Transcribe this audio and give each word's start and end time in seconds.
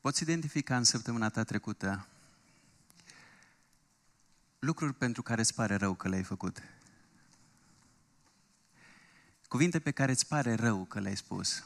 Poți 0.00 0.22
identifica 0.22 0.76
în 0.76 0.84
săptămâna 0.84 1.28
ta 1.28 1.44
trecută 1.44 2.06
lucruri 4.58 4.94
pentru 4.94 5.22
care 5.22 5.40
îți 5.40 5.54
pare 5.54 5.74
rău 5.74 5.94
că 5.94 6.08
le-ai 6.08 6.22
făcut. 6.22 6.62
Cuvinte 9.48 9.80
pe 9.80 9.90
care 9.90 10.10
îți 10.10 10.26
pare 10.26 10.54
rău 10.54 10.84
că 10.84 11.00
le-ai 11.00 11.16
spus. 11.16 11.64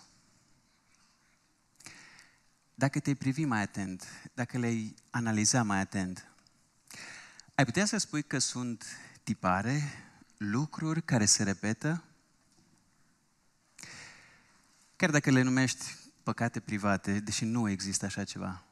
Dacă 2.74 3.00
te-ai 3.00 3.14
privi 3.14 3.44
mai 3.44 3.60
atent, 3.60 4.30
dacă 4.32 4.58
le-ai 4.58 4.94
analiza 5.10 5.62
mai 5.62 5.78
atent, 5.78 6.28
ai 7.54 7.64
putea 7.64 7.84
să 7.84 7.96
spui 7.96 8.22
că 8.22 8.38
sunt 8.38 8.84
tipare, 9.22 9.82
lucruri 10.36 11.02
care 11.02 11.24
se 11.24 11.42
repetă, 11.42 12.04
chiar 14.96 15.10
dacă 15.10 15.30
le 15.30 15.42
numești 15.42 15.96
păcate 16.24 16.60
private, 16.60 17.20
deși 17.20 17.44
nu 17.44 17.68
există 17.68 18.04
așa 18.04 18.24
ceva. 18.24 18.62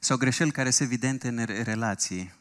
Sau 0.00 0.16
greșeli 0.16 0.52
care 0.52 0.70
se 0.70 0.82
evidente 0.82 1.28
în 1.28 1.44
relații. 1.44 2.34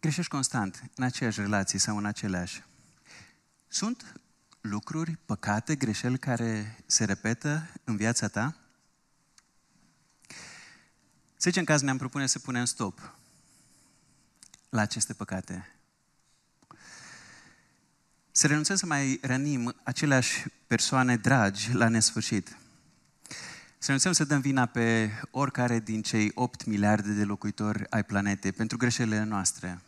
Greșești 0.00 0.30
constant 0.30 0.82
în 0.94 1.04
aceeași 1.04 1.40
relații 1.40 1.78
sau 1.78 1.96
în 1.96 2.04
aceleași. 2.04 2.62
Sunt 3.68 4.20
lucruri, 4.60 5.18
păcate, 5.26 5.76
greșeli 5.76 6.18
care 6.18 6.82
se 6.86 7.04
repetă 7.04 7.70
în 7.84 7.96
viața 7.96 8.28
ta? 8.28 8.56
Să 11.36 11.50
zicem 11.50 11.64
că 11.64 11.72
azi 11.72 11.84
ne-am 11.84 11.98
propune 11.98 12.26
să 12.26 12.38
punem 12.38 12.64
stop 12.64 13.14
la 14.68 14.80
aceste 14.80 15.12
păcate. 15.12 15.79
Să 18.40 18.46
renunțăm 18.46 18.76
să 18.76 18.86
mai 18.86 19.18
rănim 19.22 19.74
aceleași 19.82 20.44
persoane 20.66 21.16
dragi 21.16 21.72
la 21.72 21.88
nesfârșit. 21.88 22.56
Să 23.78 23.84
renunțăm 23.84 24.12
să 24.12 24.24
dăm 24.24 24.40
vina 24.40 24.66
pe 24.66 25.10
oricare 25.30 25.78
din 25.78 26.02
cei 26.02 26.30
8 26.34 26.64
miliarde 26.64 27.12
de 27.12 27.24
locuitori 27.24 27.90
ai 27.90 28.04
planetei 28.04 28.52
pentru 28.52 28.76
greșelile 28.76 29.24
noastre. 29.24 29.80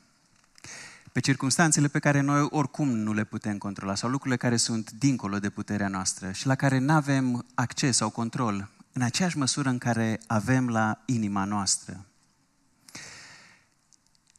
Pe 1.12 1.20
circunstanțele 1.20 1.89
pe 1.89 1.98
care 1.98 2.20
noi 2.20 2.47
oricum 2.50 2.89
nu 2.89 3.12
le 3.12 3.25
putem 3.25 3.59
controla 3.59 3.94
sau 3.94 4.11
lucrurile 4.11 4.36
care 4.36 4.56
sunt 4.56 4.91
dincolo 4.91 5.39
de 5.39 5.50
puterea 5.50 5.89
noastră 5.89 6.33
și 6.33 6.47
la 6.47 6.55
care 6.55 6.78
nu 6.78 6.92
avem 6.92 7.47
acces 7.55 7.97
sau 7.97 8.11
control 8.11 8.69
în 8.92 9.03
aceeași 9.03 9.39
măsură 9.39 9.69
în 9.69 9.78
care 9.78 10.20
avem 10.27 10.69
la 10.69 11.03
inima 11.05 11.44
noastră. 11.44 12.06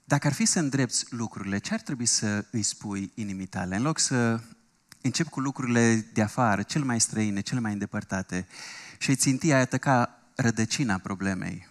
Dacă 0.04 0.28
ar 0.28 0.34
fi 0.34 0.46
să 0.46 0.60
îndrepți 0.60 1.06
lucrurile, 1.14 1.58
ce 1.58 1.74
ar 1.74 1.82
trebui 1.82 2.06
să 2.06 2.46
îi 2.52 2.64
spui 2.64 3.12
inimii 3.16 3.46
tale? 3.46 3.76
În 3.76 3.82
loc 3.82 4.00
să 4.00 4.42
încep 5.02 5.28
cu 5.28 5.40
lucrurile 5.40 5.96
de 6.14 6.22
afară, 6.22 6.64
cel 6.64 6.84
mai 6.84 7.02
străine, 7.02 7.42
cele 7.42 7.60
mai 7.60 7.72
îndepărtate, 7.72 8.48
și 8.98 9.10
îi 9.10 9.16
ținti 9.16 9.52
aia 9.52 9.66
ca 9.66 10.20
rădăcina 10.36 10.98
problemei, 10.98 11.68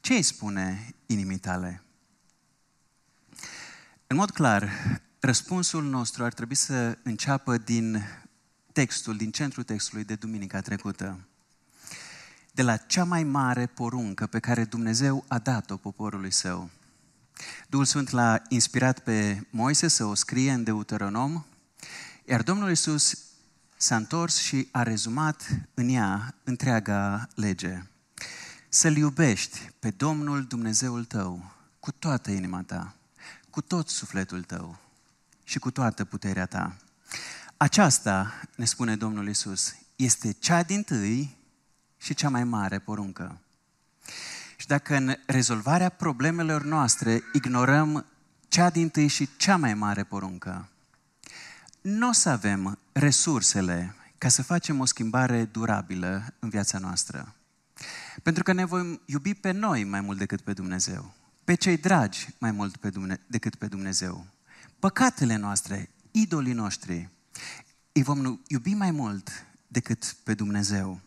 ce 0.00 0.14
îi 0.14 0.22
spune 0.22 0.94
inimii 1.06 1.38
tale? 1.38 1.82
În 4.06 4.16
mod 4.16 4.30
clar, 4.30 4.70
răspunsul 5.20 5.84
nostru 5.84 6.24
ar 6.24 6.32
trebui 6.32 6.54
să 6.54 6.98
înceapă 7.02 7.58
din 7.58 8.02
textul, 8.72 9.16
din 9.16 9.30
centrul 9.30 9.62
textului 9.62 10.04
de 10.04 10.14
duminica 10.14 10.60
trecută. 10.60 11.26
De 12.52 12.62
la 12.62 12.76
cea 12.76 13.04
mai 13.04 13.24
mare 13.24 13.66
poruncă 13.66 14.26
pe 14.26 14.38
care 14.38 14.64
Dumnezeu 14.64 15.24
a 15.28 15.38
dat-o 15.38 15.76
poporului 15.76 16.32
său. 16.32 16.70
Duhul 17.68 17.86
Sfânt 17.86 18.10
l-a 18.10 18.42
inspirat 18.48 18.98
pe 18.98 19.46
Moise 19.50 19.88
să 19.88 20.04
o 20.04 20.14
scrie 20.14 20.52
în 20.52 20.62
Deuteronom, 20.62 21.44
iar 22.24 22.42
Domnul 22.42 22.68
Iisus 22.68 23.18
s-a 23.76 23.96
întors 23.96 24.36
și 24.36 24.68
a 24.70 24.82
rezumat 24.82 25.46
în 25.74 25.88
ea 25.88 26.34
întreaga 26.44 27.28
lege. 27.34 27.82
Să-L 28.68 28.96
iubești 28.96 29.70
pe 29.78 29.90
Domnul 29.90 30.44
Dumnezeul 30.44 31.04
tău 31.04 31.52
cu 31.80 31.92
toată 31.92 32.30
inima 32.30 32.62
ta, 32.62 32.94
cu 33.50 33.60
tot 33.60 33.88
sufletul 33.88 34.42
tău 34.42 34.78
și 35.44 35.58
cu 35.58 35.70
toată 35.70 36.04
puterea 36.04 36.46
ta. 36.46 36.76
Aceasta, 37.56 38.40
ne 38.56 38.64
spune 38.64 38.96
Domnul 38.96 39.28
Isus, 39.28 39.74
este 39.96 40.32
cea 40.32 40.62
din 40.62 40.82
tâi 40.82 41.36
și 41.96 42.14
cea 42.14 42.28
mai 42.28 42.44
mare 42.44 42.78
poruncă. 42.78 43.40
Și 44.66 44.72
dacă 44.72 44.96
în 44.96 45.16
rezolvarea 45.26 45.88
problemelor 45.88 46.64
noastre 46.64 47.22
ignorăm 47.32 48.06
cea 48.48 48.70
din 48.70 48.88
tâi 48.88 49.06
și 49.06 49.28
cea 49.36 49.56
mai 49.56 49.74
mare 49.74 50.04
poruncă, 50.04 50.68
nu 51.80 52.08
o 52.08 52.12
să 52.12 52.28
avem 52.28 52.78
resursele 52.92 53.94
ca 54.18 54.28
să 54.28 54.42
facem 54.42 54.80
o 54.80 54.84
schimbare 54.84 55.44
durabilă 55.44 56.34
în 56.38 56.48
viața 56.48 56.78
noastră. 56.78 57.34
Pentru 58.22 58.42
că 58.42 58.52
ne 58.52 58.64
vom 58.64 58.98
iubi 59.04 59.34
pe 59.34 59.50
noi 59.50 59.84
mai 59.84 60.00
mult 60.00 60.18
decât 60.18 60.40
pe 60.40 60.52
Dumnezeu. 60.52 61.14
Pe 61.44 61.54
cei 61.54 61.76
dragi 61.76 62.28
mai 62.38 62.50
mult 62.50 62.76
pe 62.76 62.90
Dumne- 62.90 63.20
decât 63.26 63.54
pe 63.54 63.66
Dumnezeu. 63.66 64.26
Păcatele 64.78 65.36
noastre, 65.36 65.90
idolii 66.10 66.52
noștri, 66.52 67.08
îi 67.92 68.02
vom 68.02 68.40
iubi 68.46 68.74
mai 68.74 68.90
mult 68.90 69.46
decât 69.66 70.16
pe 70.24 70.34
Dumnezeu. 70.34 71.00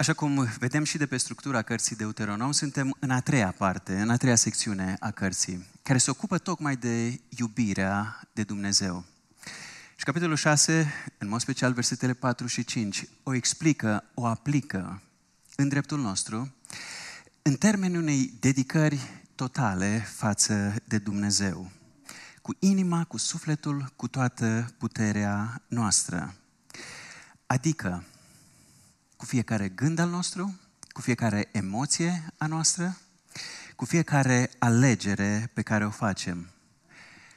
Așa 0.00 0.12
cum 0.12 0.48
vedem 0.58 0.84
și 0.84 0.98
de 0.98 1.06
pe 1.06 1.16
structura 1.16 1.62
cărții 1.62 1.96
Deuteronom, 1.96 2.52
suntem 2.52 2.96
în 2.98 3.10
a 3.10 3.20
treia 3.20 3.54
parte, 3.58 4.00
în 4.00 4.10
a 4.10 4.16
treia 4.16 4.34
secțiune 4.34 4.96
a 5.00 5.10
cărții, 5.10 5.66
care 5.82 5.98
se 5.98 6.10
ocupă 6.10 6.38
tocmai 6.38 6.76
de 6.76 7.20
iubirea 7.28 8.20
de 8.32 8.42
Dumnezeu. 8.42 9.04
Și 9.96 10.04
capitolul 10.04 10.36
6, 10.36 10.92
în 11.18 11.28
mod 11.28 11.40
special 11.40 11.72
versetele 11.72 12.12
4 12.12 12.46
și 12.46 12.64
5, 12.64 13.04
o 13.22 13.34
explică, 13.34 14.04
o 14.14 14.26
aplică 14.26 15.02
în 15.56 15.68
dreptul 15.68 16.00
nostru, 16.00 16.54
în 17.42 17.54
termenul 17.54 18.02
unei 18.02 18.34
dedicări 18.40 19.00
totale 19.34 19.98
față 19.98 20.74
de 20.84 20.98
Dumnezeu. 20.98 21.70
Cu 22.42 22.56
inima, 22.58 23.04
cu 23.04 23.16
sufletul, 23.16 23.92
cu 23.96 24.08
toată 24.08 24.74
puterea 24.78 25.62
noastră. 25.68 26.34
Adică, 27.46 28.04
cu 29.20 29.26
fiecare 29.26 29.68
gând 29.68 29.98
al 29.98 30.08
nostru, 30.08 30.58
cu 30.88 31.00
fiecare 31.00 31.48
emoție 31.52 32.24
a 32.38 32.46
noastră, 32.46 32.96
cu 33.76 33.84
fiecare 33.84 34.50
alegere 34.58 35.50
pe 35.54 35.62
care 35.62 35.86
o 35.86 35.90
facem. 35.90 36.50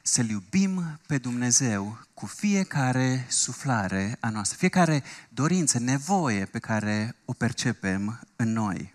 Să-L 0.02 0.30
iubim 0.30 1.00
pe 1.08 1.18
Dumnezeu 1.18 2.00
cu 2.14 2.26
fiecare 2.26 3.26
suflare 3.30 4.18
a 4.20 4.30
noastră, 4.30 4.58
fiecare 4.58 5.04
dorință, 5.30 5.80
nevoie 5.80 6.46
pe 6.46 6.60
care 6.60 7.16
o 7.26 7.34
percepem 7.34 8.20
în 8.36 8.54
noi. 8.54 8.94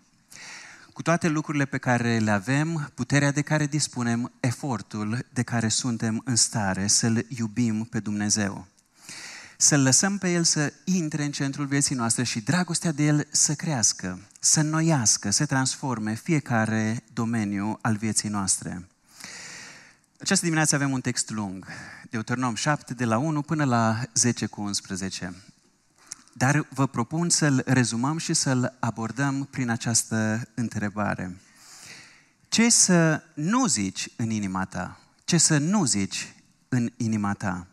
Cu 0.93 1.01
toate 1.01 1.27
lucrurile 1.27 1.65
pe 1.65 1.77
care 1.77 2.17
le 2.17 2.31
avem, 2.31 2.91
puterea 2.95 3.31
de 3.31 3.41
care 3.41 3.65
dispunem, 3.65 4.31
efortul 4.39 5.25
de 5.33 5.43
care 5.43 5.67
suntem 5.67 6.21
în 6.25 6.35
stare 6.35 6.87
să-L 6.87 7.25
iubim 7.27 7.83
pe 7.83 7.99
Dumnezeu 7.99 8.67
să-L 9.61 9.81
lăsăm 9.81 10.17
pe 10.17 10.31
El 10.31 10.43
să 10.43 10.73
intre 10.83 11.23
în 11.23 11.31
centrul 11.31 11.65
vieții 11.65 11.95
noastre 11.95 12.23
și 12.23 12.41
dragostea 12.41 12.91
de 12.91 13.03
El 13.03 13.27
să 13.31 13.53
crească, 13.53 14.19
să 14.39 14.59
înnoiască, 14.59 15.29
să 15.29 15.45
transforme 15.45 16.13
fiecare 16.13 17.03
domeniu 17.13 17.77
al 17.81 17.95
vieții 17.95 18.29
noastre. 18.29 18.87
Această 20.19 20.43
dimineață 20.45 20.75
avem 20.75 20.91
un 20.91 21.01
text 21.01 21.29
lung, 21.29 21.65
Deuteronom 22.09 22.55
7, 22.55 22.93
de 22.93 23.05
la 23.05 23.17
1 23.17 23.41
până 23.41 23.63
la 23.63 24.01
10 24.13 24.45
cu 24.45 24.61
11. 24.61 25.33
Dar 26.33 26.67
vă 26.69 26.87
propun 26.87 27.29
să-l 27.29 27.63
rezumăm 27.65 28.17
și 28.17 28.33
să-l 28.33 28.77
abordăm 28.79 29.47
prin 29.51 29.69
această 29.69 30.47
întrebare. 30.53 31.37
Ce 32.49 32.69
să 32.69 33.23
nu 33.33 33.65
zici 33.65 34.09
în 34.15 34.29
inima 34.29 34.65
ta? 34.65 34.99
Ce 35.23 35.37
să 35.37 35.57
nu 35.57 35.85
zici 35.85 36.35
în 36.69 36.91
inima 36.97 37.33
ta? 37.33 37.67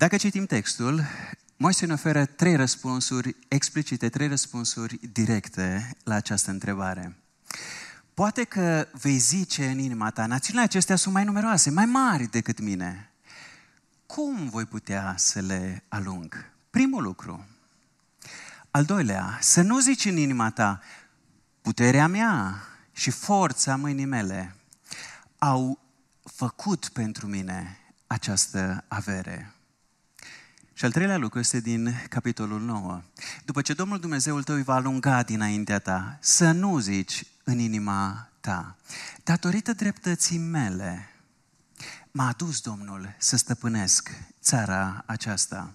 Dacă 0.00 0.16
citim 0.16 0.46
textul, 0.46 1.02
Moise 1.56 1.86
ne 1.86 1.92
oferă 1.92 2.24
trei 2.24 2.56
răspunsuri 2.56 3.36
explicite, 3.48 4.08
trei 4.08 4.28
răspunsuri 4.28 4.98
directe 5.12 5.96
la 6.04 6.14
această 6.14 6.50
întrebare. 6.50 7.16
Poate 8.14 8.44
că 8.44 8.86
vei 8.92 9.16
zice 9.16 9.66
în 9.66 9.78
inima 9.78 10.10
ta, 10.10 10.26
națiunile 10.26 10.64
acestea 10.64 10.96
sunt 10.96 11.14
mai 11.14 11.24
numeroase, 11.24 11.70
mai 11.70 11.84
mari 11.84 12.26
decât 12.26 12.60
mine. 12.60 13.10
Cum 14.06 14.48
voi 14.48 14.64
putea 14.64 15.14
să 15.16 15.40
le 15.40 15.82
alung? 15.88 16.50
Primul 16.70 17.02
lucru. 17.02 17.46
Al 18.70 18.84
doilea, 18.84 19.38
să 19.40 19.62
nu 19.62 19.78
zici 19.78 20.04
în 20.04 20.16
inima 20.16 20.50
ta, 20.50 20.80
puterea 21.62 22.06
mea 22.06 22.62
și 22.92 23.10
forța 23.10 23.76
mâinii 23.76 24.04
mele 24.04 24.56
au 25.38 25.78
făcut 26.22 26.88
pentru 26.88 27.26
mine 27.26 27.78
această 28.06 28.84
avere. 28.88 29.54
Și 30.80 30.86
al 30.86 30.92
treilea 30.92 31.16
lucru 31.16 31.38
este 31.38 31.60
din 31.60 31.94
capitolul 32.08 32.60
9. 32.60 33.02
După 33.44 33.62
ce 33.62 33.72
Domnul 33.72 33.98
Dumnezeul 33.98 34.42
tău 34.42 34.54
îi 34.54 34.62
va 34.62 34.74
alunga 34.74 35.22
dinaintea 35.22 35.78
ta, 35.78 36.18
să 36.20 36.50
nu 36.50 36.78
zici 36.78 37.24
în 37.44 37.58
inima 37.58 38.28
ta, 38.40 38.76
datorită 39.24 39.72
dreptății 39.72 40.38
mele, 40.38 41.08
m-a 42.10 42.28
adus 42.28 42.60
Domnul 42.60 43.14
să 43.18 43.36
stăpânesc 43.36 44.10
țara 44.42 45.02
aceasta. 45.06 45.72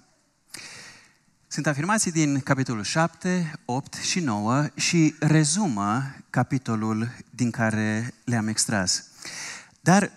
Sunt 1.47 1.67
afirmații 1.67 2.11
din 2.11 2.39
capitolul 2.39 2.83
7, 2.83 3.59
8 3.65 3.93
și 3.93 4.19
9 4.19 4.67
și 4.75 5.15
rezumă 5.19 6.15
capitolul 6.29 7.09
din 7.29 7.51
care 7.51 8.13
le-am 8.23 8.47
extras. 8.47 9.03
Dar 9.81 10.11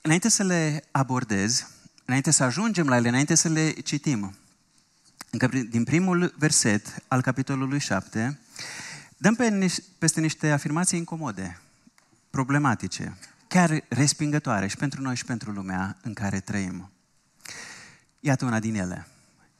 înainte 0.00 0.28
să 0.28 0.42
le 0.42 0.84
abordez, 0.90 1.66
înainte 2.04 2.30
să 2.30 2.42
ajungem 2.44 2.88
la 2.88 2.96
ele, 2.96 3.08
înainte 3.08 3.34
să 3.34 3.48
le 3.48 3.70
citim, 3.70 4.34
încă 5.30 5.46
din 5.46 5.84
primul 5.84 6.34
verset 6.38 7.02
al 7.08 7.20
capitolului 7.20 7.78
7, 7.78 8.38
dăm 9.16 9.34
pe, 9.34 9.72
peste 9.98 10.20
niște 10.20 10.50
afirmații 10.50 10.98
incomode, 10.98 11.60
problematice, 12.30 13.16
chiar 13.48 13.84
respingătoare 13.88 14.66
și 14.66 14.76
pentru 14.76 15.00
noi 15.00 15.16
și 15.16 15.24
pentru 15.24 15.50
lumea 15.50 15.96
în 16.02 16.14
care 16.14 16.40
trăim. 16.40 16.90
Iată 18.20 18.44
una 18.44 18.60
din 18.60 18.74
ele. 18.74 19.06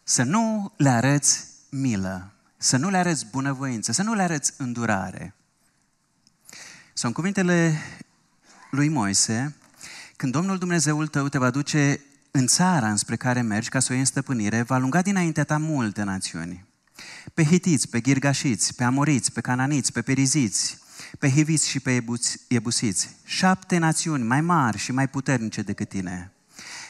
Să 0.03 0.23
nu 0.23 0.73
le 0.77 0.89
arăți 0.89 1.47
milă, 1.71 2.33
să 2.57 2.77
nu 2.77 2.91
le 2.91 2.97
arăți 2.97 3.27
bunăvoință, 3.27 3.93
să 3.93 4.03
nu 4.03 4.15
le 4.15 4.23
arăți 4.23 4.53
îndurare. 4.57 5.35
Sunt 6.93 7.15
cuvintele 7.15 7.79
lui 8.71 8.89
Moise, 8.89 9.57
când 10.17 10.33
Domnul 10.33 10.59
Dumnezeul 10.59 11.07
tău 11.07 11.29
te 11.29 11.39
va 11.39 11.51
duce 11.51 12.01
în 12.35 12.47
țara 12.47 12.91
înspre 12.91 13.17
care 13.17 13.41
mergi 13.41 13.69
ca 13.69 13.81
să 13.81 13.87
o 13.89 13.93
iei 13.93 14.01
în 14.01 14.07
stăpânire, 14.07 14.63
va 14.63 14.79
lunga 14.79 15.03
dinaintea 15.03 15.45
ta 15.45 15.59
multe 15.59 16.03
națiuni. 16.03 16.65
Pe 17.35 17.45
hitiți, 17.45 17.89
pe 17.89 18.01
ghirgașiți, 18.01 18.75
pe 18.75 18.85
amoriți, 18.85 19.33
pe 19.33 19.41
cananiți, 19.41 19.93
pe 19.93 20.03
periziți, 20.03 20.79
pe 21.19 21.31
hiviți 21.31 21.69
și 21.69 21.81
pe 21.81 22.05
ebusiți. 22.49 23.17
Șapte 23.25 23.79
națiuni 23.79 24.23
mai 24.23 24.41
mari 24.41 24.79
și 24.79 24.93
mai 24.93 25.09
puternice 25.09 25.63
decât 25.63 25.89
tine. 25.89 26.33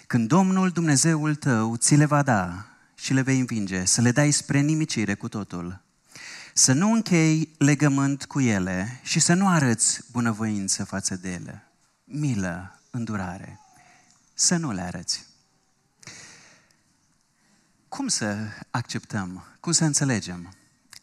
Când 0.06 0.28
Domnul 0.28 0.70
Dumnezeul 0.70 1.34
tău 1.34 1.76
ți 1.76 1.94
le 1.94 2.04
va 2.04 2.22
da 2.22 2.66
și 2.94 3.12
le 3.12 3.20
vei 3.20 3.38
învinge, 3.38 3.84
să 3.84 4.00
le 4.00 4.10
dai 4.10 4.30
spre 4.30 4.60
nimicire 4.60 5.14
cu 5.14 5.28
totul. 5.28 5.80
Să 6.54 6.72
nu 6.72 6.92
închei 6.92 7.54
legământ 7.58 8.24
cu 8.24 8.40
ele 8.40 9.00
și 9.02 9.20
să 9.20 9.34
nu 9.34 9.48
arăți 9.48 10.00
bunăvoință 10.10 10.84
față 10.84 11.16
de 11.16 11.32
ele. 11.32 11.62
Milă, 12.04 12.80
îndurare. 12.90 13.60
Să 14.34 14.56
nu 14.56 14.72
le 14.72 14.80
arăți. 14.80 15.30
Cum 17.96 18.08
să 18.08 18.36
acceptăm, 18.70 19.44
cum 19.60 19.72
să 19.72 19.84
înțelegem 19.84 20.54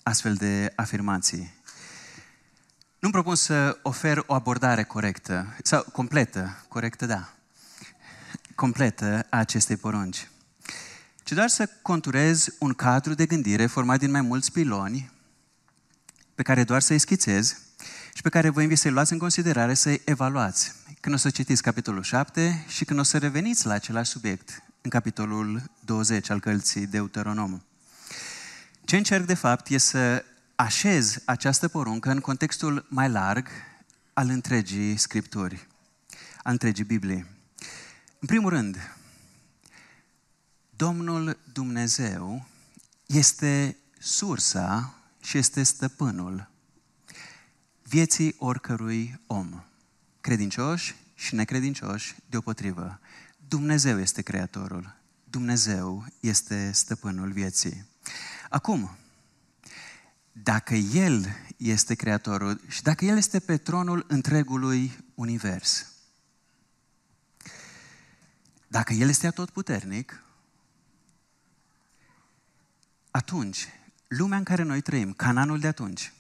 astfel 0.04 0.34
de 0.34 0.74
afirmații? 0.76 1.54
Nu-mi 3.00 3.14
propun 3.14 3.36
să 3.36 3.80
ofer 3.82 4.24
o 4.26 4.34
abordare 4.34 4.84
corectă, 4.84 5.56
sau 5.64 5.86
completă, 5.92 6.66
corectă, 6.68 7.06
da, 7.06 7.34
completă 8.56 9.26
a 9.30 9.38
acestei 9.38 9.78
porunci, 9.78 10.30
ci 11.24 11.32
doar 11.32 11.48
să 11.48 11.70
conturez 11.82 12.48
un 12.60 12.74
cadru 12.74 13.14
de 13.14 13.26
gândire 13.26 13.66
format 13.66 14.00
din 14.00 14.12
mai 14.12 14.22
mulți 14.22 14.52
piloni 14.52 15.12
pe 16.36 16.44
care 16.44 16.64
doar 16.64 16.82
să-i 16.82 17.00
schițez 17.00 17.58
și 18.14 18.22
pe 18.22 18.30
care 18.30 18.50
vă 18.50 18.62
invit 18.62 18.78
să-i 18.78 18.92
luați 18.92 19.14
în 19.14 19.20
considerare, 19.20 19.74
să-i 19.74 20.02
evaluați. 20.06 20.74
Când 21.00 21.16
o 21.16 21.18
să 21.18 21.30
citiți 21.30 21.62
capitolul 21.62 22.04
7 22.04 22.66
și 22.68 22.86
când 22.86 23.00
o 23.00 23.04
să 23.04 23.18
reveniți 23.18 23.66
la 23.66 23.74
același 23.74 24.12
subiect 24.12 24.64
în 24.90 25.00
capitolul 25.00 25.62
20 25.86 26.30
al 26.30 26.40
cărții 26.40 26.88
Deuteronom. 26.88 27.62
Ce 28.84 28.98
încerc 28.98 29.26
de 29.26 29.34
fapt 29.34 29.70
e 29.70 29.78
să 29.78 30.26
așez 30.56 31.18
această 31.26 31.68
poruncă 31.68 32.12
în 32.12 32.20
contextul 32.20 32.86
mai 32.90 33.10
larg 33.10 33.48
al 34.14 34.30
întregii 34.30 34.98
Scripturi, 34.98 35.68
al 36.44 36.52
întregii 36.52 36.84
Biblii. 36.84 37.26
În 38.20 38.28
primul 38.28 38.50
rând, 38.50 38.78
Domnul 40.70 41.40
Dumnezeu 41.54 42.48
este 43.06 43.78
sursa 44.00 44.94
și 45.22 45.38
este 45.38 45.64
stăpânul 45.64 46.50
vieții 47.84 48.36
oricărui 48.38 49.20
om, 49.28 49.64
credincioși 50.22 50.96
și 51.16 51.36
necredincioși 51.36 52.16
deopotrivă. 52.30 53.00
Dumnezeu 53.50 54.00
este 54.00 54.22
Creatorul, 54.22 54.96
Dumnezeu 55.24 56.06
este 56.20 56.72
stăpânul 56.72 57.32
vieții. 57.32 57.86
Acum, 58.50 58.90
dacă 60.32 60.76
El 60.76 61.28
este 61.58 61.96
Creatorul 61.96 62.62
și 62.68 62.82
dacă 62.82 63.06
El 63.06 63.18
este 63.18 63.40
pe 63.40 63.58
tronul 63.58 64.06
întregului 64.08 65.06
univers, 65.16 65.92
dacă 68.68 68.94
El 68.94 69.10
este 69.10 69.28
atotputernic, 69.28 70.24
atunci, 73.12 73.68
lumea 74.08 74.38
în 74.38 74.44
care 74.44 74.64
noi 74.64 74.82
trăim, 74.82 75.14
cananul 75.14 75.60
de 75.60 75.68
atunci, 75.68 76.14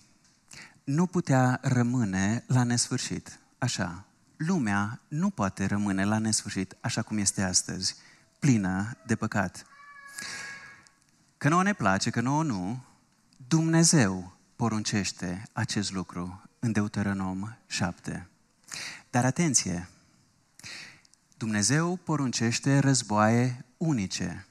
nu 0.83 1.05
putea 1.05 1.59
rămâne 1.61 2.43
la 2.47 2.63
nesfârșit. 2.63 3.39
Așa, 3.57 4.08
lumea 4.39 5.01
nu 5.07 5.29
poate 5.29 5.65
rămâne 5.65 6.03
la 6.03 6.17
nesfârșit 6.17 6.75
așa 6.81 7.01
cum 7.01 7.17
este 7.17 7.43
astăzi, 7.43 7.95
plină 8.39 8.97
de 9.05 9.15
păcat. 9.15 9.65
Că 11.37 11.49
nouă 11.49 11.63
ne 11.63 11.73
place, 11.73 12.09
că 12.09 12.21
nouă 12.21 12.43
nu, 12.43 12.83
Dumnezeu 13.47 14.37
poruncește 14.55 15.43
acest 15.53 15.91
lucru 15.91 16.41
în 16.59 16.71
Deuteronom 16.71 17.57
7. 17.67 18.29
Dar 19.09 19.25
atenție! 19.25 19.89
Dumnezeu 21.37 21.95
poruncește 21.95 22.79
războaie 22.79 23.65
unice 23.77 24.47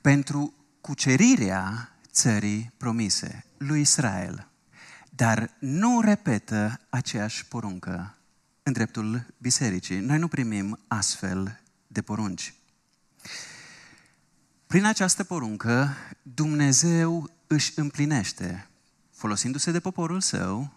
pentru 0.00 0.54
cucerirea 0.80 1.92
țării 2.10 2.72
promise 2.76 3.44
lui 3.56 3.80
Israel. 3.80 4.48
Dar 5.10 5.50
nu 5.58 6.00
repetă 6.00 6.80
aceeași 6.88 7.46
poruncă 7.46 8.13
în 8.66 8.72
dreptul 8.72 9.26
bisericii. 9.38 9.98
Noi 9.98 10.18
nu 10.18 10.28
primim 10.28 10.78
astfel 10.88 11.60
de 11.86 12.02
porunci. 12.02 12.54
Prin 14.66 14.84
această 14.84 15.24
poruncă, 15.24 15.96
Dumnezeu 16.22 17.30
își 17.46 17.72
împlinește, 17.78 18.68
folosindu-se 19.10 19.70
de 19.70 19.80
poporul 19.80 20.20
său, 20.20 20.72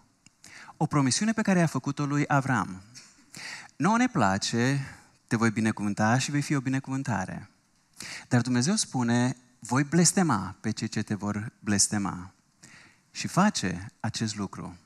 o 0.76 0.86
promisiune 0.86 1.32
pe 1.32 1.42
care 1.42 1.62
a 1.62 1.66
făcut-o 1.66 2.06
lui 2.06 2.24
Avram. 2.26 2.82
Nu 3.76 3.96
ne 3.96 4.08
place, 4.08 4.80
te 5.26 5.36
voi 5.36 5.50
binecuvânta 5.50 6.18
și 6.18 6.30
vei 6.30 6.42
fi 6.42 6.54
o 6.54 6.60
binecuvântare. 6.60 7.50
Dar 8.28 8.40
Dumnezeu 8.40 8.74
spune, 8.74 9.36
voi 9.58 9.84
blestema 9.84 10.56
pe 10.60 10.70
cei 10.70 10.88
ce 10.88 11.02
te 11.02 11.14
vor 11.14 11.52
blestema. 11.60 12.32
Și 13.10 13.26
face 13.26 13.92
acest 14.00 14.36
lucru 14.36 14.76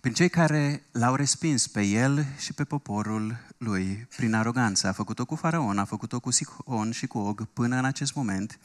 prin 0.00 0.12
cei 0.12 0.28
care 0.28 0.82
l-au 0.92 1.14
respins 1.14 1.66
pe 1.66 1.82
el 1.82 2.26
și 2.38 2.52
pe 2.52 2.64
poporul 2.64 3.38
lui 3.58 4.08
prin 4.16 4.34
aroganță. 4.34 4.88
A 4.88 4.92
făcut-o 4.92 5.24
cu 5.24 5.34
Faraon, 5.34 5.78
a 5.78 5.84
făcut-o 5.84 6.20
cu 6.20 6.30
Sihon 6.30 6.90
și 6.90 7.06
cu 7.06 7.18
Og 7.18 7.44
până 7.44 7.76
în 7.76 7.84
acest 7.84 8.14
moment 8.14 8.58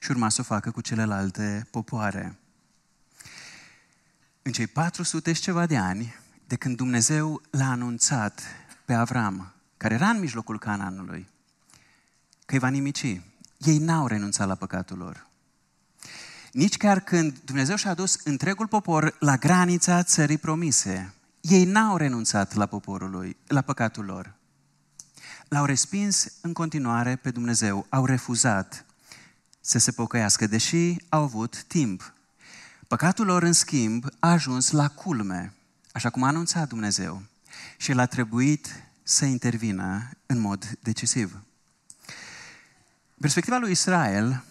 și 0.00 0.10
urma 0.10 0.28
să 0.28 0.40
o 0.40 0.44
facă 0.44 0.70
cu 0.70 0.80
celelalte 0.80 1.66
popoare. 1.70 2.38
În 4.42 4.52
cei 4.52 4.66
400 4.66 5.32
și 5.32 5.40
ceva 5.40 5.66
de 5.66 5.76
ani, 5.76 6.14
de 6.46 6.56
când 6.56 6.76
Dumnezeu 6.76 7.42
l-a 7.50 7.70
anunțat 7.70 8.42
pe 8.84 8.94
Avram, 8.94 9.52
care 9.76 9.94
era 9.94 10.08
în 10.08 10.20
mijlocul 10.20 10.58
Cananului, 10.58 11.28
că 12.46 12.54
îi 12.54 12.58
va 12.58 12.68
nimici, 12.68 13.20
ei 13.58 13.78
n-au 13.78 14.06
renunțat 14.06 14.46
la 14.46 14.54
păcatul 14.54 14.98
lor. 14.98 15.25
Nici 16.56 16.76
chiar 16.76 17.00
când 17.00 17.38
Dumnezeu 17.44 17.76
și-a 17.76 17.94
dus 17.94 18.18
întregul 18.24 18.66
popor 18.66 19.16
la 19.18 19.36
granița 19.36 20.02
țării 20.02 20.38
promise, 20.38 21.14
ei 21.40 21.64
n-au 21.64 21.96
renunțat 21.96 22.54
la 22.54 22.66
poporul 22.66 23.10
lui, 23.10 23.36
la 23.46 23.60
păcatul 23.60 24.04
lor. 24.04 24.34
L-au 25.48 25.64
respins 25.64 26.32
în 26.40 26.52
continuare 26.52 27.16
pe 27.16 27.30
Dumnezeu, 27.30 27.86
au 27.88 28.04
refuzat 28.04 28.84
să 29.60 29.78
se 29.78 29.92
pocăiască, 29.92 30.46
deși 30.46 30.96
au 31.08 31.22
avut 31.22 31.62
timp. 31.62 32.12
Păcatul 32.88 33.26
lor, 33.26 33.42
în 33.42 33.52
schimb, 33.52 34.04
a 34.18 34.30
ajuns 34.30 34.70
la 34.70 34.88
culme, 34.88 35.52
așa 35.92 36.10
cum 36.10 36.22
a 36.22 36.26
anunțat 36.26 36.68
Dumnezeu, 36.68 37.22
și 37.76 37.90
el 37.90 37.98
a 37.98 38.06
trebuit 38.06 38.82
să 39.02 39.24
intervină 39.24 40.10
în 40.26 40.38
mod 40.38 40.78
decisiv. 40.82 41.40
Perspectiva 43.20 43.58
lui 43.58 43.70
Israel, 43.70 44.44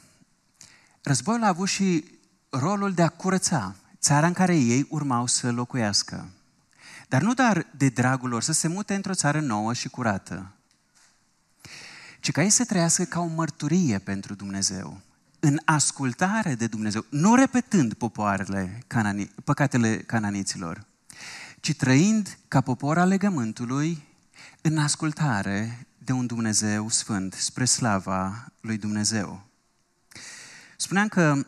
războiul 1.06 1.44
a 1.44 1.48
avut 1.48 1.68
și 1.68 2.04
rolul 2.50 2.94
de 2.94 3.02
a 3.02 3.10
curăța 3.10 3.76
țara 4.00 4.28
în 4.28 4.34
care 4.34 4.56
ei 4.56 4.88
urmau 4.90 5.28
să 5.28 5.52
locuiască. 5.52 6.30
Dar 7.08 7.22
nu 7.22 7.34
doar 7.34 7.68
de 7.78 7.90
dragul 7.90 8.30
lor 8.30 8.42
să 8.42 8.52
se 8.52 8.68
mute 8.68 8.94
într-o 8.94 9.14
țară 9.14 9.40
nouă 9.40 9.74
și 9.74 9.90
curată, 9.90 10.52
ci 12.20 12.32
ca 12.32 12.44
ei 12.44 12.50
să 12.50 12.66
trăiască 12.66 13.04
ca 13.04 13.20
o 13.20 13.26
mărturie 13.26 14.00
pentru 14.00 14.36
Dumnezeu, 14.36 15.02
în 15.40 15.60
ascultare 15.66 16.56
de 16.56 16.68
Dumnezeu, 16.68 17.06
nu 17.10 17.36
repetând 17.36 17.94
popoarele, 17.94 18.84
canani, 18.88 19.32
păcatele 19.44 19.98
cananiților, 19.98 20.86
ci 21.60 21.76
trăind 21.76 22.38
ca 22.48 22.62
popor 22.62 22.98
al 22.98 23.08
legământului 23.08 24.04
în 24.62 24.78
ascultare 24.78 25.88
de 25.98 26.12
un 26.12 26.26
Dumnezeu 26.26 26.90
sfânt, 26.90 27.34
spre 27.34 27.66
slava 27.66 28.46
lui 28.62 28.78
Dumnezeu. 28.78 29.45
Spuneam 30.86 31.08
că 31.08 31.46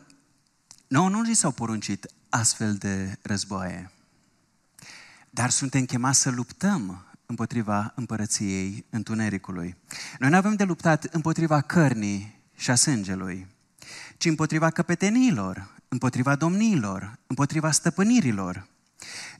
Nu, 0.88 1.08
nu 1.08 1.20
li 1.20 1.34
s-au 1.34 1.50
poruncit 1.50 2.06
astfel 2.28 2.74
de 2.74 3.18
războaie. 3.22 3.90
Dar 5.30 5.50
suntem 5.50 5.84
chemați 5.84 6.20
să 6.20 6.30
luptăm 6.30 7.06
împotriva 7.26 7.92
împărăției 7.96 8.84
întunericului. 8.90 9.76
Noi 10.18 10.30
nu 10.30 10.36
avem 10.36 10.54
de 10.54 10.64
luptat 10.64 11.04
împotriva 11.04 11.60
cărnii 11.60 12.40
și 12.56 12.70
a 12.70 12.74
sângelui, 12.74 13.46
ci 14.16 14.24
împotriva 14.24 14.70
căpeteniilor, 14.70 15.74
împotriva 15.88 16.36
domniilor, 16.36 17.18
împotriva 17.26 17.70
stăpânirilor, 17.70 18.66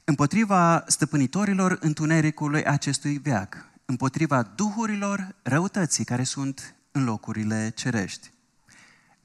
împotriva 0.03 0.83
stăpânitorilor 0.87 1.77
întunericului 1.81 2.65
acestui 2.65 3.17
veac, 3.17 3.65
împotriva 3.85 4.41
duhurilor 4.41 5.35
răutății 5.41 6.05
care 6.05 6.23
sunt 6.23 6.75
în 6.91 7.03
locurile 7.03 7.69
cerești. 7.75 8.29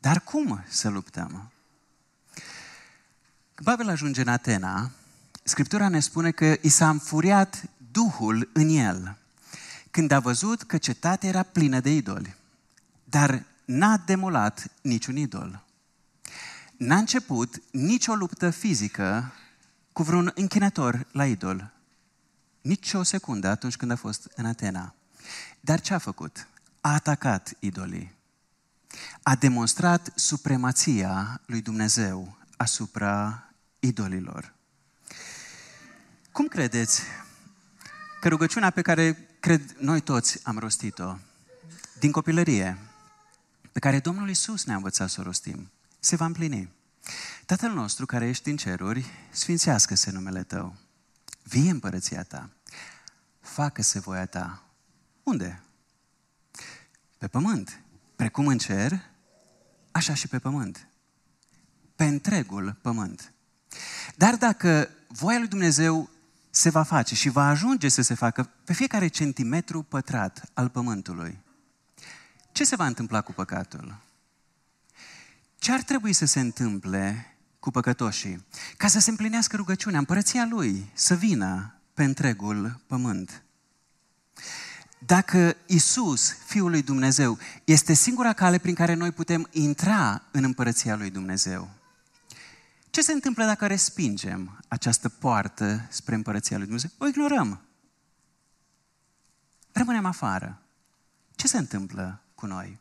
Dar 0.04 0.20
cum 0.20 0.64
să 0.68 0.88
luptăm? 0.88 1.50
Când 3.54 3.68
Pavel 3.68 3.88
ajunge 3.88 4.20
în 4.20 4.28
Atena, 4.28 4.90
Scriptura 5.42 5.88
ne 5.88 6.00
spune 6.00 6.30
că 6.30 6.56
i 6.60 6.68
s-a 6.68 6.90
înfuriat 6.90 7.62
Duhul 7.92 8.50
în 8.52 8.68
el, 8.68 9.16
când 9.90 10.10
a 10.10 10.20
văzut 10.20 10.62
că 10.62 10.78
cetatea 10.78 11.28
era 11.28 11.42
plină 11.42 11.80
de 11.80 11.90
idoli. 11.90 12.34
Dar 13.04 13.44
n-a 13.64 13.96
demolat 13.96 14.70
niciun 14.82 15.16
idol. 15.16 15.64
N-a 16.76 16.96
început 16.96 17.62
nicio 17.70 18.14
luptă 18.14 18.50
fizică 18.50 19.32
cu 19.92 20.02
vreun 20.02 20.32
închinător 20.34 21.06
la 21.12 21.26
idol. 21.26 21.72
Nici 22.60 22.92
o 22.92 23.02
secundă 23.02 23.48
atunci 23.48 23.76
când 23.76 23.90
a 23.90 23.96
fost 23.96 24.32
în 24.34 24.46
Atena. 24.46 24.94
Dar 25.60 25.80
ce 25.80 25.94
a 25.94 25.98
făcut? 25.98 26.46
A 26.80 26.92
atacat 26.92 27.52
idolii. 27.58 28.22
A 29.22 29.34
demonstrat 29.34 30.12
supremația 30.14 31.40
lui 31.46 31.60
Dumnezeu 31.60 32.36
asupra 32.56 33.44
idolilor. 33.80 34.54
Cum 36.32 36.46
credeți 36.46 37.02
că 38.20 38.28
rugăciunea 38.28 38.70
pe 38.70 38.82
care 38.82 39.28
cred 39.40 39.76
noi 39.78 40.00
toți 40.00 40.40
am 40.42 40.58
rostit-o 40.58 41.16
din 41.98 42.12
copilărie, 42.12 42.78
pe 43.72 43.78
care 43.78 43.98
Domnul 43.98 44.28
Isus 44.28 44.64
ne-a 44.64 44.76
învățat 44.76 45.10
să 45.10 45.20
o 45.20 45.22
rostim, 45.22 45.70
se 45.98 46.16
va 46.16 46.24
împlini. 46.24 46.72
Tatăl 47.46 47.70
nostru 47.70 48.06
care 48.06 48.28
ești 48.28 48.50
în 48.50 48.56
ceruri, 48.56 49.04
sfințească-se 49.30 50.10
numele 50.10 50.42
Tău. 50.42 50.76
Vie 51.42 51.70
împărăția 51.70 52.22
Ta. 52.22 52.50
Facă-se 53.40 53.98
voia 53.98 54.26
Ta. 54.26 54.62
Unde? 55.22 55.62
Pe 57.18 57.28
pământ. 57.28 57.83
Precum 58.16 58.46
în 58.46 58.58
cer, 58.58 59.00
așa 59.90 60.14
și 60.14 60.28
pe 60.28 60.38
pământ. 60.38 60.88
Pe 61.96 62.04
întregul 62.04 62.78
pământ. 62.82 63.32
Dar 64.16 64.36
dacă 64.36 64.88
voia 65.08 65.38
lui 65.38 65.48
Dumnezeu 65.48 66.10
se 66.50 66.70
va 66.70 66.82
face 66.82 67.14
și 67.14 67.28
va 67.28 67.48
ajunge 67.48 67.88
să 67.88 68.02
se 68.02 68.14
facă 68.14 68.50
pe 68.64 68.72
fiecare 68.72 69.08
centimetru 69.08 69.82
pătrat 69.82 70.50
al 70.52 70.68
pământului, 70.68 71.38
ce 72.52 72.64
se 72.64 72.76
va 72.76 72.86
întâmpla 72.86 73.20
cu 73.20 73.32
păcatul? 73.32 73.96
Ce 75.58 75.72
ar 75.72 75.82
trebui 75.82 76.12
să 76.12 76.24
se 76.24 76.40
întâmple 76.40 77.36
cu 77.58 77.70
păcătoșii? 77.70 78.46
Ca 78.76 78.88
să 78.88 78.98
se 78.98 79.10
împlinească 79.10 79.56
rugăciunea, 79.56 79.98
împărăția 79.98 80.46
Lui 80.50 80.90
să 80.92 81.14
vină 81.14 81.74
pe 81.94 82.04
întregul 82.04 82.80
pământ. 82.86 83.42
Dacă 85.06 85.56
Isus, 85.66 86.32
Fiul 86.32 86.70
lui 86.70 86.82
Dumnezeu, 86.82 87.38
este 87.64 87.92
singura 87.92 88.32
cale 88.32 88.58
prin 88.58 88.74
care 88.74 88.94
noi 88.94 89.12
putem 89.12 89.48
intra 89.50 90.22
în 90.30 90.44
împărăția 90.44 90.96
lui 90.96 91.10
Dumnezeu, 91.10 91.70
ce 92.90 93.02
se 93.02 93.12
întâmplă 93.12 93.44
dacă 93.44 93.66
respingem 93.66 94.60
această 94.68 95.08
poartă 95.08 95.86
spre 95.90 96.14
împărăția 96.14 96.56
lui 96.56 96.66
Dumnezeu? 96.66 96.90
O 96.98 97.06
ignorăm. 97.06 97.60
Rămânem 99.72 100.04
afară. 100.04 100.62
Ce 101.34 101.46
se 101.46 101.58
întâmplă 101.58 102.22
cu 102.34 102.46
noi? 102.46 102.78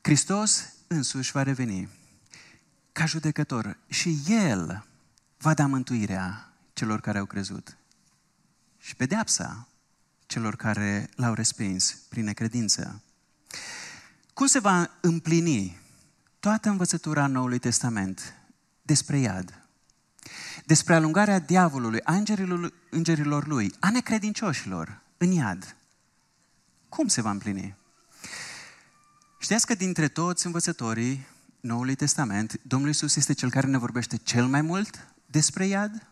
Hristos 0.00 0.72
însuși 0.86 1.32
va 1.32 1.42
reveni 1.42 1.88
ca 2.92 3.06
judecător 3.06 3.78
și 3.88 4.18
El 4.26 4.86
va 5.38 5.54
da 5.54 5.66
mântuirea 5.66 6.52
celor 6.72 7.00
care 7.00 7.18
au 7.18 7.26
crezut 7.26 7.76
și 8.78 8.96
pedeapsa 8.96 9.67
celor 10.28 10.56
care 10.56 11.08
l-au 11.14 11.34
respins 11.34 11.90
prin 12.08 12.24
necredință. 12.24 13.02
Cum 14.34 14.46
se 14.46 14.58
va 14.58 14.90
împlini 15.00 15.80
toată 16.40 16.68
învățătura 16.68 17.26
Noului 17.26 17.58
Testament 17.58 18.34
despre 18.82 19.18
iad, 19.18 19.62
despre 20.64 20.94
alungarea 20.94 21.38
diavolului, 21.38 22.00
a 22.02 22.14
îngerilor, 22.14 22.72
îngerilor 22.90 23.46
lui, 23.46 23.74
a 23.78 23.90
necredincioșilor 23.90 25.00
în 25.16 25.30
iad. 25.30 25.76
Cum 26.88 27.06
se 27.06 27.20
va 27.20 27.30
împlini? 27.30 27.76
Știați 29.38 29.66
că 29.66 29.74
dintre 29.74 30.08
toți 30.08 30.46
învățătorii 30.46 31.26
Noului 31.60 31.94
Testament, 31.94 32.60
Domnul 32.62 32.88
Isus 32.88 33.16
este 33.16 33.32
cel 33.32 33.50
care 33.50 33.66
ne 33.66 33.78
vorbește 33.78 34.16
cel 34.16 34.46
mai 34.46 34.60
mult 34.60 35.06
despre 35.26 35.66
iad? 35.66 36.06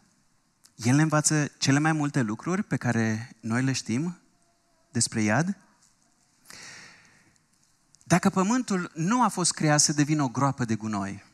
El 0.76 0.94
ne 0.94 1.02
învață 1.02 1.50
cele 1.58 1.78
mai 1.78 1.92
multe 1.92 2.22
lucruri 2.22 2.62
pe 2.62 2.76
care 2.76 3.36
noi 3.40 3.62
le 3.62 3.72
știm 3.72 4.18
despre 4.90 5.22
iad? 5.22 5.56
Dacă 8.04 8.30
pământul 8.30 8.90
nu 8.94 9.22
a 9.22 9.28
fost 9.28 9.52
creat 9.52 9.80
să 9.80 9.92
devină 9.92 10.22
o 10.22 10.28
groapă 10.28 10.64
de 10.64 10.74
gunoi, 10.74 11.24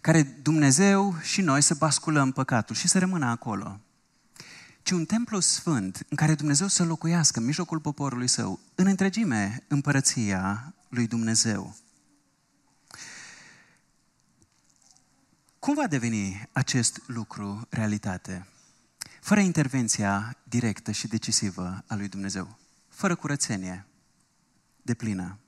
care 0.00 0.22
Dumnezeu 0.22 1.16
și 1.22 1.40
noi 1.40 1.60
să 1.60 1.74
basculăm 1.74 2.32
păcatul 2.32 2.74
și 2.74 2.88
să 2.88 2.98
rămână 2.98 3.26
acolo, 3.26 3.80
ci 4.82 4.90
un 4.90 5.04
templu 5.04 5.40
sfânt 5.40 6.06
în 6.08 6.16
care 6.16 6.34
Dumnezeu 6.34 6.66
să 6.66 6.84
locuiască 6.84 7.38
în 7.38 7.44
mijlocul 7.44 7.80
poporului 7.80 8.28
său, 8.28 8.60
în 8.74 8.86
întregime 8.86 9.64
împărăția 9.68 10.74
lui 10.88 11.06
Dumnezeu. 11.06 11.76
Cum 15.66 15.74
va 15.74 15.86
deveni 15.86 16.48
acest 16.52 17.02
lucru 17.06 17.66
realitate? 17.70 18.46
Fără 19.20 19.40
intervenția 19.40 20.36
directă 20.42 20.90
și 20.90 21.08
decisivă 21.08 21.84
a 21.86 21.94
lui 21.94 22.08
Dumnezeu, 22.08 22.58
fără 22.88 23.14
curățenie 23.14 23.86
de 24.82 24.94
plină 24.94 25.38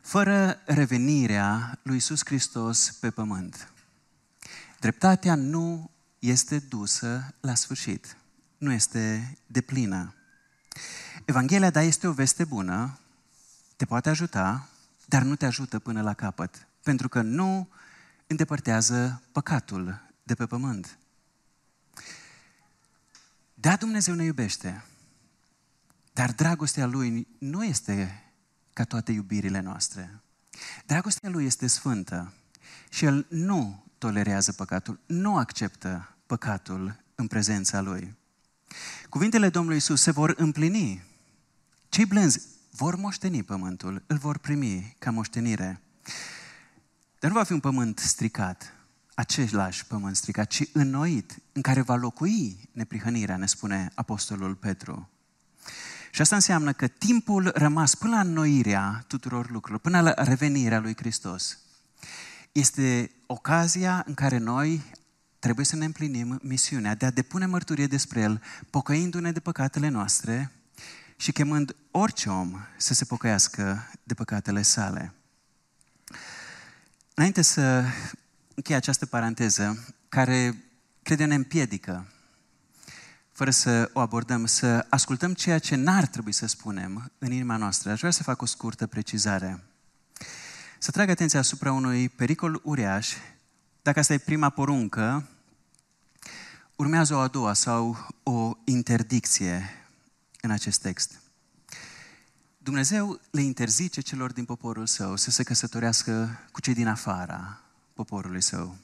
fără 0.00 0.60
revenirea 0.64 1.78
lui 1.82 1.94
Iisus 1.94 2.20
Hristos 2.24 2.90
pe 3.00 3.10
pământ. 3.10 3.72
Dreptatea 4.80 5.34
nu 5.34 5.90
este 6.18 6.58
dusă 6.58 7.34
la 7.40 7.54
sfârșit, 7.54 8.16
nu 8.58 8.72
este 8.72 9.36
deplină. 9.46 10.14
Evanghelia, 11.24 11.70
da, 11.70 11.82
este 11.82 12.06
o 12.06 12.12
veste 12.12 12.44
bună, 12.44 12.98
te 13.76 13.84
poate 13.84 14.08
ajuta, 14.08 14.68
dar 15.06 15.22
nu 15.22 15.36
te 15.36 15.46
ajută 15.46 15.78
până 15.78 16.02
la 16.02 16.14
capăt, 16.14 16.66
pentru 16.82 17.08
că 17.08 17.22
nu 17.22 17.68
îndepărtează 18.30 19.22
păcatul 19.32 20.00
de 20.22 20.34
pe 20.34 20.46
pământ. 20.46 20.98
Da, 23.54 23.76
Dumnezeu 23.76 24.14
ne 24.14 24.24
iubește, 24.24 24.84
dar 26.12 26.32
dragostea 26.32 26.86
Lui 26.86 27.26
nu 27.38 27.64
este 27.64 28.24
ca 28.72 28.84
toate 28.84 29.12
iubirile 29.12 29.60
noastre. 29.60 30.20
Dragostea 30.86 31.30
Lui 31.30 31.44
este 31.44 31.66
sfântă 31.66 32.32
și 32.90 33.04
El 33.04 33.26
nu 33.28 33.84
tolerează 33.98 34.52
păcatul, 34.52 35.00
nu 35.06 35.36
acceptă 35.36 36.16
păcatul 36.26 37.02
în 37.14 37.26
prezența 37.26 37.80
Lui. 37.80 38.14
Cuvintele 39.08 39.48
Domnului 39.48 39.76
Isus 39.76 40.00
se 40.00 40.10
vor 40.10 40.34
împlini. 40.36 41.04
Cei 41.88 42.06
blânzi 42.06 42.40
vor 42.70 42.96
moșteni 42.96 43.42
pământul, 43.42 44.02
îl 44.06 44.16
vor 44.16 44.38
primi 44.38 44.96
ca 44.98 45.10
moștenire. 45.10 45.80
Dar 47.20 47.30
nu 47.30 47.36
va 47.36 47.44
fi 47.44 47.52
un 47.52 47.60
pământ 47.60 47.98
stricat, 47.98 48.74
același 49.14 49.86
pământ 49.86 50.16
stricat, 50.16 50.48
ci 50.48 50.62
înnoit, 50.72 51.38
în 51.52 51.62
care 51.62 51.80
va 51.80 51.94
locui 51.94 52.68
neprihănirea, 52.72 53.36
ne 53.36 53.46
spune 53.46 53.90
Apostolul 53.94 54.54
Petru. 54.54 55.10
Și 56.10 56.20
asta 56.20 56.34
înseamnă 56.34 56.72
că 56.72 56.86
timpul 56.86 57.52
rămas 57.54 57.94
până 57.94 58.14
la 58.14 58.20
înnoirea 58.20 59.04
tuturor 59.06 59.50
lucrurilor, 59.50 59.80
până 59.80 60.00
la 60.00 60.14
revenirea 60.16 60.78
lui 60.78 60.96
Hristos, 60.96 61.58
este 62.52 63.10
ocazia 63.26 64.04
în 64.06 64.14
care 64.14 64.38
noi 64.38 64.82
trebuie 65.38 65.64
să 65.64 65.76
ne 65.76 65.84
împlinim 65.84 66.38
misiunea 66.42 66.94
de 66.94 67.06
a 67.06 67.10
depune 67.10 67.46
mărturie 67.46 67.86
despre 67.86 68.20
El, 68.20 68.42
pocăindu-ne 68.70 69.32
de 69.32 69.40
păcatele 69.40 69.88
noastre 69.88 70.52
și 71.16 71.32
chemând 71.32 71.76
orice 71.90 72.28
om 72.28 72.60
să 72.76 72.94
se 72.94 73.04
pocăiască 73.04 73.90
de 74.02 74.14
păcatele 74.14 74.62
sale. 74.62 75.14
Înainte 77.20 77.42
să 77.42 77.84
închei 78.54 78.74
această 78.74 79.06
paranteză, 79.06 79.94
care 80.08 80.64
cred 81.02 81.18
ne 81.24 81.34
împiedică 81.34 82.06
fără 83.32 83.50
să 83.50 83.90
o 83.92 84.00
abordăm, 84.00 84.46
să 84.46 84.86
ascultăm 84.88 85.34
ceea 85.34 85.58
ce 85.58 85.74
n-ar 85.74 86.06
trebui 86.06 86.32
să 86.32 86.46
spunem 86.46 87.10
în 87.18 87.32
inima 87.32 87.56
noastră. 87.56 87.90
Aș 87.90 87.98
vrea 87.98 88.10
să 88.10 88.22
fac 88.22 88.42
o 88.42 88.46
scurtă 88.46 88.86
precizare. 88.86 89.62
Să 90.18 90.24
să 90.78 90.90
trag 90.90 91.08
atenția 91.08 91.38
asupra 91.38 91.72
unui 91.72 92.08
pericol 92.08 92.60
uriaș. 92.64 93.14
Dacă 93.82 93.98
asta 93.98 94.12
e 94.12 94.18
prima 94.18 94.50
poruncă, 94.50 95.28
urmează 96.76 97.14
o 97.14 97.18
a 97.18 97.28
doua 97.28 97.52
sau 97.52 98.06
o 98.22 98.56
interdicție 98.64 99.86
în 100.40 100.50
acest 100.50 100.80
text. 100.80 101.20
Dumnezeu 102.62 103.20
le 103.30 103.40
interzice 103.40 104.00
celor 104.00 104.32
din 104.32 104.44
poporul 104.44 104.86
său 104.86 105.16
să 105.16 105.30
se 105.30 105.42
căsătorească 105.42 106.40
cu 106.52 106.60
cei 106.60 106.74
din 106.74 106.86
afara 106.86 107.60
poporului 107.94 108.40
său. 108.40 108.76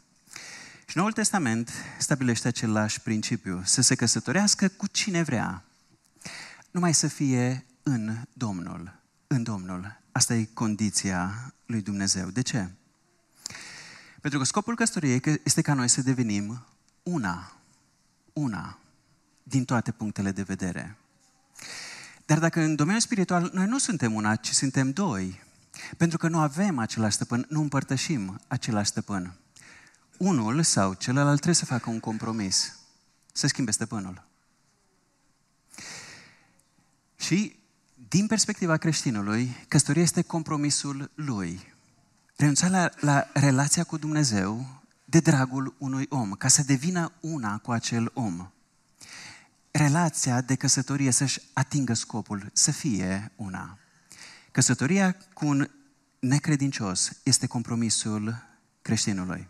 Și 0.87 0.97
Noul 0.97 1.13
Testament 1.13 1.71
stabilește 1.99 2.49
același 2.49 3.01
principiu, 3.01 3.63
să 3.65 3.83
se 3.83 3.95
căsătorească 3.95 4.69
cu 4.69 4.87
cine 4.87 5.23
vrea, 5.23 5.65
numai 6.71 6.95
să 6.95 7.09
fie 7.09 7.67
în 7.83 8.17
Domnul, 8.33 9.01
în 9.27 9.43
Domnul. 9.43 10.01
Asta 10.13 10.35
e 10.35 10.45
condiția 10.45 11.53
lui 11.67 11.83
Dumnezeu. 11.83 12.29
De 12.29 12.43
ce? 12.43 12.71
Pentru 14.21 14.39
că 14.39 14.45
scopul 14.45 14.75
căsătoriei 14.75 15.21
este 15.45 15.63
ca 15.63 15.75
noi 15.75 15.89
să 15.89 16.03
devenim 16.03 16.67
una, 17.03 17.57
una, 18.33 18.79
din 19.43 19.65
toate 19.65 19.93
punctele 19.93 20.31
de 20.31 20.43
vedere. 20.43 20.97
Dar 22.27 22.39
dacă 22.39 22.61
în 22.61 22.75
domeniul 22.75 23.01
spiritual 23.01 23.51
noi 23.53 23.67
nu 23.67 23.79
suntem 23.79 24.15
una, 24.15 24.37
ci 24.37 24.51
suntem 24.51 24.91
doi, 24.91 25.43
pentru 25.97 26.19
că 26.19 26.29
nu 26.29 26.39
avem 26.39 26.79
același 26.79 27.15
stăpân, 27.15 27.47
nu 27.49 27.61
împărtășim 27.61 28.41
același 28.47 28.89
stăpân. 28.89 29.35
Unul 30.19 30.63
sau 30.63 30.95
celălalt 30.95 31.35
trebuie 31.35 31.55
să 31.55 31.65
facă 31.65 31.91
un 31.91 32.01
compromis, 32.01 32.79
să 33.33 33.47
schimbe 33.47 33.71
stăpânul. 33.71 34.27
Și 37.17 37.57
din 38.09 38.27
perspectiva 38.27 38.77
creștinului, 38.77 39.65
căsătoria 39.69 40.03
este 40.03 40.23
compromisul 40.23 41.11
lui. 41.15 41.75
Renunța 42.37 42.69
la, 42.69 42.91
la 43.01 43.29
relația 43.33 43.85
cu 43.85 43.97
Dumnezeu 43.97 44.83
de 45.05 45.21
dragul 45.21 45.75
unui 45.79 46.07
om, 46.09 46.33
ca 46.33 46.49
să 46.49 46.63
devină 46.63 47.13
una 47.21 47.59
cu 47.59 47.73
acel 47.73 48.11
om. 48.15 48.51
Relația 49.77 50.41
de 50.41 50.55
căsătorie 50.55 51.11
să-și 51.11 51.41
atingă 51.53 51.95
scopul, 51.95 52.51
să 52.53 52.71
fie 52.71 53.33
una. 53.37 53.79
Căsătoria 54.51 55.17
cu 55.35 55.47
un 55.47 55.71
necredincios 56.19 57.13
este 57.23 57.47
compromisul 57.47 58.37
creștinului. 58.83 59.49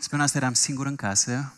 Spune 0.00 0.22
asta 0.22 0.38
eram 0.38 0.52
singur 0.52 0.86
în 0.86 0.96
casă 0.96 1.54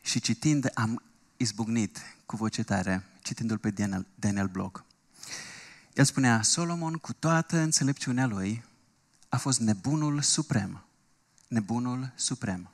și 0.00 0.20
citind 0.20 0.70
am 0.74 1.02
izbucnit 1.36 1.98
cu 2.26 2.36
voce 2.36 2.62
tare, 2.62 3.04
citindu-l 3.20 3.58
pe 3.58 3.70
Daniel, 3.70 4.06
Daniel 4.14 4.46
Block. 4.48 4.84
El 5.94 6.04
spunea, 6.04 6.42
Solomon, 6.42 6.94
cu 6.94 7.12
toată 7.12 7.58
înțelepciunea 7.58 8.26
lui, 8.26 8.64
a 9.28 9.36
fost 9.36 9.60
nebunul 9.60 10.20
suprem. 10.20 10.84
Nebunul 11.48 12.12
suprem. 12.14 12.70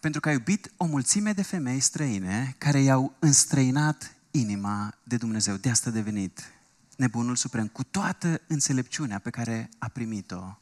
Pentru 0.00 0.20
că 0.20 0.28
a 0.28 0.32
iubit 0.32 0.72
o 0.76 0.84
mulțime 0.84 1.32
de 1.32 1.42
femei 1.42 1.80
străine 1.80 2.54
care 2.58 2.80
i-au 2.80 3.14
înstrăinat 3.18 4.14
inima 4.30 4.94
de 5.02 5.16
Dumnezeu. 5.16 5.56
De 5.56 5.70
asta 5.70 5.90
a 5.90 5.92
devenit 5.92 6.52
nebunul 6.96 7.36
suprem, 7.36 7.66
cu 7.66 7.84
toată 7.84 8.40
înțelepciunea 8.46 9.18
pe 9.18 9.30
care 9.30 9.68
a 9.78 9.88
primit-o 9.88 10.58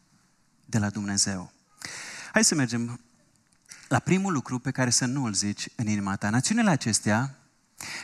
de 0.65 0.79
la 0.79 0.91
Dumnezeu. 0.91 1.53
Hai 2.33 2.45
să 2.45 2.55
mergem 2.55 3.01
la 3.89 3.99
primul 3.99 4.33
lucru 4.33 4.59
pe 4.59 4.71
care 4.71 4.91
să 4.91 5.05
nu 5.05 5.25
îl 5.25 5.33
zici 5.33 5.69
în 5.75 5.87
inima 5.87 6.17
ta. 6.17 6.31
Națiunile 6.31 6.71
acestea 6.71 7.35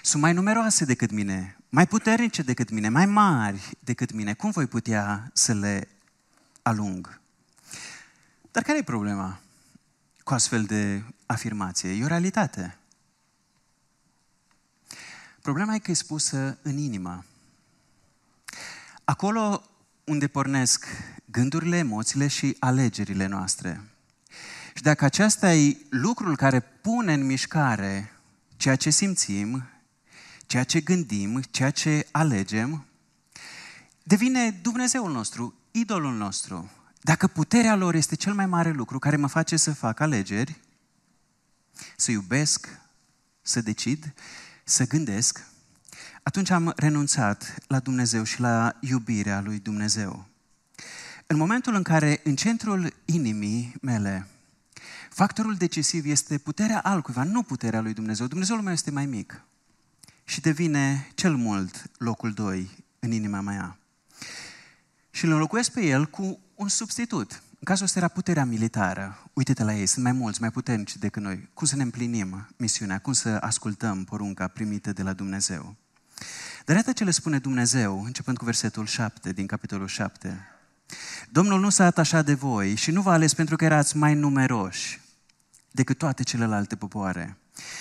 sunt 0.03 0.23
mai 0.23 0.33
numeroase 0.33 0.85
decât 0.85 1.11
mine, 1.11 1.57
mai 1.69 1.87
puternice 1.87 2.43
decât 2.43 2.71
mine, 2.71 2.89
mai 2.89 3.07
mari 3.07 3.71
decât 3.81 4.13
mine. 4.13 4.35
Cum 4.35 4.51
voi 4.51 4.67
putea 4.67 5.31
să 5.33 5.55
le 5.55 5.89
alung? 6.63 7.21
Dar 8.51 8.63
care 8.63 8.79
e 8.79 8.83
problema 8.83 9.41
cu 10.25 10.35
astfel 10.35 10.65
de 10.65 11.03
afirmație? 11.27 11.91
E 11.91 12.05
o 12.05 12.07
realitate. 12.07 12.79
Problema 15.43 15.75
e 15.75 15.79
că 15.79 15.91
e 15.91 15.95
spusă 15.95 16.59
în 16.63 16.79
inimă. 16.79 17.25
Acolo 19.05 19.63
unde 20.05 20.27
pornesc 20.27 20.87
gândurile, 21.25 21.77
emoțiile 21.77 22.27
și 22.27 22.57
alegerile 22.59 23.27
noastre. 23.27 23.81
Și 24.75 24.83
dacă 24.83 25.05
acesta 25.05 25.55
e 25.55 25.77
lucrul 25.91 26.37
care 26.37 26.61
pune 26.61 27.13
în 27.13 27.27
mișcare 27.27 28.13
ceea 28.57 28.77
ce 28.77 28.91
simțim, 28.91 29.65
ceea 30.47 30.65
ce 30.65 30.81
gândim, 30.81 31.41
ceea 31.51 31.71
ce 31.71 32.07
alegem, 32.11 32.85
devine 34.03 34.51
Dumnezeul 34.51 35.13
nostru, 35.13 35.55
idolul 35.71 36.15
nostru. 36.15 36.71
Dacă 37.01 37.27
puterea 37.27 37.77
lor 37.77 37.95
este 37.95 38.15
cel 38.15 38.35
mai 38.35 38.47
mare 38.47 38.71
lucru 38.71 38.99
care 38.99 39.17
mă 39.17 39.27
face 39.27 39.57
să 39.57 39.73
fac 39.73 40.01
alegeri, 40.01 40.61
să 41.97 42.11
iubesc, 42.11 42.79
să 43.43 43.61
decid, 43.61 44.15
să 44.65 44.87
gândesc, 44.87 45.47
atunci 46.23 46.51
am 46.51 46.73
renunțat 46.77 47.55
la 47.67 47.79
Dumnezeu 47.79 48.25
și 48.25 48.41
la 48.41 48.77
iubirea 48.81 49.41
lui 49.41 49.59
Dumnezeu. 49.59 50.27
În 51.27 51.37
momentul 51.37 51.75
în 51.75 51.83
care 51.83 52.21
în 52.25 52.37
centrul 52.37 52.95
inimii 53.05 53.75
mele 53.81 54.29
Factorul 55.15 55.55
decisiv 55.55 56.07
este 56.07 56.39
puterea 56.39 56.81
altcuiva, 56.81 57.25
nu 57.25 57.43
puterea 57.43 57.81
lui 57.81 57.93
Dumnezeu. 57.93 58.27
Dumnezeul 58.27 58.61
meu 58.61 58.73
este 58.73 58.91
mai 58.91 59.07
mic 59.07 59.45
și 60.25 60.41
devine 60.41 61.11
cel 61.15 61.37
mult 61.37 61.91
locul 61.99 62.33
doi 62.33 62.71
în 62.99 63.13
inima 63.13 63.41
mea. 63.41 63.79
Și 65.11 65.25
îl 65.25 65.31
înlocuiesc 65.31 65.73
pe 65.73 65.81
el 65.81 66.07
cu 66.07 66.41
un 66.55 66.69
substitut. 66.69 67.43
În 67.65 67.71
cazul 67.71 67.87
ăsta 67.87 67.99
era 67.99 68.09
puterea 68.09 68.45
militară. 68.45 69.31
Uite-te 69.33 69.65
la 69.65 69.75
ei, 69.75 69.87
sunt 69.87 70.05
mai 70.05 70.13
mulți, 70.13 70.41
mai 70.41 70.51
puternici 70.51 70.97
decât 70.97 71.23
noi. 71.23 71.49
Cum 71.55 71.67
să 71.67 71.77
ne 71.77 71.83
împlinim 71.83 72.49
misiunea, 72.57 72.99
cum 72.99 73.13
să 73.13 73.29
ascultăm 73.29 74.05
porunca 74.05 74.49
primită 74.49 74.93
de 74.93 75.03
la 75.03 75.13
Dumnezeu. 75.13 75.77
Dar 76.65 76.77
iată 76.77 76.93
ce 76.93 77.05
le 77.05 77.11
spune 77.11 77.39
Dumnezeu, 77.39 78.05
începând 78.05 78.37
cu 78.37 78.45
versetul 78.45 78.87
7 78.87 79.33
din 79.33 79.47
capitolul 79.47 79.87
7. 79.87 80.49
Domnul 81.31 81.61
nu 81.61 81.69
s-a 81.69 81.85
atașat 81.85 82.25
de 82.25 82.35
voi 82.35 82.75
și 82.75 82.91
nu 82.91 83.03
v-a 83.03 83.13
ales 83.13 83.35
pentru 83.35 83.57
că 83.57 83.65
erați 83.65 83.97
mai 83.97 84.15
numeroși, 84.15 85.01
decât 85.71 85.99
toate 85.99 86.23
celelalte 86.23 86.77
popoare. 86.77 87.37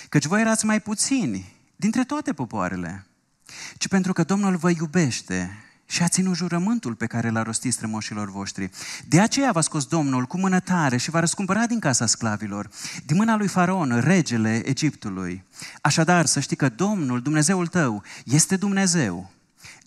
Căci 0.10 0.26
voi 0.26 0.42
erați 0.42 0.66
mai 0.66 0.82
puțini 0.82 1.54
dintre 1.76 2.04
toate 2.04 2.34
popoarele, 2.34 3.06
ci 3.78 3.88
pentru 3.88 4.14
că 4.14 4.24
Domnul 4.24 4.56
vă 4.56 4.70
iubește 4.70 5.58
și 5.94 6.04
a 6.04 6.08
ținut 6.08 6.36
jurământul 6.36 6.96
pe 6.96 7.06
care 7.06 7.30
l-a 7.30 7.42
rostit 7.42 7.74
strămoșilor 7.74 8.32
voștri. 8.32 8.70
De 9.08 9.20
aceea 9.20 9.52
v-a 9.52 9.62
scos 9.62 9.86
Domnul 9.86 10.26
cu 10.26 10.38
mână 10.38 10.60
tare 10.60 10.98
și 10.98 11.10
v-a 11.10 11.20
răscumpărat 11.20 11.68
din 11.68 11.80
casa 11.80 12.06
sclavilor, 12.06 12.70
din 13.06 13.16
mâna 13.16 13.36
lui 13.36 13.48
Faraon, 13.48 14.00
regele 14.00 14.62
Egiptului. 14.66 15.44
Așadar, 15.82 16.26
să 16.26 16.40
știi 16.40 16.56
că 16.56 16.70
Domnul, 16.70 17.22
Dumnezeul 17.22 17.68
tău, 17.68 18.04
este 18.24 18.56
Dumnezeu, 18.56 19.32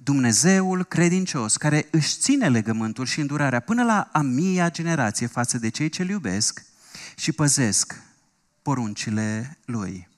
Dumnezeul 0.03 0.85
credincios, 0.85 1.57
care 1.57 1.89
își 1.91 2.17
ține 2.19 2.49
legământul 2.49 3.07
și 3.07 3.21
îndurarea 3.21 3.61
până 3.61 3.85
la 3.85 4.09
a 4.13 4.21
mia 4.21 4.71
generație 4.71 5.27
față 5.27 5.59
de 5.59 5.69
cei 5.69 5.89
ce-L 5.89 6.09
iubesc 6.09 6.65
și 7.17 7.33
păzesc 7.33 8.03
poruncile 8.63 9.59
Lui. 9.65 10.09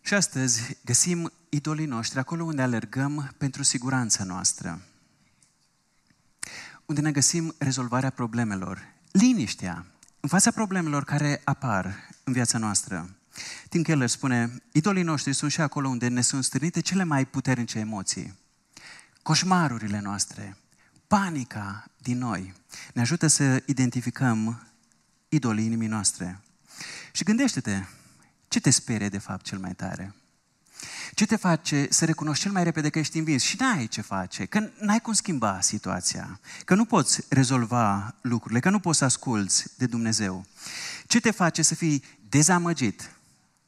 Și 0.00 0.14
astăzi 0.14 0.76
găsim 0.84 1.32
idolii 1.48 1.86
noștri 1.86 2.18
acolo 2.18 2.44
unde 2.44 2.62
alergăm 2.62 3.34
pentru 3.38 3.62
siguranța 3.62 4.24
noastră, 4.24 4.82
unde 6.86 7.00
ne 7.00 7.12
găsim 7.12 7.54
rezolvarea 7.58 8.10
problemelor, 8.10 8.94
liniștea 9.10 9.86
în 10.20 10.28
fața 10.28 10.50
problemelor 10.50 11.04
care 11.04 11.40
apar 11.44 12.08
în 12.24 12.32
viața 12.32 12.58
noastră. 12.58 13.16
Tim 13.68 13.82
Keller 13.82 14.08
spune, 14.08 14.62
idolii 14.72 15.02
noștri 15.02 15.32
sunt 15.32 15.50
și 15.50 15.60
acolo 15.60 15.88
unde 15.88 16.08
ne 16.08 16.20
sunt 16.20 16.44
stârnite 16.44 16.80
cele 16.80 17.04
mai 17.04 17.26
puternice 17.26 17.78
emoții. 17.78 18.38
Coșmarurile 19.22 20.00
noastre, 20.00 20.56
panica 21.06 21.90
din 21.98 22.18
noi, 22.18 22.54
ne 22.94 23.00
ajută 23.00 23.26
să 23.26 23.62
identificăm 23.66 24.66
idolii 25.28 25.64
inimii 25.64 25.88
noastre. 25.88 26.40
Și 27.12 27.24
gândește-te, 27.24 27.82
ce 28.48 28.60
te 28.60 28.70
sperie 28.70 29.08
de 29.08 29.18
fapt 29.18 29.44
cel 29.44 29.58
mai 29.58 29.74
tare? 29.74 30.14
Ce 31.14 31.26
te 31.26 31.36
face 31.36 31.86
să 31.90 32.04
recunoști 32.04 32.42
cel 32.42 32.52
mai 32.52 32.64
repede 32.64 32.88
că 32.88 32.98
ești 32.98 33.18
învins 33.18 33.42
și 33.42 33.56
n-ai 33.58 33.86
ce 33.86 34.00
face, 34.00 34.44
că 34.44 34.70
n-ai 34.78 35.00
cum 35.00 35.12
schimba 35.12 35.60
situația, 35.60 36.40
că 36.64 36.74
nu 36.74 36.84
poți 36.84 37.20
rezolva 37.28 38.14
lucrurile, 38.20 38.60
că 38.60 38.70
nu 38.70 38.80
poți 38.80 38.98
să 38.98 39.04
asculți 39.04 39.66
de 39.76 39.86
Dumnezeu? 39.86 40.46
Ce 41.06 41.20
te 41.20 41.30
face 41.30 41.62
să 41.62 41.74
fii 41.74 42.04
dezamăgit 42.28 43.10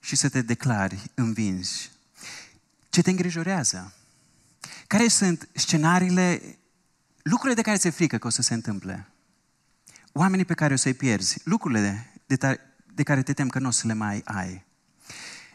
și 0.00 0.16
să 0.16 0.28
te 0.28 0.42
declari 0.42 1.10
învins? 1.14 1.90
Ce 2.88 3.02
te 3.02 3.10
îngrijorează? 3.10 3.92
Care 4.86 5.08
sunt 5.08 5.48
scenariile, 5.52 6.58
lucrurile 7.22 7.54
de 7.54 7.62
care 7.62 7.76
ți-e 7.76 7.90
frică 7.90 8.18
că 8.18 8.26
o 8.26 8.30
să 8.30 8.42
se 8.42 8.54
întâmple? 8.54 9.12
oamenii 10.18 10.44
pe 10.44 10.54
care 10.54 10.72
o 10.72 10.76
să-i 10.76 10.94
pierzi, 10.94 11.40
lucrurile 11.44 12.12
de, 12.26 12.36
ta- 12.36 12.60
de 12.94 13.02
care 13.02 13.22
te 13.22 13.32
tem 13.32 13.48
că 13.48 13.58
nu 13.58 13.68
o 13.68 13.70
să 13.70 13.86
le 13.86 13.92
mai 13.92 14.22
ai. 14.24 14.66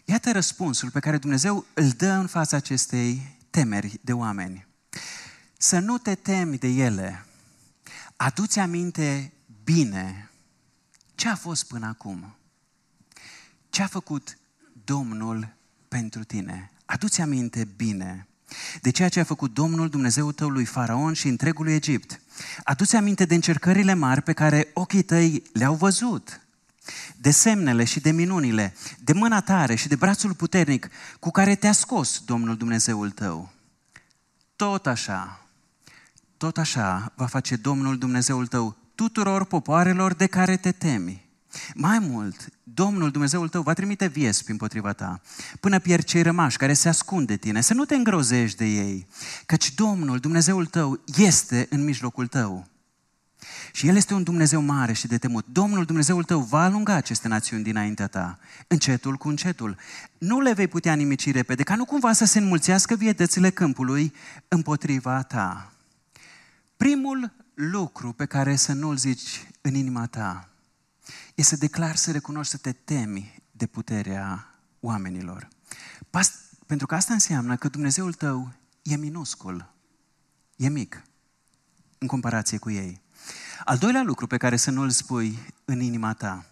Iată 0.05 0.31
răspunsul 0.31 0.91
pe 0.91 0.99
care 0.99 1.17
Dumnezeu 1.17 1.65
îl 1.73 1.89
dă 1.89 2.11
în 2.11 2.27
fața 2.27 2.57
acestei 2.57 3.37
temeri 3.49 3.99
de 4.01 4.13
oameni. 4.13 4.67
să 5.57 5.79
nu 5.79 5.97
te 5.97 6.15
temi 6.15 6.57
de 6.57 6.67
ele. 6.67 7.25
Aduți 8.15 8.59
aminte 8.59 9.33
bine 9.63 10.29
ce 11.15 11.29
a 11.29 11.35
fost 11.35 11.67
până 11.67 11.87
acum. 11.87 12.35
Ce 13.69 13.81
a 13.81 13.87
făcut 13.87 14.37
Domnul 14.83 15.55
pentru 15.87 16.23
tine? 16.23 16.71
Aduți 16.85 17.21
aminte 17.21 17.65
bine 17.75 18.27
de 18.81 18.89
ceea 18.89 19.09
ce 19.09 19.19
a 19.19 19.23
făcut 19.23 19.53
Domnul 19.53 19.89
Dumnezeu 19.89 20.31
tău 20.31 20.49
lui 20.49 20.65
Faraon 20.65 21.13
și 21.13 21.27
întregului 21.27 21.73
Egipt. 21.73 22.21
Aduți 22.63 22.95
aminte 22.95 23.25
de 23.25 23.33
încercările 23.33 23.93
mari 23.93 24.21
pe 24.21 24.33
care 24.33 24.67
ochii 24.73 25.01
tăi 25.01 25.43
le-au 25.53 25.75
văzut, 25.75 26.42
de 27.17 27.31
semnele 27.31 27.83
și 27.83 27.99
de 27.99 28.11
minunile, 28.11 28.73
de 28.99 29.13
mâna 29.13 29.41
tare 29.41 29.75
și 29.75 29.87
de 29.87 29.95
brațul 29.95 30.33
puternic 30.33 30.89
cu 31.19 31.31
care 31.31 31.55
te-a 31.55 31.71
scos 31.71 32.21
Domnul 32.25 32.57
Dumnezeul 32.57 33.11
tău. 33.11 33.51
Tot 34.55 34.87
așa, 34.87 35.47
tot 36.37 36.57
așa 36.57 37.11
va 37.15 37.25
face 37.25 37.55
Domnul 37.55 37.97
Dumnezeul 37.97 38.47
tău 38.47 38.75
tuturor 38.95 39.45
popoarelor 39.45 40.13
de 40.13 40.25
care 40.25 40.57
te 40.57 40.71
temi. 40.71 41.25
Mai 41.73 41.99
mult, 41.99 42.49
Domnul 42.63 43.11
Dumnezeul 43.11 43.49
tău 43.49 43.61
va 43.61 43.73
trimite 43.73 44.07
viespi 44.07 44.51
împotriva 44.51 44.93
ta, 44.93 45.21
până 45.59 45.79
pierd 45.79 46.03
cei 46.03 46.21
rămași 46.21 46.57
care 46.57 46.73
se 46.73 46.89
ascund 46.89 47.27
de 47.27 47.35
tine, 47.35 47.61
să 47.61 47.73
nu 47.73 47.85
te 47.85 47.95
îngrozești 47.95 48.57
de 48.57 48.65
ei, 48.65 49.07
căci 49.45 49.73
Domnul 49.73 50.17
Dumnezeul 50.17 50.65
tău 50.65 51.01
este 51.17 51.67
în 51.69 51.83
mijlocul 51.83 52.27
tău. 52.27 52.67
Și 53.75 53.87
El 53.87 53.95
este 53.95 54.13
un 54.13 54.23
Dumnezeu 54.23 54.61
mare 54.61 54.93
și 54.93 55.07
de 55.07 55.17
temut. 55.17 55.45
Domnul 55.47 55.85
Dumnezeul 55.85 56.23
tău 56.23 56.41
va 56.41 56.63
alunga 56.63 56.93
aceste 56.93 57.27
națiuni 57.27 57.63
dinaintea 57.63 58.07
ta, 58.07 58.39
încetul 58.67 59.15
cu 59.15 59.27
încetul. 59.27 59.77
Nu 60.17 60.39
le 60.39 60.53
vei 60.53 60.67
putea 60.67 60.93
nimici 60.93 61.31
repede, 61.31 61.63
ca 61.63 61.75
nu 61.75 61.85
cumva 61.85 62.13
să 62.13 62.25
se 62.25 62.39
înmulțească 62.39 62.95
vietățile 62.95 63.49
câmpului 63.49 64.13
împotriva 64.47 65.23
ta. 65.23 65.73
Primul 66.77 67.33
lucru 67.53 68.11
pe 68.11 68.25
care 68.25 68.55
să 68.55 68.73
nu-l 68.73 68.97
zici 68.97 69.47
în 69.61 69.73
inima 69.73 70.05
ta 70.05 70.49
e 71.35 71.41
să 71.41 71.55
declari, 71.55 71.97
să 71.97 72.11
recunoști, 72.11 72.51
să 72.51 72.57
te 72.57 72.71
temi 72.71 73.41
de 73.51 73.65
puterea 73.65 74.55
oamenilor. 74.79 75.47
Pentru 76.65 76.87
că 76.87 76.95
asta 76.95 77.13
înseamnă 77.13 77.55
că 77.55 77.67
Dumnezeul 77.67 78.13
tău 78.13 78.51
e 78.81 78.95
minuscul, 78.95 79.73
e 80.55 80.67
mic 80.67 81.03
în 81.97 82.07
comparație 82.07 82.57
cu 82.57 82.69
ei. 82.69 83.02
Al 83.65 83.77
doilea 83.77 84.03
lucru 84.03 84.27
pe 84.27 84.37
care 84.37 84.55
să 84.55 84.71
nu-l 84.71 84.89
spui 84.89 85.39
în 85.65 85.81
inima 85.81 86.13
ta 86.13 86.45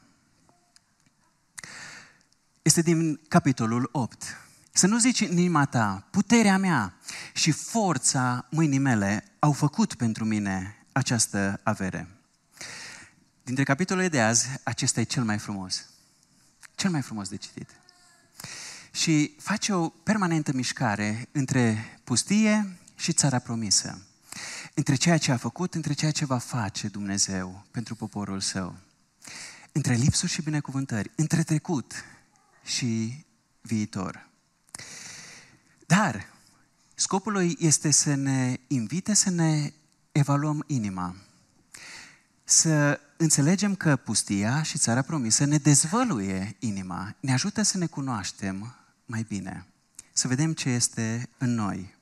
este 2.61 2.81
din 2.81 3.19
capitolul 3.27 3.89
8. 3.91 4.37
Să 4.71 4.87
nu 4.87 4.97
zici 4.99 5.21
în 5.21 5.37
inima 5.37 5.65
ta, 5.65 6.07
puterea 6.11 6.57
mea 6.57 6.93
și 7.33 7.51
forța 7.51 8.45
mâinii 8.49 8.79
mele 8.79 9.23
au 9.39 9.51
făcut 9.51 9.93
pentru 9.93 10.25
mine 10.25 10.85
această 10.91 11.59
avere. 11.63 12.07
Dintre 13.43 13.63
capitolele 13.63 14.07
de 14.07 14.21
azi, 14.21 14.47
acesta 14.63 14.99
e 14.99 15.03
cel 15.03 15.23
mai 15.23 15.37
frumos. 15.37 15.85
Cel 16.75 16.89
mai 16.89 17.01
frumos 17.01 17.29
de 17.29 17.35
citit. 17.35 17.69
Și 18.91 19.35
face 19.39 19.73
o 19.73 19.89
permanentă 19.89 20.51
mișcare 20.53 21.27
între 21.31 21.99
pustie 22.03 22.77
și 22.95 23.13
țara 23.13 23.39
promisă. 23.39 24.05
Între 24.73 24.95
ceea 24.95 25.17
ce 25.17 25.31
a 25.31 25.37
făcut, 25.37 25.75
între 25.75 25.93
ceea 25.93 26.11
ce 26.11 26.25
va 26.25 26.37
face 26.37 26.87
Dumnezeu 26.87 27.65
pentru 27.71 27.95
poporul 27.95 28.39
său. 28.39 28.75
Între 29.71 29.93
lipsuri 29.93 30.31
și 30.31 30.41
binecuvântări, 30.41 31.11
între 31.15 31.43
trecut 31.43 31.93
și 32.63 33.25
viitor. 33.61 34.29
Dar 35.85 36.25
scopul 36.95 37.31
lui 37.31 37.57
este 37.59 37.91
să 37.91 38.15
ne 38.15 38.59
invite 38.67 39.13
să 39.13 39.29
ne 39.29 39.73
evaluăm 40.11 40.63
inima. 40.67 41.15
Să 42.43 42.99
înțelegem 43.17 43.75
că 43.75 43.95
pustia 43.95 44.63
și 44.63 44.77
țara 44.77 45.01
promisă 45.01 45.45
ne 45.45 45.57
dezvăluie 45.57 46.55
inima, 46.59 47.15
ne 47.19 47.33
ajută 47.33 47.61
să 47.61 47.77
ne 47.77 47.85
cunoaștem 47.85 48.75
mai 49.05 49.25
bine, 49.27 49.67
să 50.13 50.27
vedem 50.27 50.53
ce 50.53 50.69
este 50.69 51.29
în 51.37 51.53
noi. 51.53 51.95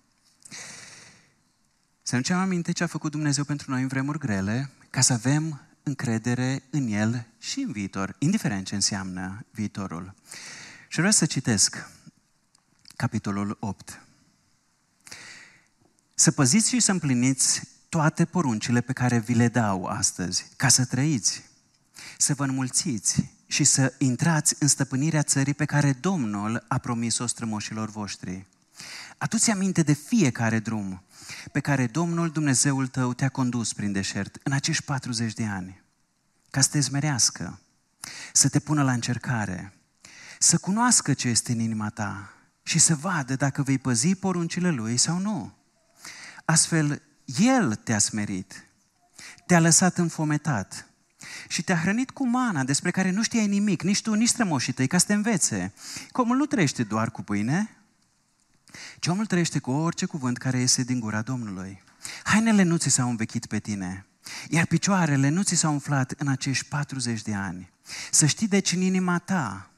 Să 2.09 2.15
nu 2.15 2.35
am 2.35 2.41
aminte 2.41 2.71
ce 2.71 2.83
a 2.83 2.87
făcut 2.87 3.11
Dumnezeu 3.11 3.43
pentru 3.43 3.71
noi 3.71 3.81
în 3.81 3.87
vremuri 3.87 4.19
grele, 4.19 4.69
ca 4.89 5.01
să 5.01 5.13
avem 5.13 5.61
încredere 5.83 6.63
în 6.69 6.87
El 6.87 7.27
și 7.39 7.59
în 7.59 7.71
viitor, 7.71 8.15
indiferent 8.19 8.65
ce 8.65 8.75
înseamnă 8.75 9.45
viitorul. 9.51 10.13
Și 10.87 10.97
vreau 10.97 11.11
să 11.11 11.25
citesc 11.25 11.89
capitolul 12.95 13.57
8. 13.59 14.01
Să 16.13 16.31
păziți 16.31 16.69
și 16.69 16.79
să 16.79 16.91
împliniți 16.91 17.61
toate 17.89 18.25
poruncile 18.25 18.81
pe 18.81 18.93
care 18.93 19.19
vi 19.19 19.33
le 19.33 19.47
dau 19.47 19.85
astăzi, 19.85 20.45
ca 20.55 20.67
să 20.67 20.85
trăiți, 20.85 21.43
să 22.17 22.33
vă 22.33 22.43
înmulțiți 22.43 23.33
și 23.47 23.63
să 23.63 23.93
intrați 23.97 24.55
în 24.59 24.67
stăpânirea 24.67 25.23
țării 25.23 25.53
pe 25.53 25.65
care 25.65 25.93
Domnul 25.93 26.65
a 26.67 26.77
promis-o 26.77 27.25
strămoșilor 27.25 27.89
voștri. 27.89 28.45
Adu-ți 29.17 29.51
aminte 29.51 29.81
de 29.81 29.93
fiecare 29.93 30.59
drum 30.59 31.03
pe 31.51 31.59
care 31.59 31.87
Domnul 31.87 32.29
Dumnezeul 32.29 32.87
tău 32.87 33.13
te-a 33.13 33.29
condus 33.29 33.73
prin 33.73 33.91
deșert 33.91 34.37
în 34.43 34.51
acești 34.51 34.83
40 34.83 35.33
de 35.33 35.45
ani, 35.45 35.83
ca 36.49 36.61
să 36.61 36.69
te 36.71 36.79
zmerească, 36.79 37.59
să 38.33 38.49
te 38.49 38.59
pună 38.59 38.83
la 38.83 38.91
încercare, 38.91 39.73
să 40.39 40.57
cunoască 40.57 41.13
ce 41.13 41.27
este 41.27 41.51
în 41.51 41.59
inima 41.59 41.89
ta 41.89 42.33
și 42.63 42.79
să 42.79 42.95
vadă 42.95 43.35
dacă 43.35 43.61
vei 43.61 43.77
păzi 43.77 44.15
poruncile 44.15 44.69
lui 44.69 44.97
sau 44.97 45.17
nu. 45.17 45.53
Astfel, 46.45 47.01
el 47.25 47.75
te-a 47.75 47.99
smerit, 47.99 48.65
te-a 49.45 49.59
lăsat 49.59 49.97
înfometat 49.97 50.89
și 51.47 51.63
te-a 51.63 51.77
hrănit 51.77 52.11
cu 52.11 52.27
mana 52.27 52.63
despre 52.63 52.91
care 52.91 53.11
nu 53.11 53.23
știai 53.23 53.47
nimic, 53.47 53.81
nici 53.81 54.01
tu, 54.01 54.13
nici 54.13 54.27
strămoșii 54.27 54.73
tăi, 54.73 54.87
ca 54.87 54.97
să 54.97 55.05
te 55.05 55.13
învețe. 55.13 55.73
Că 56.11 56.21
omul 56.21 56.37
nu 56.37 56.45
trăiește 56.45 56.83
doar 56.83 57.11
cu 57.11 57.21
pâine, 57.21 57.78
ci 58.99 59.07
omul 59.07 59.25
trăiește 59.25 59.59
cu 59.59 59.71
orice 59.71 60.05
cuvânt 60.05 60.37
care 60.37 60.59
iese 60.59 60.83
din 60.83 60.99
gura 60.99 61.21
Domnului. 61.21 61.81
Hainele 62.23 62.63
nu 62.63 62.77
ți 62.77 62.89
s-au 62.89 63.09
învechit 63.09 63.45
pe 63.45 63.59
tine, 63.59 64.05
iar 64.49 64.65
picioarele 64.65 65.29
nu 65.29 65.41
ți 65.41 65.55
s-au 65.55 65.71
umflat 65.71 66.13
în 66.17 66.27
acești 66.27 66.65
40 66.65 67.21
de 67.21 67.33
ani. 67.33 67.69
Să 68.11 68.25
știi 68.25 68.47
deci 68.47 68.71
în 68.71 68.81
inima 68.81 69.17
ta 69.17 69.69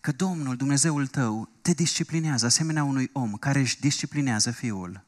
că 0.00 0.12
Domnul, 0.12 0.56
Dumnezeul 0.56 1.06
tău, 1.06 1.48
te 1.62 1.72
disciplinează 1.72 2.46
asemenea 2.46 2.84
unui 2.84 3.10
om 3.12 3.34
care 3.34 3.58
își 3.58 3.80
disciplinează 3.80 4.50
fiul 4.50 5.06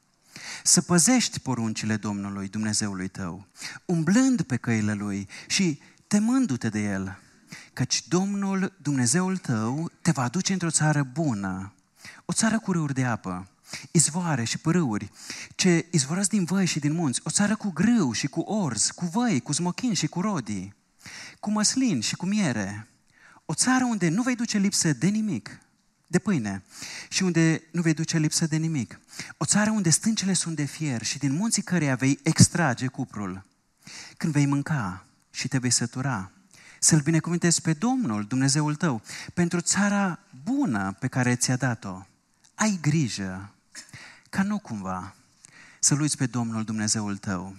să 0.63 0.81
păzești 0.81 1.39
poruncile 1.39 1.97
Domnului, 1.97 2.49
Dumnezeului 2.49 3.09
tău, 3.09 3.47
umblând 3.85 4.43
pe 4.43 4.57
căile 4.57 4.93
Lui 4.93 5.29
și 5.47 5.81
temându-te 6.07 6.69
de 6.69 6.81
El, 6.81 7.19
căci 7.73 8.09
Domnul, 8.09 8.73
Dumnezeul 8.83 9.37
tău, 9.37 9.91
te 10.03 10.11
va 10.11 10.23
aduce 10.23 10.53
într-o 10.53 10.71
țară 10.71 11.03
bună, 11.03 11.73
o 12.31 12.33
țară 12.33 12.59
cu 12.59 12.73
râuri 12.73 12.95
de 12.95 13.05
apă, 13.05 13.49
izvoare 13.91 14.45
și 14.45 14.59
pârâuri, 14.59 15.11
ce 15.55 15.87
izvorăsc 15.91 16.29
din 16.29 16.45
văi 16.45 16.67
și 16.67 16.79
din 16.79 16.93
munți, 16.93 17.21
o 17.25 17.31
țară 17.31 17.57
cu 17.57 17.71
grâu 17.71 18.13
și 18.13 18.27
cu 18.27 18.41
orz, 18.41 18.91
cu 18.91 19.05
văi, 19.05 19.41
cu 19.41 19.53
smochin 19.53 19.95
și 19.95 20.07
cu 20.07 20.21
rodii, 20.21 20.75
cu 21.41 21.51
măslin 21.51 22.01
și 22.01 22.17
cu 22.17 22.27
miere, 22.27 22.89
o 23.45 23.55
țară 23.55 23.85
unde 23.85 24.09
nu 24.09 24.23
vei 24.23 24.35
duce 24.35 24.59
lipsă 24.59 24.93
de 24.93 25.07
nimic, 25.07 25.59
de 26.07 26.19
pâine 26.19 26.63
și 27.09 27.23
unde 27.23 27.63
nu 27.73 27.83
vei 27.83 27.95
duce 27.95 28.19
lipsă 28.19 28.47
de 28.47 28.57
nimic. 28.57 29.01
O 29.37 29.45
țară 29.45 29.71
unde 29.71 29.91
stâncile 29.91 30.33
sunt 30.33 30.57
de 30.57 30.65
fier 30.65 31.03
și 31.03 31.19
din 31.19 31.33
munții 31.33 31.63
căreia 31.63 31.95
vei 31.95 32.19
extrage 32.23 32.87
cuprul. 32.87 33.47
Când 34.17 34.33
vei 34.33 34.47
mânca 34.47 35.07
și 35.31 35.49
te 35.49 35.59
vei 35.59 35.71
sătura, 35.71 36.31
să-L 36.79 37.01
binecuvântezi 37.01 37.61
pe 37.61 37.73
Domnul, 37.73 38.25
Dumnezeul 38.25 38.75
tău, 38.75 39.03
pentru 39.35 39.61
țara 39.61 40.19
bună 40.45 40.97
pe 41.01 41.07
care 41.07 41.35
ți-a 41.35 41.57
dat-o. 41.57 42.05
Ai 42.61 42.79
grijă 42.81 43.51
ca 44.31 44.43
nu 44.43 44.59
cumva 44.59 45.15
să-L 45.79 46.01
uiți 46.01 46.17
pe 46.17 46.27
Domnul, 46.27 46.65
Dumnezeul 46.65 47.17
tău, 47.17 47.57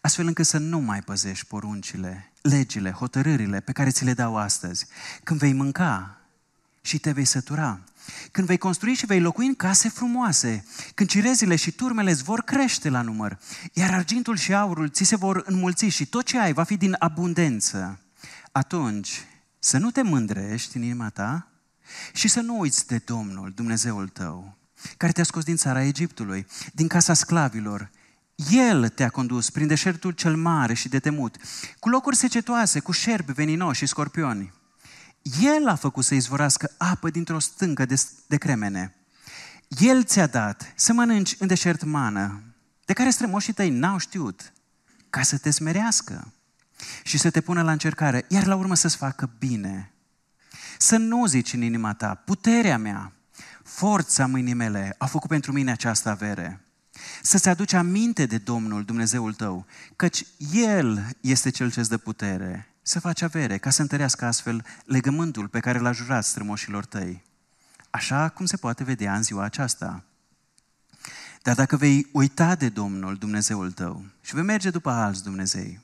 astfel 0.00 0.26
încât 0.26 0.46
să 0.46 0.58
nu 0.58 0.78
mai 0.78 1.02
păzești 1.02 1.46
poruncile, 1.46 2.32
legile, 2.42 2.90
hotărârile 2.90 3.60
pe 3.60 3.72
care 3.72 3.90
ți 3.90 4.04
le 4.04 4.12
dau 4.12 4.36
astăzi. 4.36 4.86
Când 5.24 5.38
vei 5.38 5.52
mânca 5.52 6.20
și 6.80 6.98
te 6.98 7.12
vei 7.12 7.24
sătura, 7.24 7.80
când 8.30 8.46
vei 8.46 8.58
construi 8.58 8.94
și 8.94 9.06
vei 9.06 9.20
locui 9.20 9.46
în 9.46 9.54
case 9.54 9.88
frumoase, 9.88 10.64
când 10.94 11.08
cirezile 11.08 11.56
și 11.56 11.70
turmele 11.70 12.10
îți 12.10 12.22
vor 12.22 12.42
crește 12.42 12.88
la 12.88 13.02
număr, 13.02 13.38
iar 13.72 13.90
argintul 13.94 14.36
și 14.36 14.54
aurul 14.54 14.88
ți 14.88 15.04
se 15.04 15.16
vor 15.16 15.42
înmulți 15.46 15.86
și 15.86 16.06
tot 16.06 16.24
ce 16.24 16.38
ai 16.38 16.52
va 16.52 16.64
fi 16.64 16.76
din 16.76 16.96
abundență, 16.98 18.00
atunci 18.52 19.26
să 19.58 19.78
nu 19.78 19.90
te 19.90 20.02
mândrești 20.02 20.76
în 20.76 20.82
inima 20.82 21.08
ta 21.08 21.51
și 22.12 22.28
să 22.28 22.40
nu 22.40 22.58
uiți 22.58 22.86
de 22.86 23.02
Domnul, 23.04 23.52
Dumnezeul 23.54 24.08
tău, 24.08 24.56
care 24.96 25.12
te-a 25.12 25.24
scos 25.24 25.44
din 25.44 25.56
țara 25.56 25.82
Egiptului, 25.82 26.46
din 26.72 26.88
casa 26.88 27.14
sclavilor. 27.14 27.90
El 28.50 28.88
te-a 28.88 29.10
condus 29.10 29.50
prin 29.50 29.66
deșertul 29.66 30.12
cel 30.12 30.36
mare 30.36 30.74
și 30.74 30.88
de 30.88 30.98
temut, 30.98 31.36
cu 31.78 31.88
locuri 31.88 32.16
secetoase, 32.16 32.80
cu 32.80 32.92
șerpi 32.92 33.32
veninoși 33.32 33.78
și 33.78 33.86
scorpioni 33.86 34.52
el 35.40 35.68
a 35.68 35.74
făcut 35.74 36.04
să 36.04 36.14
izvorască 36.14 36.70
apă 36.78 37.10
dintr-o 37.10 37.38
stâncă 37.38 37.84
de, 37.84 38.02
de 38.26 38.36
cremene. 38.36 38.94
El 39.68 40.04
ți-a 40.04 40.26
dat 40.26 40.72
să 40.76 40.92
mănânci 40.92 41.36
în 41.38 41.46
deșert 41.46 41.82
mană 41.82 42.42
de 42.84 42.92
care 42.92 43.10
strămoșii 43.10 43.52
tăi 43.52 43.70
n-au 43.70 43.98
știut, 43.98 44.52
ca 45.10 45.22
să 45.22 45.38
te 45.38 45.50
smerească 45.50 46.32
și 47.02 47.18
să 47.18 47.30
te 47.30 47.40
pună 47.40 47.62
la 47.62 47.72
încercare, 47.72 48.24
iar 48.28 48.46
la 48.46 48.54
urmă 48.54 48.74
să-ți 48.74 48.96
facă 48.96 49.30
bine. 49.38 49.91
Să 50.82 50.96
nu 50.96 51.26
zici 51.26 51.52
în 51.52 51.62
inima 51.62 51.94
ta, 51.94 52.14
puterea 52.14 52.78
mea, 52.78 53.12
forța 53.62 54.26
mâinii 54.26 54.54
mele 54.54 54.94
a 54.98 55.06
făcut 55.06 55.28
pentru 55.28 55.52
mine 55.52 55.70
această 55.70 56.08
avere. 56.08 56.60
Să-ți 57.22 57.48
aduci 57.48 57.72
aminte 57.72 58.26
de 58.26 58.38
Domnul 58.38 58.84
Dumnezeul 58.84 59.34
tău, 59.34 59.66
căci 59.96 60.26
El 60.52 61.16
este 61.20 61.50
Cel 61.50 61.72
ce-ți 61.72 61.88
dă 61.88 61.96
putere 61.96 62.68
să 62.82 63.00
faci 63.00 63.22
avere, 63.22 63.58
ca 63.58 63.70
să 63.70 63.82
întărească 63.82 64.24
astfel 64.24 64.64
legământul 64.84 65.48
pe 65.48 65.60
care 65.60 65.78
l-a 65.78 65.92
jurat 65.92 66.24
strămoșilor 66.24 66.84
tăi. 66.84 67.22
Așa 67.90 68.28
cum 68.28 68.46
se 68.46 68.56
poate 68.56 68.84
vedea 68.84 69.14
în 69.14 69.22
ziua 69.22 69.44
aceasta. 69.44 70.04
Dar 71.42 71.54
dacă 71.54 71.76
vei 71.76 72.08
uita 72.12 72.54
de 72.54 72.68
Domnul 72.68 73.16
Dumnezeul 73.16 73.70
tău 73.70 74.04
și 74.20 74.34
vei 74.34 74.44
merge 74.44 74.70
după 74.70 74.90
alți 74.90 75.22
Dumnezei, 75.22 75.80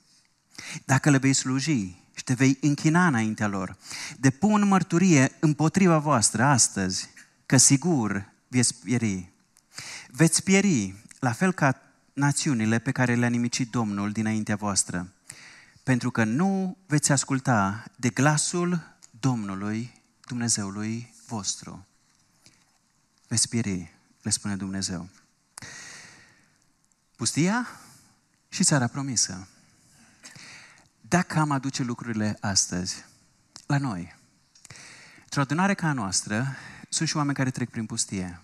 dacă 0.85 1.11
le 1.11 1.19
vei 1.19 1.33
sluji 1.33 2.07
și 2.19 2.25
te 2.25 2.35
vei 2.35 2.59
închina 2.61 3.07
înaintea 3.07 3.47
lor, 3.47 3.77
depun 4.17 4.67
mărturie 4.67 5.37
împotriva 5.41 5.99
voastră 5.99 6.45
astăzi, 6.45 7.09
că 7.47 7.57
sigur 7.57 8.33
veți 8.49 8.75
pieri. 8.75 9.33
Veți 10.11 10.43
pieri, 10.43 10.95
la 11.19 11.33
fel 11.33 11.53
ca 11.53 11.83
națiunile 12.13 12.79
pe 12.79 12.93
care 12.93 13.15
le-a 13.15 13.29
nimicit 13.29 13.71
Domnul 13.71 14.13
dinaintea 14.13 14.57
voastră, 14.57 15.13
pentru 15.83 16.11
că 16.11 16.25
nu 16.25 16.77
veți 16.87 17.13
asculta 17.13 17.85
de 17.97 18.09
glasul 18.09 18.97
Domnului, 19.21 20.03
Dumnezeului 20.27 21.15
vostru. 21.27 21.87
Veți 23.29 23.49
pieri, 23.49 23.95
le 24.23 24.31
spune 24.31 24.57
Dumnezeu. 24.57 25.09
Pustia 27.17 27.69
și 28.49 28.65
țara 28.65 28.87
promisă. 28.87 29.49
Dacă 31.09 31.39
am 31.39 31.51
aduce 31.51 31.83
lucrurile 31.83 32.37
astăzi 32.41 33.05
la 33.67 33.79
noi, 33.79 34.17
într-o 35.23 35.41
adunare 35.41 35.75
ca 35.75 35.89
a 35.89 35.93
noastră, 35.93 36.57
sunt 36.89 37.09
și 37.09 37.17
oameni 37.17 37.37
care 37.37 37.51
trec 37.51 37.71
prin 37.71 37.87
pustie. 37.87 38.41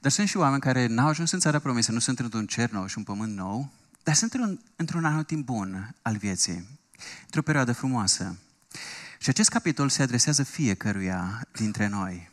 Dar 0.00 0.10
sunt 0.10 0.28
și 0.28 0.36
oameni 0.36 0.60
care 0.60 0.86
n-au 0.86 1.06
ajuns 1.06 1.30
în 1.30 1.38
țara 1.38 1.58
promisă, 1.58 1.92
nu 1.92 1.98
sunt 1.98 2.18
într-un 2.18 2.46
cer 2.46 2.70
nou 2.70 2.86
și 2.86 2.98
un 2.98 3.04
pământ 3.04 3.36
nou, 3.36 3.72
dar 4.02 4.14
sunt 4.14 4.32
într-un, 4.32 4.60
într-un 4.76 5.04
anotimp 5.04 5.44
bun 5.44 5.94
al 6.02 6.16
vieții, 6.16 6.68
într-o 7.24 7.42
perioadă 7.42 7.72
frumoasă. 7.72 8.38
Și 9.18 9.28
acest 9.28 9.48
capitol 9.48 9.88
se 9.88 10.02
adresează 10.02 10.42
fiecăruia 10.42 11.48
dintre 11.52 11.86
noi. 11.86 12.30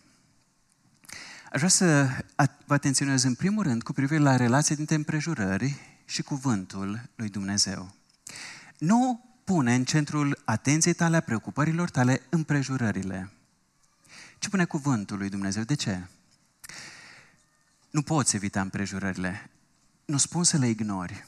Aș 1.52 1.58
vrea 1.58 1.70
să 1.70 2.10
vă 2.66 2.74
atenționez 2.74 3.24
în 3.24 3.36
primul 3.36 3.64
rând 3.64 3.84
cu 3.84 3.94
privire 3.94 4.22
la 4.22 4.36
relația 4.36 4.76
dintre 4.76 4.96
împrejurări 4.96 5.76
și 6.06 6.22
cuvântul 6.22 7.02
lui 7.16 7.30
Dumnezeu. 7.30 7.98
Nu 8.80 9.26
pune 9.44 9.76
în 9.76 9.84
centrul 9.84 10.42
atenției 10.46 10.94
tale, 10.94 11.16
a 11.16 11.20
preocupărilor 11.20 11.90
tale, 11.90 12.22
împrejurările. 12.30 13.32
Ce 14.38 14.50
pune 14.50 14.66
cuvântul 14.66 15.18
lui 15.18 15.30
Dumnezeu? 15.30 15.64
De 15.64 15.76
ce? 15.76 16.08
Nu 17.90 18.02
poți 18.02 18.36
evita 18.36 18.62
împrejurările. 18.62 19.50
Nu 20.06 20.18
spun 20.18 20.44
să 20.44 20.58
le 20.58 20.68
ignori. 20.68 21.26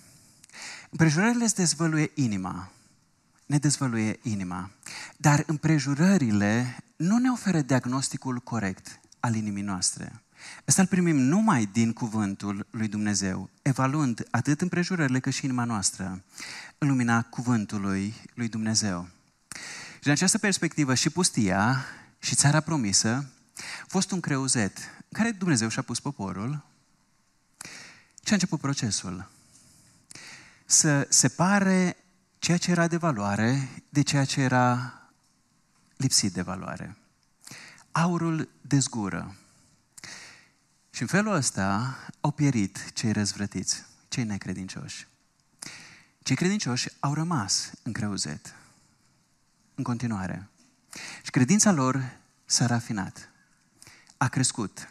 Împrejurările 0.89 1.43
îți 1.43 1.55
dezvăluie 1.55 2.11
inima. 2.13 2.71
Ne 3.45 3.57
dezvăluie 3.57 4.19
inima. 4.21 4.71
Dar 5.17 5.43
împrejurările 5.45 6.77
nu 6.95 7.17
ne 7.17 7.29
oferă 7.29 7.61
diagnosticul 7.61 8.39
corect 8.39 8.99
al 9.19 9.35
inimii 9.35 9.63
noastre. 9.63 10.21
Asta 10.65 10.81
îl 10.81 10.87
primim 10.87 11.17
numai 11.17 11.65
din 11.65 11.93
cuvântul 11.93 12.67
lui 12.69 12.87
Dumnezeu, 12.87 13.49
evaluând 13.61 14.27
atât 14.31 14.61
împrejurările 14.61 15.19
cât 15.19 15.33
și 15.33 15.45
inima 15.45 15.63
noastră, 15.63 16.23
în 16.77 16.87
lumina 16.87 17.21
cuvântului 17.21 18.13
lui 18.33 18.47
Dumnezeu. 18.47 19.07
Și 19.93 20.01
din 20.01 20.11
această 20.11 20.37
perspectivă 20.37 20.95
și 20.95 21.09
pustia 21.09 21.85
și 22.19 22.35
țara 22.35 22.59
promisă 22.59 23.29
a 23.57 23.85
fost 23.87 24.11
un 24.11 24.19
creuzet 24.19 24.77
în 24.77 25.23
care 25.23 25.31
Dumnezeu 25.31 25.67
și-a 25.67 25.81
pus 25.81 25.99
poporul 25.99 26.65
și 28.23 28.29
a 28.29 28.33
început 28.33 28.59
procesul. 28.59 29.29
Să 30.65 31.07
separe 31.09 31.97
ceea 32.39 32.57
ce 32.57 32.71
era 32.71 32.87
de 32.87 32.97
valoare 32.97 33.69
de 33.89 34.01
ceea 34.01 34.25
ce 34.25 34.41
era 34.41 34.93
lipsit 35.97 36.33
de 36.33 36.41
valoare. 36.41 36.97
Aurul 37.91 38.49
dezgură. 38.61 39.35
Și 40.91 41.01
în 41.01 41.07
felul 41.07 41.33
ăsta 41.33 41.97
au 42.21 42.31
pierit 42.31 42.91
cei 42.93 43.11
răzvrătiți, 43.11 43.83
cei 44.07 44.23
necredincioși. 44.23 45.07
Cei 46.23 46.35
credincioși 46.35 46.89
au 46.99 47.13
rămas 47.13 47.71
în 47.83 47.91
creuzet, 47.91 48.55
în 49.75 49.83
continuare. 49.83 50.49
Și 51.23 51.29
credința 51.31 51.71
lor 51.71 52.17
s-a 52.45 52.65
rafinat, 52.65 53.29
a 54.17 54.27
crescut, 54.27 54.89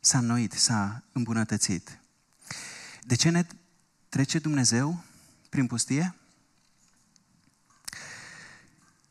s-a 0.00 0.18
înnoit, 0.18 0.52
s-a 0.52 1.02
îmbunătățit. 1.12 1.98
De 3.02 3.14
ce 3.14 3.30
ne 3.30 3.46
trece 4.08 4.38
Dumnezeu 4.38 5.02
prin 5.48 5.66
pustie? 5.66 6.14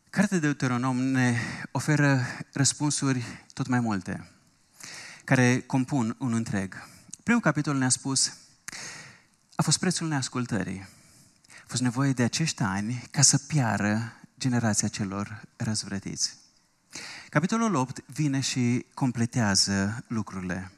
Cartea 0.10 0.40
de 0.40 0.46
Deuteronom 0.46 0.98
ne 0.98 1.38
oferă 1.72 2.26
răspunsuri 2.52 3.46
tot 3.54 3.68
mai 3.68 3.80
multe, 3.80 4.32
care 5.30 5.60
compun 5.60 6.16
un 6.20 6.34
întreg. 6.34 6.88
Primul 7.24 7.42
capitol 7.42 7.78
ne-a 7.78 7.90
spus, 7.90 8.34
a 9.56 9.62
fost 9.62 9.80
prețul 9.80 10.08
neascultării. 10.08 10.88
A 11.50 11.66
fost 11.68 11.82
nevoie 11.82 12.12
de 12.12 12.24
acești 12.24 12.64
ani 12.64 13.04
ca 13.12 13.22
să 13.22 13.38
piară 13.38 14.14
generația 14.40 14.88
celor 14.88 15.42
răzvrătiți. 15.56 16.38
Capitolul 17.30 17.76
8 17.76 18.04
vine 18.06 18.40
și 18.40 18.86
completează 18.94 20.04
lucrurile 20.08 20.72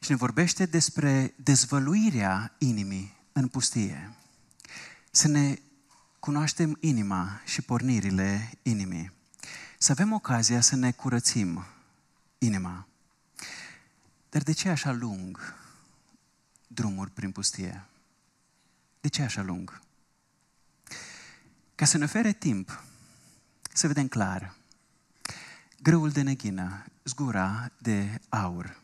și 0.00 0.10
ne 0.10 0.16
vorbește 0.16 0.66
despre 0.66 1.34
dezvăluirea 1.36 2.54
inimii 2.58 3.16
în 3.32 3.48
pustie. 3.48 4.14
Să 5.10 5.28
ne 5.28 5.58
cunoaștem 6.18 6.76
inima 6.80 7.40
și 7.44 7.62
pornirile 7.62 8.50
inimii. 8.62 9.12
Să 9.78 9.92
avem 9.92 10.12
ocazia 10.12 10.60
să 10.60 10.76
ne 10.76 10.92
curățim 10.92 11.64
inima. 12.38 12.88
Dar 14.30 14.42
de 14.42 14.52
ce 14.52 14.68
așa 14.68 14.92
lung 14.92 15.54
drumuri 16.66 17.10
prin 17.10 17.30
pustie? 17.30 17.84
De 19.00 19.08
ce 19.08 19.22
așa 19.22 19.42
lung? 19.42 19.80
Ca 21.74 21.84
să 21.84 21.98
ne 21.98 22.04
ofere 22.04 22.32
timp 22.32 22.82
să 23.72 23.86
vedem 23.86 24.08
clar 24.08 24.56
grâul 25.82 26.10
de 26.10 26.22
neghină, 26.22 26.84
zgura 27.04 27.70
de 27.78 28.20
aur. 28.28 28.80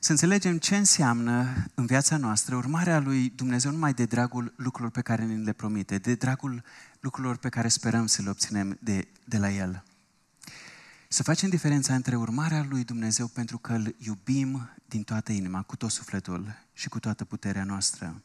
Să 0.00 0.10
înțelegem 0.10 0.58
ce 0.58 0.76
înseamnă 0.76 1.64
în 1.74 1.86
viața 1.86 2.16
noastră 2.16 2.56
urmarea 2.56 2.98
lui 2.98 3.32
Dumnezeu 3.36 3.70
numai 3.70 3.94
de 3.94 4.04
dragul 4.04 4.52
lucrurilor 4.56 4.90
pe 4.90 5.00
care 5.00 5.24
ne 5.24 5.34
le 5.34 5.52
promite, 5.52 5.98
de 5.98 6.14
dragul 6.14 6.62
lucrurilor 7.00 7.36
pe 7.36 7.48
care 7.48 7.68
sperăm 7.68 8.06
să 8.06 8.22
le 8.22 8.30
obținem 8.30 8.78
de, 8.80 9.08
de 9.24 9.38
la 9.38 9.50
El. 9.50 9.84
Să 11.16 11.22
facem 11.22 11.48
diferența 11.48 11.94
între 11.94 12.16
urmarea 12.16 12.66
lui 12.68 12.84
Dumnezeu 12.84 13.26
pentru 13.26 13.58
că 13.58 13.72
îl 13.72 13.94
iubim 13.98 14.70
din 14.86 15.02
toată 15.02 15.32
inima, 15.32 15.62
cu 15.62 15.76
tot 15.76 15.90
sufletul 15.90 16.56
și 16.72 16.88
cu 16.88 17.00
toată 17.00 17.24
puterea 17.24 17.64
noastră. 17.64 18.22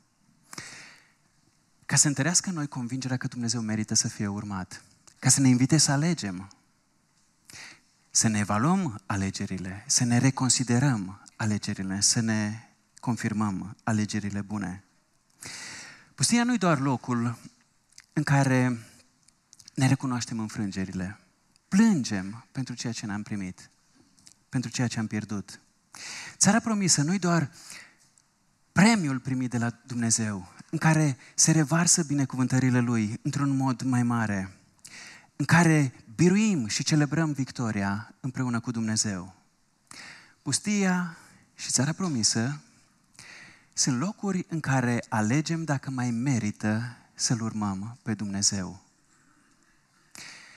Ca 1.86 1.95
să 1.95 2.08
întărească 2.08 2.51
noi 2.51 2.67
convingerea 2.67 3.17
că 3.17 3.27
Dumnezeu 3.27 3.62
merită 3.62 3.93
să 3.93 4.08
fie 4.08 4.27
urmat. 4.27 4.84
Ca 5.19 5.30
să 5.30 5.41
ne 5.41 5.47
invite 5.47 5.77
să 5.77 5.91
alegem. 5.91 6.49
Să 8.10 8.27
ne 8.27 8.39
evaluăm 8.39 9.01
alegerile, 9.06 9.84
să 9.88 10.04
ne 10.04 10.17
reconsiderăm 10.17 11.23
alegerile, 11.36 12.01
să 12.01 12.19
ne 12.19 12.69
confirmăm 12.99 13.77
alegerile 13.84 14.41
bune. 14.41 14.84
Pustia 16.15 16.43
nu 16.43 16.54
e 16.54 16.58
doar 16.58 16.80
locul 16.80 17.38
în 18.13 18.23
care 18.23 18.80
ne 19.73 19.88
recunoaștem 19.88 20.39
înfrângerile. 20.39 21.20
Plângem 21.75 22.45
pentru 22.51 22.73
ceea 22.73 22.93
ce 22.93 23.05
n-am 23.05 23.23
primit, 23.23 23.69
pentru 24.49 24.69
ceea 24.69 24.88
ce 24.88 24.99
am 24.99 25.07
pierdut. 25.07 25.60
Țara 26.38 26.60
promisă 26.60 27.01
nu 27.01 27.13
e 27.13 27.17
doar 27.17 27.51
premiul 28.71 29.19
primit 29.19 29.49
de 29.49 29.57
la 29.57 29.69
Dumnezeu, 29.86 30.53
în 30.69 30.77
care 30.77 31.17
se 31.36 31.51
revarsă 31.51 32.03
binecuvântările 32.03 32.79
Lui 32.79 33.19
într-un 33.21 33.55
mod 33.55 33.81
mai 33.81 34.03
mare, 34.03 34.57
în 35.36 35.45
care 35.45 35.93
biruim 36.15 36.67
și 36.67 36.84
celebrăm 36.84 37.31
victoria 37.31 38.15
împreună 38.19 38.60
cu 38.60 38.71
Dumnezeu. 38.71 39.36
Pustia 40.41 41.17
și 41.55 41.69
țara 41.69 41.91
promisă 41.91 42.62
sunt 43.73 43.99
locuri 43.99 44.45
în 44.49 44.60
care 44.60 45.03
alegem 45.10 45.63
dacă 45.63 45.89
mai 45.89 46.10
merită 46.10 46.97
să-L 47.13 47.41
urmăm 47.41 47.97
pe 48.03 48.13
Dumnezeu. 48.13 48.90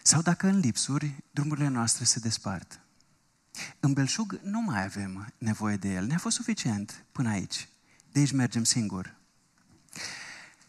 Sau 0.07 0.23
dacă 0.23 0.47
în 0.47 0.59
lipsuri 0.59 1.15
drumurile 1.31 1.69
noastre 1.69 2.05
se 2.05 2.19
despart. 2.19 2.81
În 3.81 3.93
belșug 3.93 4.41
nu 4.43 4.61
mai 4.61 4.85
avem 4.85 5.33
nevoie 5.39 5.77
de 5.77 5.89
El. 5.89 6.07
Ne-a 6.07 6.19
fost 6.19 6.37
suficient 6.37 7.05
până 7.13 7.29
aici. 7.29 7.69
de 8.13 8.19
aici 8.19 8.33
mergem 8.33 8.65
singur. 8.65 9.15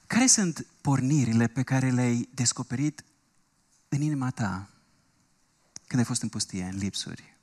Care 0.08 0.26
sunt 0.26 0.66
pornirile 0.82 1.48
pe 1.48 1.64
care 1.64 1.90
le-ai 1.90 2.30
descoperit 2.34 3.04
în 3.90 4.02
inima 4.02 4.30
ta 4.30 4.70
când 5.88 6.00
ai 6.00 6.08
fost 6.08 6.22
în 6.22 6.30
pustie, 6.30 6.64
în 6.64 6.78
lipsuri? 6.78 7.36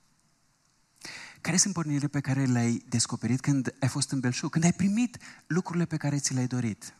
Care 1.40 1.56
sunt 1.56 1.74
pornirile 1.74 2.08
pe 2.08 2.20
care 2.20 2.44
le-ai 2.44 2.84
descoperit 2.88 3.40
când 3.40 3.74
ai 3.80 3.88
fost 3.88 4.10
în 4.10 4.20
belșug, 4.20 4.50
când 4.50 4.64
ai 4.64 4.72
primit 4.72 5.18
lucrurile 5.46 5.84
pe 5.84 5.96
care 5.96 6.18
ți 6.18 6.34
le-ai 6.34 6.46
dorit? 6.46 6.94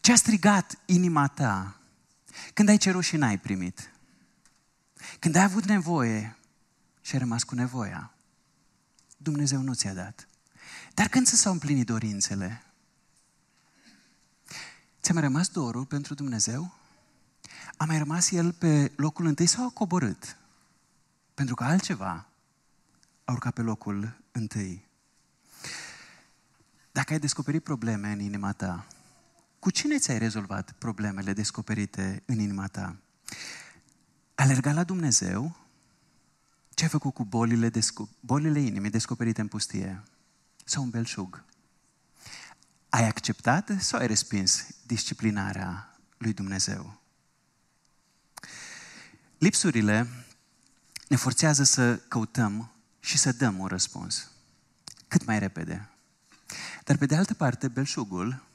Ce 0.00 0.12
a 0.12 0.16
strigat 0.16 0.78
inima 0.86 1.26
ta 1.26 1.79
când 2.54 2.68
ai 2.68 2.76
cerut 2.76 3.04
și 3.04 3.16
n-ai 3.16 3.38
primit? 3.38 3.90
Când 5.18 5.34
ai 5.34 5.42
avut 5.42 5.64
nevoie 5.64 6.36
și 7.00 7.14
ai 7.14 7.20
rămas 7.20 7.42
cu 7.42 7.54
nevoia? 7.54 8.12
Dumnezeu 9.16 9.60
nu 9.60 9.74
ți-a 9.74 9.94
dat. 9.94 10.28
Dar 10.94 11.08
când 11.08 11.26
ți 11.26 11.36
s-au 11.36 11.52
împlinit 11.52 11.86
dorințele? 11.86 12.62
Ți-a 15.02 15.14
mai 15.14 15.22
rămas 15.22 15.48
dorul 15.48 15.84
pentru 15.84 16.14
Dumnezeu? 16.14 16.74
A 17.76 17.84
mai 17.84 17.98
rămas 17.98 18.30
El 18.30 18.52
pe 18.52 18.92
locul 18.96 19.26
întâi 19.26 19.46
sau 19.46 19.66
a 19.66 19.70
coborât? 19.70 20.36
Pentru 21.34 21.54
că 21.54 21.64
altceva 21.64 22.26
a 23.24 23.32
urcat 23.32 23.54
pe 23.54 23.62
locul 23.62 24.16
întâi. 24.32 24.88
Dacă 26.92 27.12
ai 27.12 27.18
descoperit 27.18 27.62
probleme 27.62 28.12
în 28.12 28.20
inima 28.20 28.52
ta, 28.52 28.86
cu 29.60 29.70
cine 29.70 29.98
ți-ai 29.98 30.18
rezolvat 30.18 30.72
problemele 30.72 31.32
descoperite 31.32 32.22
în 32.26 32.38
inima 32.38 32.66
ta? 32.66 32.96
Alerga 34.34 34.72
la 34.72 34.84
Dumnezeu? 34.84 35.56
Ce 36.74 36.84
ai 36.84 36.90
făcut 36.90 37.14
cu 37.14 37.24
bolile, 37.24 37.70
desco- 37.70 38.08
bolile 38.20 38.60
inimii 38.60 38.90
descoperite 38.90 39.40
în 39.40 39.48
pustie? 39.48 40.02
Sau 40.64 40.82
un 40.82 40.90
belșug? 40.90 41.44
Ai 42.88 43.08
acceptat 43.08 43.70
sau 43.78 44.00
ai 44.00 44.06
respins 44.06 44.66
disciplinarea 44.86 45.98
lui 46.18 46.32
Dumnezeu? 46.32 47.00
Lipsurile 49.38 50.06
ne 51.08 51.16
forțează 51.16 51.62
să 51.62 51.96
căutăm 51.96 52.72
și 53.00 53.18
să 53.18 53.32
dăm 53.32 53.58
un 53.58 53.66
răspuns. 53.66 54.30
Cât 55.08 55.24
mai 55.24 55.38
repede. 55.38 55.88
Dar 56.84 56.96
pe 56.96 57.06
de 57.06 57.16
altă 57.16 57.34
parte, 57.34 57.68
belșugul 57.68 58.48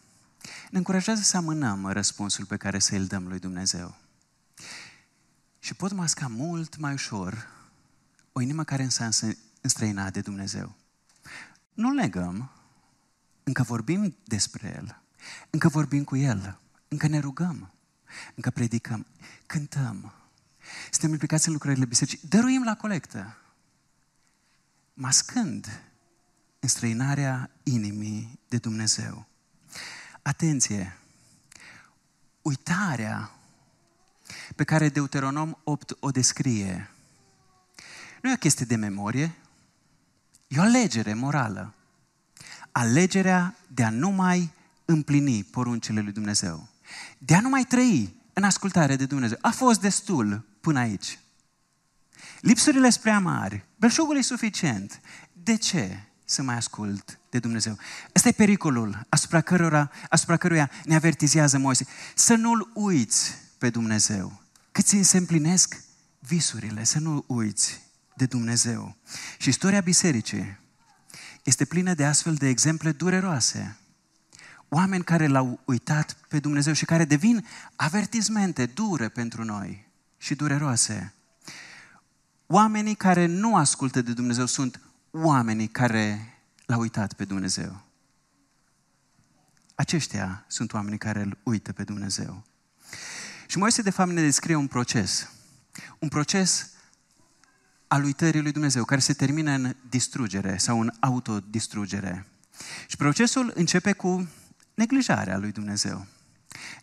ne 0.76 0.82
încurajează 0.82 1.22
să 1.22 1.38
amânăm 1.38 1.86
răspunsul 1.86 2.46
pe 2.46 2.58
care 2.58 2.80
să 2.80 2.96
îl 2.96 3.06
dăm 3.06 3.28
lui 3.28 3.40
Dumnezeu. 3.40 3.98
Și 5.60 5.74
pot 5.74 5.92
masca 5.92 6.28
mult 6.28 6.78
mai 6.78 6.94
ușor 6.94 7.48
o 8.32 8.42
inimă 8.42 8.64
care 8.64 8.84
însa 8.84 9.10
înstrăinat 9.62 10.14
de 10.14 10.22
Dumnezeu. 10.22 10.76
Nu 11.74 11.94
legăm, 11.94 12.52
încă 13.44 13.64
vorbim 13.64 14.16
despre 14.24 14.74
El, 14.76 15.02
încă 15.50 15.68
vorbim 15.68 16.04
cu 16.04 16.16
El, 16.16 16.60
încă 16.88 17.08
ne 17.08 17.20
rugăm, 17.20 17.74
încă 18.36 18.50
predicăm, 18.50 19.06
cântăm, 19.46 20.14
suntem 20.92 21.12
implicați 21.12 21.48
în 21.48 21.54
lucrările 21.54 21.86
bisericii, 21.86 22.28
dăruim 22.30 22.64
la 22.64 22.76
colectă, 22.76 23.38
mascând 24.94 25.82
înstrăinarea 26.60 27.52
inimii 27.64 28.40
de 28.48 28.58
Dumnezeu. 28.58 29.28
Atenție! 30.28 30.98
Uitarea 32.42 33.32
pe 34.56 34.64
care 34.64 34.90
Deuteronom 34.90 35.58
8 35.64 35.98
o 36.00 36.12
descrie 36.12 36.90
nu 38.22 38.30
e 38.30 38.34
o 38.34 38.38
chestie 38.38 38.66
de 38.66 38.76
memorie, 38.76 39.36
e 40.48 40.60
o 40.60 40.62
alegere 40.62 41.14
morală. 41.14 41.74
Alegerea 42.72 43.56
de 43.68 43.84
a 43.84 43.90
nu 43.90 44.10
mai 44.10 44.52
împlini 44.86 45.44
poruncile 45.44 46.02
lui 46.02 46.12
Dumnezeu. 46.12 46.68
De 47.18 47.36
a 47.36 47.42
nu 47.42 47.50
mai 47.50 47.64
trăi 47.64 48.16
în 48.34 48.44
ascultare 48.44 48.96
de 48.96 49.06
Dumnezeu. 49.06 49.38
A 49.42 49.50
fost 49.50 49.82
destul 49.82 50.46
până 50.62 50.80
aici. 50.80 51.20
Lipsurile 52.40 52.90
sunt 52.90 53.04
prea 53.04 53.20
mari. 53.20 53.66
Belșugul 53.78 54.18
e 54.18 54.22
suficient. 54.22 55.02
De 55.34 55.56
ce 55.56 56.04
să 56.26 56.42
mai 56.42 56.56
ascult 56.56 57.20
de 57.30 57.40
Dumnezeu? 57.40 57.78
Ăsta 58.16 58.28
e 58.28 58.32
pericolul 58.32 59.06
asupra, 59.10 59.42
cărora, 59.42 59.92
asupra 60.10 60.38
căruia 60.38 60.72
ne 60.86 60.96
avertizează 60.96 61.58
Moise. 61.58 61.86
Să 62.16 62.34
nu-L 62.34 62.72
uiți 62.74 63.34
pe 63.58 63.70
Dumnezeu. 63.70 64.42
Cât 64.72 64.86
ți 64.86 65.02
se 65.02 65.18
împlinesc 65.18 65.84
visurile, 66.20 66.84
să 66.84 67.00
nu 67.00 67.24
uiți 67.28 67.82
de 68.16 68.26
Dumnezeu. 68.26 68.96
Și 69.38 69.50
istoria 69.50 69.82
bisericii 69.82 70.58
este 71.44 71.66
plină 71.66 71.94
de 71.94 72.06
astfel 72.06 72.34
de 72.34 72.48
exemple 72.48 72.92
dureroase. 72.92 73.78
Oameni 74.70 75.04
care 75.04 75.28
l-au 75.28 75.60
uitat 75.66 76.18
pe 76.28 76.40
Dumnezeu 76.40 76.74
și 76.74 76.86
care 76.86 77.06
devin 77.06 77.48
avertizmente 77.76 78.66
dure 78.66 79.10
pentru 79.10 79.44
noi 79.44 79.88
și 80.18 80.36
dureroase. 80.36 81.14
Oamenii 82.48 82.96
care 82.96 83.26
nu 83.26 83.56
ascultă 83.56 84.02
de 84.02 84.14
Dumnezeu 84.14 84.46
sunt 84.46 84.80
oamenii 85.24 85.68
care 85.68 86.34
l-au 86.66 86.80
uitat 86.80 87.14
pe 87.14 87.26
Dumnezeu. 87.26 87.84
Aceștia 89.76 90.46
sunt 90.48 90.74
oamenii 90.74 90.98
care 90.98 91.22
îl 91.22 91.38
uită 91.44 91.74
pe 91.74 91.84
Dumnezeu. 91.84 92.44
Și 93.48 93.58
Moise, 93.58 93.82
de 93.82 93.90
fapt, 93.90 94.12
ne 94.12 94.22
descrie 94.22 94.56
un 94.56 94.68
proces. 94.68 95.32
Un 96.00 96.08
proces 96.08 96.70
al 97.88 98.04
uitării 98.04 98.42
lui 98.42 98.52
Dumnezeu, 98.52 98.84
care 98.84 99.02
se 99.02 99.14
termină 99.14 99.52
în 99.52 99.76
distrugere 99.90 100.58
sau 100.58 100.82
în 100.82 100.92
autodistrugere. 101.00 102.28
Și 102.88 102.98
procesul 102.98 103.52
începe 103.56 103.94
cu 103.94 104.30
neglijarea 104.74 105.38
lui 105.38 105.52
Dumnezeu. 105.52 106.06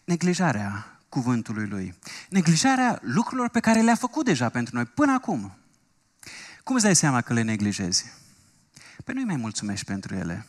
Neglijarea 0.05 1.01
cuvântului 1.09 1.67
lui. 1.67 1.95
Neglijarea 2.29 2.99
lucrurilor 3.03 3.49
pe 3.49 3.61
care 3.61 3.81
le-a 3.81 3.95
făcut 3.95 4.25
deja 4.25 4.49
pentru 4.49 4.75
noi 4.75 4.85
până 4.85 5.13
acum. 5.13 5.57
Cum 6.65 6.75
îți 6.75 6.85
dai 6.85 6.97
seama 6.97 7.21
că 7.21 7.33
le 7.33 7.43
neglijezi? 7.43 8.22
Păi 9.05 9.15
nu-i 9.15 9.25
mai 9.25 9.37
mulțumești 9.37 9.85
pentru 9.85 10.15
ele. 10.15 10.47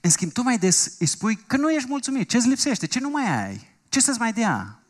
În 0.00 0.10
schimb, 0.10 0.32
tu 0.32 0.42
mai 0.42 0.58
des 0.58 0.94
îi 0.98 1.06
spui 1.06 1.36
că 1.36 1.56
nu 1.56 1.72
ești 1.72 1.88
mulțumit, 1.88 2.28
ce-ți 2.28 2.48
lipsește, 2.48 2.86
ce 2.86 3.00
nu 3.00 3.10
mai 3.10 3.44
ai, 3.46 3.68
ce 3.88 4.00
să-ți 4.00 4.18
mai 4.18 4.32
dea. 4.32 4.82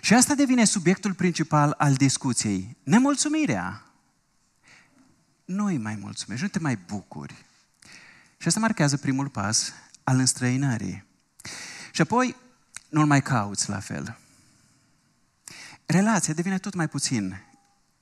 Și 0.00 0.14
asta 0.14 0.34
devine 0.34 0.64
subiectul 0.64 1.14
principal 1.14 1.74
al 1.78 1.94
discuției. 1.94 2.76
Nemulțumirea. 2.82 3.82
Nu-i 5.44 5.76
mai 5.76 5.94
mulțumești, 6.00 6.44
nu 6.44 6.50
te 6.50 6.58
mai 6.58 6.78
bucuri. 6.86 7.34
Și 8.36 8.48
asta 8.48 8.60
marchează 8.60 8.96
primul 8.96 9.28
pas 9.28 9.72
al 10.04 10.18
înstrăinării. 10.18 11.04
Și 11.92 12.00
apoi 12.00 12.36
nu-l 12.88 13.06
mai 13.06 13.22
cauți 13.22 13.68
la 13.68 13.80
fel. 13.80 14.18
Relația 15.86 16.34
devine 16.34 16.58
tot 16.58 16.74
mai 16.74 16.88
puțin 16.88 17.42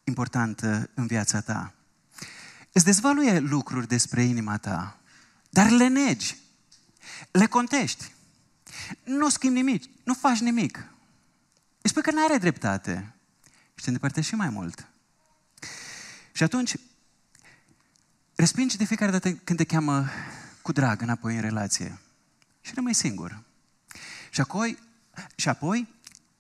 importantă 0.04 0.90
în 0.94 1.06
viața 1.06 1.40
ta. 1.40 1.74
Îți 2.72 2.85
dezvăluie 2.85 3.38
lucruri 3.38 3.88
despre 3.88 4.22
inima 4.22 4.56
ta, 4.56 4.98
dar 5.50 5.70
le 5.70 5.88
negi, 5.88 6.37
le 7.30 7.46
contești. 7.46 8.12
Nu 9.04 9.28
schimbi 9.28 9.56
nimic, 9.56 9.85
nu 10.04 10.14
faci 10.14 10.38
nimic. 10.38 10.88
Îți 11.80 11.90
spui 11.90 12.02
că 12.02 12.11
nu 12.11 12.24
are 12.24 12.37
dreptate 12.37 13.14
și 13.74 13.83
te 13.83 13.88
îndepărtești 13.88 14.30
și 14.30 14.37
mai 14.37 14.48
mult. 14.48 14.88
Și 16.33 16.42
atunci, 16.42 16.74
respingi 18.35 18.76
de 18.76 18.85
fiecare 18.85 19.11
dată 19.11 19.33
când 19.33 19.59
te 19.59 19.64
cheamă 19.64 20.09
cu 20.62 20.72
drag 20.72 21.02
înapoi 21.02 21.35
în 21.35 21.40
relație 21.40 22.00
și 22.61 22.72
rămâi 22.74 22.94
singur. 22.94 23.42
Și 24.30 24.40
apoi, 24.40 24.78
și 25.35 25.48
apoi 25.48 25.88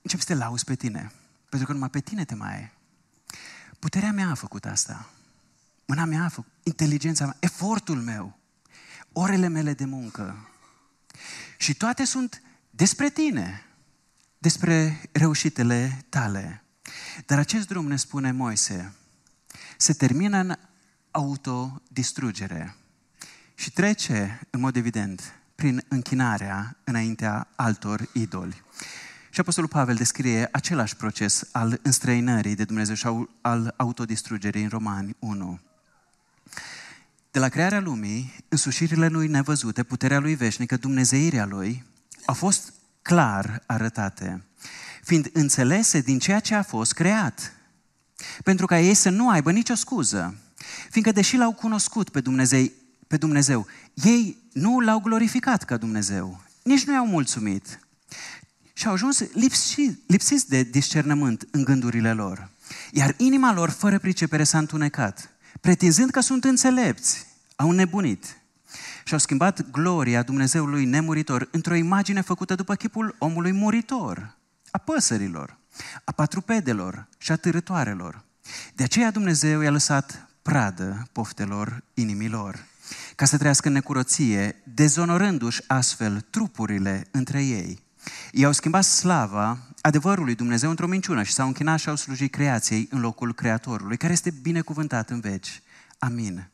începi 0.02 0.22
să 0.22 0.28
te 0.28 0.34
lauzi 0.34 0.64
pe 0.64 0.74
tine. 0.74 1.12
Pentru 1.48 1.66
că 1.66 1.72
numai 1.72 1.90
pe 1.90 2.00
tine 2.00 2.24
te 2.24 2.34
mai 2.34 2.54
ai. 2.54 2.72
Puterea 3.78 4.12
mea 4.12 4.30
a 4.30 4.34
făcut 4.34 4.64
asta. 4.64 5.10
Mâna 5.90 6.04
mea 6.04 6.24
a 6.24 6.28
făcut, 6.28 6.52
inteligența 6.62 7.24
mea, 7.24 7.36
efortul 7.40 8.00
meu, 8.00 8.38
orele 9.12 9.48
mele 9.48 9.72
de 9.72 9.84
muncă. 9.84 10.48
Și 11.58 11.74
toate 11.74 12.04
sunt 12.04 12.42
despre 12.70 13.10
tine, 13.10 13.64
despre 14.38 15.00
reușitele 15.12 16.04
tale. 16.08 16.64
Dar 17.26 17.38
acest 17.38 17.66
drum, 17.66 17.86
ne 17.86 17.96
spune 17.96 18.32
Moise, 18.32 18.94
se 19.76 19.92
termină 19.92 20.38
în 20.38 20.56
autodistrugere 21.10 22.76
și 23.54 23.72
trece, 23.72 24.40
în 24.50 24.60
mod 24.60 24.76
evident, 24.76 25.40
prin 25.54 25.84
închinarea 25.88 26.76
înaintea 26.84 27.48
altor 27.56 28.08
idoli. 28.12 28.62
Și 29.30 29.40
Apostolul 29.40 29.70
Pavel 29.70 29.94
descrie 29.94 30.48
același 30.52 30.96
proces 30.96 31.48
al 31.52 31.80
înstrăinării 31.82 32.54
de 32.54 32.64
Dumnezeu 32.64 32.94
și 32.94 33.06
al 33.40 33.74
autodistrugerii 33.76 34.62
în 34.62 34.68
Romani 34.68 35.16
1. 35.18 35.60
De 37.30 37.38
la 37.38 37.48
crearea 37.48 37.80
lumii, 37.80 38.34
însușirile 38.48 39.08
lui 39.08 39.28
nevăzute, 39.28 39.82
puterea 39.82 40.18
lui 40.18 40.34
veșnică, 40.34 40.76
dumnezeirea 40.76 41.46
lui, 41.46 41.84
au 42.24 42.34
fost 42.34 42.72
clar 43.02 43.62
arătate, 43.66 44.44
fiind 45.02 45.30
înțelese 45.32 46.00
din 46.00 46.18
ceea 46.18 46.40
ce 46.40 46.54
a 46.54 46.62
fost 46.62 46.92
creat, 46.92 47.52
pentru 48.44 48.66
ca 48.66 48.80
ei 48.80 48.94
să 48.94 49.10
nu 49.10 49.28
aibă 49.28 49.52
nicio 49.52 49.74
scuză, 49.74 50.34
fiindcă 50.90 51.12
deși 51.12 51.36
l-au 51.36 51.52
cunoscut 51.52 52.08
pe 52.08 52.20
Dumnezeu, 52.20 52.70
pe 53.06 53.16
Dumnezeu. 53.16 53.66
Ei 53.94 54.36
nu 54.52 54.80
l-au 54.80 55.00
glorificat 55.00 55.64
ca 55.64 55.76
Dumnezeu, 55.76 56.40
nici 56.62 56.84
nu 56.84 56.92
i-au 56.92 57.06
mulțumit. 57.06 57.80
Și 58.72 58.86
au 58.86 58.92
ajuns 58.92 59.32
lipsi, 59.32 59.98
lipsiți 60.06 60.48
de 60.48 60.62
discernământ 60.62 61.48
în 61.50 61.64
gândurile 61.64 62.12
lor. 62.12 62.48
Iar 62.92 63.14
inima 63.16 63.52
lor, 63.52 63.70
fără 63.70 63.98
pricepere, 63.98 64.44
s-a 64.44 64.58
întunecat, 64.58 65.29
pretinzând 65.60 66.10
că 66.10 66.20
sunt 66.20 66.44
înțelepți, 66.44 67.26
au 67.56 67.70
nebunit 67.70 68.40
și 69.04 69.12
au 69.12 69.18
schimbat 69.18 69.70
gloria 69.70 70.22
Dumnezeului 70.22 70.84
nemuritor 70.84 71.48
într-o 71.50 71.74
imagine 71.74 72.20
făcută 72.20 72.54
după 72.54 72.74
chipul 72.74 73.16
omului 73.18 73.52
muritor, 73.52 74.36
a 74.70 74.78
păsărilor, 74.78 75.58
a 76.04 76.12
patrupedelor 76.12 77.08
și 77.18 77.32
a 77.32 77.36
târătoarelor. 77.36 78.24
De 78.74 78.82
aceea 78.82 79.10
Dumnezeu 79.10 79.60
i-a 79.60 79.70
lăsat 79.70 80.28
pradă 80.42 81.08
poftelor 81.12 81.82
inimilor, 81.94 82.64
ca 83.16 83.24
să 83.24 83.38
trăiască 83.38 83.68
în 83.68 83.74
necurăție, 83.74 84.62
dezonorându-și 84.74 85.62
astfel 85.66 86.20
trupurile 86.30 87.06
între 87.10 87.42
ei. 87.44 87.82
Ei 88.32 88.44
au 88.44 88.52
schimbat 88.52 88.84
slava 88.84 89.58
adevărului 89.80 90.34
Dumnezeu 90.34 90.70
într-o 90.70 90.86
minciună 90.86 91.22
și 91.22 91.32
s-au 91.32 91.46
închinat 91.46 91.78
și 91.78 91.88
au 91.88 91.96
slujit 91.96 92.32
creației 92.32 92.88
în 92.90 93.00
locul 93.00 93.34
Creatorului, 93.34 93.96
care 93.96 94.12
este 94.12 94.30
binecuvântat 94.42 95.10
în 95.10 95.20
veci. 95.20 95.62
Amin. 95.98 96.48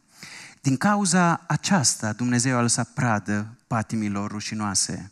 Din 0.61 0.77
cauza 0.77 1.45
aceasta, 1.47 2.13
Dumnezeu 2.13 2.57
a 2.57 2.61
lăsat 2.61 2.89
pradă 2.89 3.57
patimilor 3.67 4.31
rușinoase. 4.31 5.11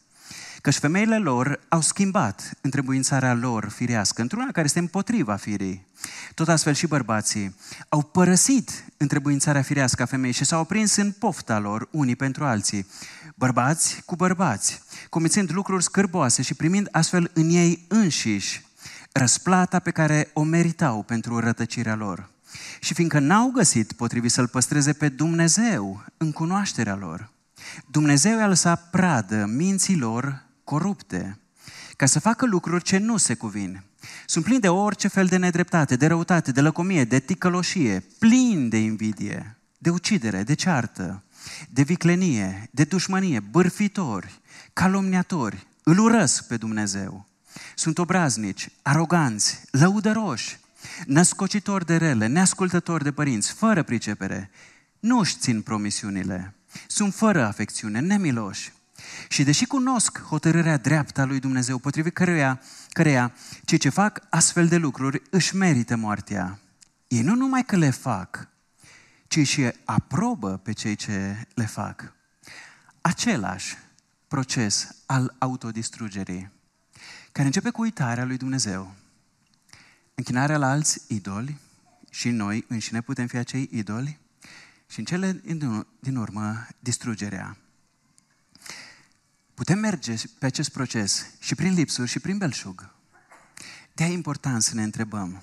Căci 0.61 0.79
femeile 0.79 1.19
lor 1.19 1.61
au 1.69 1.81
schimbat 1.81 2.51
întrebuințarea 2.61 3.35
lor 3.35 3.69
firească 3.69 4.23
într-una 4.23 4.51
care 4.53 4.67
este 4.67 4.79
împotriva 4.79 5.37
firii. 5.37 5.87
Tot 6.35 6.49
astfel 6.49 6.75
și 6.75 6.87
bărbații 6.87 7.57
au 7.89 8.03
părăsit 8.03 8.85
întrebuințarea 8.97 9.63
firească 9.63 10.03
a 10.03 10.07
femeii 10.07 10.33
și 10.33 10.45
s-au 10.45 10.61
oprins 10.61 10.97
în 10.97 11.13
pofta 11.13 11.59
lor 11.59 11.89
unii 11.91 12.17
pentru 12.17 12.45
alții. 12.45 12.87
Bărbați 13.45 14.03
cu 14.05 14.17
bărbați, 14.17 14.83
comițând 15.11 15.53
lucruri 15.53 15.83
scârboase 15.83 16.43
și 16.43 16.55
primind 16.55 16.89
astfel 16.91 17.31
în 17.35 17.49
ei 17.49 17.85
înșiși 17.89 18.67
răsplata 19.13 19.79
pe 19.79 19.91
care 19.91 20.31
o 20.33 20.43
meritau 20.43 21.03
pentru 21.03 21.39
rătăcirea 21.39 21.95
lor. 21.95 22.31
Și 22.81 22.95
fiindcă 22.95 23.19
n-au 23.19 23.51
găsit 23.51 23.93
potrivit 23.93 24.31
să-L 24.31 24.49
păstreze 24.49 24.93
pe 24.93 25.09
Dumnezeu 25.09 26.05
în 26.17 26.33
cunoașterea 26.33 26.95
lor, 26.95 27.31
Dumnezeu 27.87 28.39
i-a 28.39 28.47
lăsat 28.47 28.91
pradă 28.91 29.45
minților 29.47 30.45
corupte 30.65 31.39
ca 31.97 32.07
să 32.07 32.21
facă 32.21 32.47
lucruri 32.47 32.85
ce 32.85 32.99
nu 32.99 33.17
se 33.17 33.35
cuvin. 33.35 33.83
Sunt 34.27 34.45
plini 34.45 34.61
de 34.61 34.69
orice 34.69 35.09
fel 35.09 35.27
de 35.27 35.37
nedreptate, 35.37 35.97
de 35.97 36.07
răutate, 36.07 36.53
de 36.53 36.61
lăcomie, 36.61 37.05
de 37.05 37.19
ticăloșie, 37.19 38.07
plini 38.19 38.71
de 38.71 38.77
invidie, 38.77 39.59
de 39.79 39.91
ucidere, 39.91 40.43
de 40.43 40.55
ceartă, 40.55 41.24
de 41.69 41.83
viclenie, 41.83 42.69
de 42.71 42.85
dușmănie, 42.85 43.41
bârfitori, 43.41 44.41
calomniatori, 44.73 45.67
îl 45.83 45.99
urăsc 45.99 46.47
pe 46.47 46.57
Dumnezeu. 46.57 47.27
Sunt 47.75 47.99
obraznici, 47.99 48.69
aroganți, 48.83 49.61
lăudăroși, 49.71 50.59
născocitori 51.07 51.87
de 51.87 51.97
rele, 51.97 52.27
neascultători 52.27 53.05
de 53.05 53.13
părinți, 53.13 53.53
fără 53.53 53.83
pricepere, 53.83 54.51
nu 55.01 55.19
își 55.19 55.37
țin 55.39 55.63
promisiunile, 55.63 56.55
sunt 56.87 57.15
fără 57.15 57.45
afecțiune, 57.45 58.01
nemiloși. 58.01 58.73
Și 59.29 59.43
deși 59.43 59.65
cunosc 59.65 60.23
hotărârea 60.23 60.77
dreaptă 60.77 61.21
a 61.21 61.25
lui 61.25 61.41
Dumnezeu, 61.41 61.79
potrivit 61.79 62.15
căreia, 62.15 62.61
căreia 62.89 63.33
cei 63.65 63.79
ce 63.79 63.89
fac 63.89 64.21
astfel 64.31 64.69
de 64.69 64.77
lucruri 64.77 65.23
își 65.31 65.57
merită 65.57 65.97
moartea, 65.97 66.59
ei 67.09 67.23
nu 67.23 67.35
numai 67.35 67.65
că 67.65 67.77
le 67.77 67.91
fac, 67.91 68.49
ci 69.35 69.47
și 69.47 69.73
aprobă 69.85 70.57
pe 70.57 70.73
cei 70.73 70.95
ce 70.95 71.47
le 71.55 71.67
fac. 71.67 72.13
Același 73.01 73.77
proces 74.29 74.97
al 75.07 75.37
autodistrugerii, 75.39 76.51
care 77.33 77.47
începe 77.47 77.71
cu 77.71 77.81
uitarea 77.81 78.25
lui 78.25 78.37
Dumnezeu, 78.37 78.95
închinarea 80.15 80.59
la 80.59 80.71
alți 80.71 81.01
idoli 81.07 81.59
și 82.11 82.31
noi 82.31 82.65
înșine 82.69 83.01
putem 83.01 83.27
fi 83.27 83.37
acei 83.37 83.69
idoli 83.73 84.19
și 84.87 84.99
în 84.99 85.05
cele 85.05 85.43
din 86.01 86.17
urmă 86.17 86.67
distrugerea. 86.79 87.57
Putem 89.55 89.79
merge 89.79 90.15
pe 90.39 90.47
acest 90.47 90.71
proces 90.71 91.27
și 91.39 91.55
prin 91.55 91.73
lipsuri 91.73 92.09
și 92.09 92.19
prin 92.19 92.39
belșug. 92.39 92.95
De-aia 93.95 94.13
e 94.13 94.15
important 94.15 94.63
să 94.63 94.75
ne 94.75 94.83
întrebăm, 94.83 95.43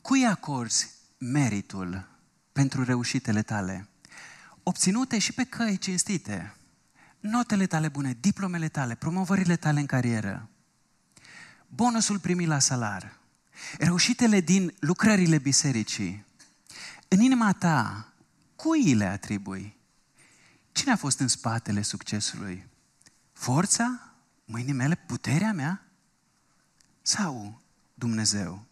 cui 0.00 0.26
acorzi 0.26 0.90
meritul 1.18 2.10
pentru 2.52 2.84
reușitele 2.84 3.42
tale? 3.42 3.88
Obținute 4.62 5.18
și 5.18 5.32
pe 5.32 5.44
căi 5.44 5.78
cinstite. 5.78 6.54
Notele 7.20 7.66
tale 7.66 7.88
bune, 7.88 8.16
diplomele 8.20 8.68
tale, 8.68 8.94
promovările 8.94 9.56
tale 9.56 9.80
în 9.80 9.86
carieră, 9.86 10.48
bonusul 11.66 12.18
primit 12.18 12.46
la 12.46 12.58
salar, 12.58 13.18
reușitele 13.78 14.40
din 14.40 14.74
lucrările 14.78 15.38
bisericii, 15.38 16.24
în 17.08 17.20
inima 17.20 17.52
ta, 17.52 18.12
cui 18.56 18.94
le 18.94 19.04
atribui? 19.04 19.76
Cine 20.72 20.92
a 20.92 20.96
fost 20.96 21.18
în 21.18 21.28
spatele 21.28 21.82
succesului? 21.82 22.66
Forța? 23.32 24.12
Mâinii 24.44 24.72
mele? 24.72 24.94
Puterea 24.94 25.52
mea? 25.52 25.86
Sau 27.02 27.62
Dumnezeu? 27.94 28.66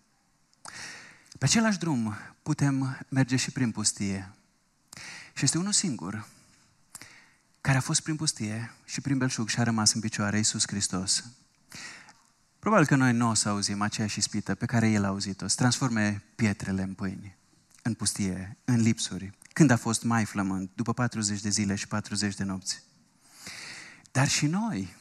Pe 1.39 1.45
același 1.45 1.79
drum 1.79 2.15
putem 2.51 3.07
merge 3.09 3.37
și 3.37 3.51
prin 3.51 3.71
pustie. 3.71 4.35
Și 5.33 5.45
este 5.45 5.59
unul 5.59 5.73
singur 5.73 6.29
care 7.61 7.77
a 7.77 7.81
fost 7.81 8.01
prin 8.01 8.17
pustie 8.17 8.75
și 8.85 9.01
prin 9.01 9.19
belșug 9.19 9.49
și 9.49 9.61
a 9.61 9.63
rămas 9.63 9.93
în 9.93 10.01
picioare, 10.01 10.37
Iisus 10.37 10.67
Hristos. 10.67 11.25
Probabil 12.59 12.87
că 12.87 12.97
noi 12.97 13.13
nu 13.13 13.29
o 13.29 13.35
să 13.35 13.49
auzim 13.49 13.81
aceeași 13.81 14.19
ispită 14.19 14.55
pe 14.55 14.67
care 14.67 14.91
El 14.91 15.05
a 15.05 15.07
auzit-o, 15.07 15.47
să 15.47 15.57
transforme 15.57 16.23
pietrele 16.35 16.83
în 16.83 16.95
pâini, 16.95 17.37
în 17.83 17.95
pustie, 17.95 18.57
în 18.65 18.81
lipsuri, 18.81 19.33
când 19.53 19.71
a 19.71 19.77
fost 19.77 20.03
mai 20.03 20.25
flământ, 20.25 20.71
după 20.75 20.93
40 20.93 21.41
de 21.41 21.49
zile 21.49 21.75
și 21.75 21.89
40 21.89 22.35
de 22.35 22.45
nopți. 22.45 22.83
Dar 24.13 24.29
și 24.29 24.47
noi, 24.47 24.97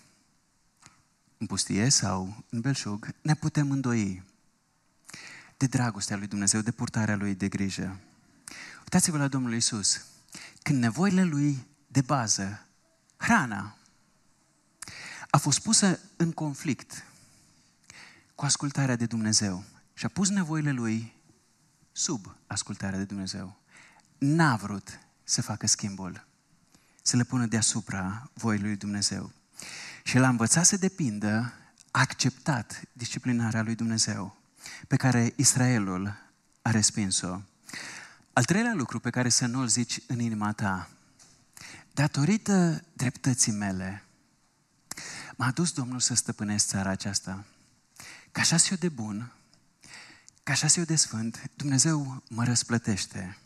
în 1.37 1.45
pustie 1.45 1.89
sau 1.89 2.43
în 2.49 2.61
belșug, 2.61 3.07
ne 3.21 3.33
putem 3.33 3.71
îndoi 3.71 4.23
de 5.59 5.67
dragostea 5.67 6.17
lui 6.17 6.27
Dumnezeu, 6.27 6.61
de 6.61 6.71
purtarea 6.71 7.15
lui 7.15 7.35
de 7.35 7.47
grijă. 7.47 7.99
Uitați-vă 8.79 9.17
la 9.17 9.27
Domnul 9.27 9.53
Isus. 9.53 10.05
Când 10.61 10.79
nevoile 10.79 11.23
lui 11.23 11.67
de 11.87 12.01
bază, 12.01 12.65
hrana, 13.17 13.77
a 15.29 15.37
fost 15.37 15.59
pusă 15.59 15.99
în 16.15 16.31
conflict 16.31 17.03
cu 18.35 18.45
ascultarea 18.45 18.95
de 18.95 19.05
Dumnezeu 19.05 19.63
și 19.93 20.05
a 20.05 20.09
pus 20.09 20.29
nevoile 20.29 20.71
lui 20.71 21.13
sub 21.91 22.35
ascultarea 22.47 22.97
de 22.97 23.05
Dumnezeu. 23.05 23.59
N-a 24.17 24.55
vrut 24.55 24.99
să 25.23 25.41
facă 25.41 25.67
schimbul, 25.67 26.27
să 27.01 27.15
le 27.15 27.23
pună 27.23 27.45
deasupra 27.45 28.29
voii 28.33 28.59
lui 28.59 28.75
Dumnezeu. 28.75 29.31
Și 30.03 30.17
l-a 30.17 30.29
învățat 30.29 30.65
să 30.65 30.77
depindă, 30.77 31.53
a 31.91 31.99
acceptat 31.99 32.81
disciplinarea 32.93 33.61
lui 33.61 33.75
Dumnezeu, 33.75 34.38
pe 34.87 34.95
care 34.95 35.33
Israelul 35.35 36.17
a 36.61 36.71
respins-o. 36.71 37.39
Al 38.33 38.43
treilea 38.43 38.73
lucru 38.73 38.99
pe 38.99 39.09
care 39.09 39.29
să 39.29 39.45
nu-l 39.45 39.67
zici 39.67 39.99
în 40.07 40.19
inima 40.19 40.51
ta, 40.51 40.89
datorită 41.93 42.83
dreptății 42.93 43.51
mele, 43.51 44.03
m-a 45.35 45.51
dus 45.51 45.71
Domnul 45.71 45.99
să 45.99 46.13
stăpânesc 46.13 46.67
țara 46.67 46.89
aceasta. 46.89 47.45
Ca 48.31 48.41
așa 48.41 48.55
eu 48.71 48.77
de 48.77 48.89
bun, 48.89 49.31
ca 50.43 50.51
așa 50.51 50.67
eu 50.75 50.83
de 50.83 50.95
sfânt, 50.95 51.49
Dumnezeu 51.55 52.23
mă 52.29 52.43
răsplătește 52.43 53.37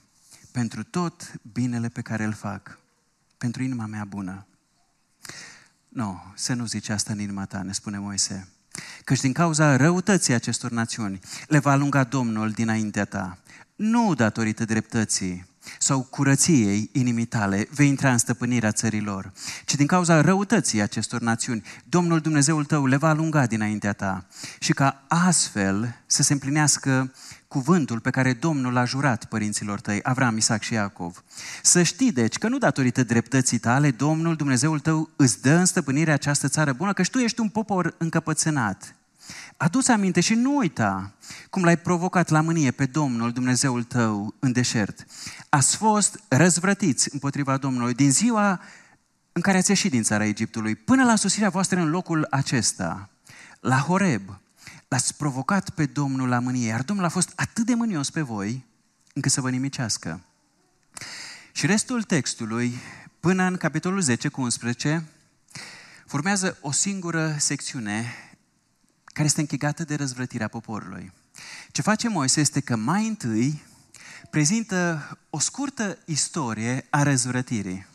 pentru 0.51 0.83
tot 0.83 1.31
binele 1.41 1.89
pe 1.89 2.01
care 2.01 2.23
îl 2.23 2.33
fac, 2.33 2.79
pentru 3.37 3.63
inima 3.63 3.85
mea 3.85 4.05
bună. 4.05 4.47
Nu, 5.89 6.03
no, 6.03 6.19
să 6.35 6.53
nu 6.53 6.65
zici 6.65 6.89
asta 6.89 7.13
în 7.13 7.19
inima 7.19 7.45
ta, 7.45 7.61
ne 7.61 7.71
spune 7.71 7.97
Moise. 7.97 8.52
Căci 9.03 9.19
din 9.19 9.33
cauza 9.33 9.75
răutății 9.75 10.33
acestor 10.33 10.71
națiuni 10.71 11.19
le 11.47 11.59
va 11.59 11.71
alunga 11.71 12.03
Domnul 12.03 12.49
dinaintea 12.49 13.05
ta. 13.05 13.37
Nu 13.75 14.13
datorită 14.13 14.65
dreptății, 14.65 15.51
sau 15.79 16.01
curăției 16.01 16.89
inimii 16.91 17.25
tale 17.25 17.67
vei 17.71 17.87
intra 17.87 18.11
în 18.11 18.17
stăpânirea 18.17 18.71
țărilor, 18.71 19.31
ci 19.65 19.75
din 19.75 19.87
cauza 19.87 20.21
răutății 20.21 20.81
acestor 20.81 21.21
națiuni, 21.21 21.63
Domnul 21.83 22.19
Dumnezeul 22.19 22.65
tău 22.65 22.85
le 22.85 22.95
va 22.95 23.09
alunga 23.09 23.45
dinaintea 23.45 23.93
ta 23.93 24.25
și 24.59 24.73
ca 24.73 25.03
astfel 25.07 25.95
să 26.05 26.23
se 26.23 26.33
împlinească 26.33 27.13
cuvântul 27.53 27.99
pe 27.99 28.09
care 28.09 28.33
Domnul 28.33 28.73
l-a 28.73 28.85
jurat 28.85 29.25
părinților 29.25 29.79
tăi, 29.79 29.99
Avram, 30.03 30.37
Isaac 30.37 30.61
și 30.61 30.73
Iacov. 30.73 31.23
Să 31.61 31.83
știi, 31.83 32.11
deci, 32.11 32.37
că 32.37 32.47
nu 32.47 32.57
datorită 32.57 33.03
dreptății 33.03 33.57
tale, 33.57 33.91
Domnul 33.91 34.35
Dumnezeul 34.35 34.79
tău 34.79 35.09
îți 35.15 35.41
dă 35.41 35.53
în 35.53 35.65
stăpânire 35.65 36.11
această 36.11 36.47
țară 36.47 36.73
bună, 36.73 36.93
că 36.93 37.03
tu 37.03 37.17
ești 37.17 37.39
un 37.39 37.49
popor 37.49 37.95
încăpățânat, 37.97 38.95
Adu-ți 39.57 39.91
aminte 39.91 40.19
și 40.19 40.33
nu 40.33 40.55
uita 40.55 41.13
cum 41.49 41.63
l-ai 41.63 41.77
provocat 41.77 42.29
la 42.29 42.41
mânie 42.41 42.71
pe 42.71 42.85
Domnul 42.85 43.31
Dumnezeul 43.31 43.83
tău 43.83 44.33
în 44.39 44.51
deșert. 44.51 45.05
Ați 45.49 45.75
fost 45.75 46.19
răzvrătiți 46.27 47.09
împotriva 47.11 47.57
Domnului 47.57 47.93
din 47.93 48.11
ziua 48.11 48.61
în 49.31 49.41
care 49.41 49.57
ați 49.57 49.69
ieșit 49.69 49.91
din 49.91 50.03
țara 50.03 50.25
Egiptului 50.25 50.75
până 50.75 51.03
la 51.03 51.15
sosirea 51.15 51.49
voastră 51.49 51.79
în 51.79 51.89
locul 51.89 52.27
acesta, 52.29 53.09
la 53.59 53.77
Horeb. 53.77 54.21
L-ați 54.93 55.15
provocat 55.15 55.69
pe 55.69 55.85
Domnul 55.85 56.29
la 56.29 56.39
mânie, 56.39 56.67
iar 56.67 56.83
Domnul 56.83 57.05
a 57.05 57.09
fost 57.09 57.31
atât 57.35 57.65
de 57.65 57.73
mânios 57.73 58.09
pe 58.09 58.21
voi 58.21 58.65
încât 59.13 59.31
să 59.31 59.41
vă 59.41 59.49
nimicească. 59.49 60.21
Și 61.51 61.65
restul 61.65 62.03
textului, 62.03 62.73
până 63.19 63.43
în 63.43 63.57
capitolul 63.57 64.01
10 64.01 64.27
cu 64.27 64.41
11, 64.41 65.05
formează 66.05 66.57
o 66.61 66.71
singură 66.71 67.35
secțiune 67.37 68.13
care 69.03 69.25
este 69.25 69.39
închegată 69.39 69.83
de 69.83 69.95
răzvrătirea 69.95 70.47
poporului. 70.47 71.11
Ce 71.71 71.81
face 71.81 72.09
Moise 72.09 72.39
este 72.39 72.59
că 72.59 72.75
mai 72.75 73.07
întâi 73.07 73.63
prezintă 74.29 75.09
o 75.29 75.39
scurtă 75.39 75.97
istorie 76.05 76.85
a 76.89 77.03
răzvrătirii 77.03 77.85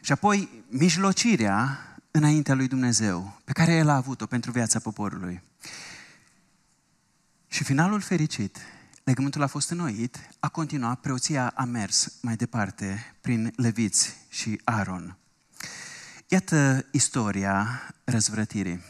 și 0.00 0.12
apoi 0.12 0.64
mijlocirea 0.68 1.78
înaintea 2.10 2.54
lui 2.54 2.68
Dumnezeu 2.68 3.40
pe 3.44 3.52
care 3.52 3.72
el 3.72 3.88
a 3.88 3.94
avut-o 3.96 4.26
pentru 4.26 4.50
viața 4.50 4.78
poporului. 4.78 5.46
Și 7.46 7.64
finalul 7.64 8.00
fericit, 8.00 8.58
legământul 9.04 9.42
a 9.42 9.46
fost 9.46 9.70
înnoit, 9.70 10.28
a 10.38 10.48
continuat, 10.48 11.00
preoția 11.00 11.52
a 11.54 11.64
mers 11.64 12.12
mai 12.20 12.36
departe 12.36 13.16
prin 13.20 13.52
Leviți 13.56 14.16
și 14.28 14.60
Aaron. 14.64 15.16
Iată 16.28 16.86
istoria 16.90 17.82
răzvrătirii. 18.04 18.82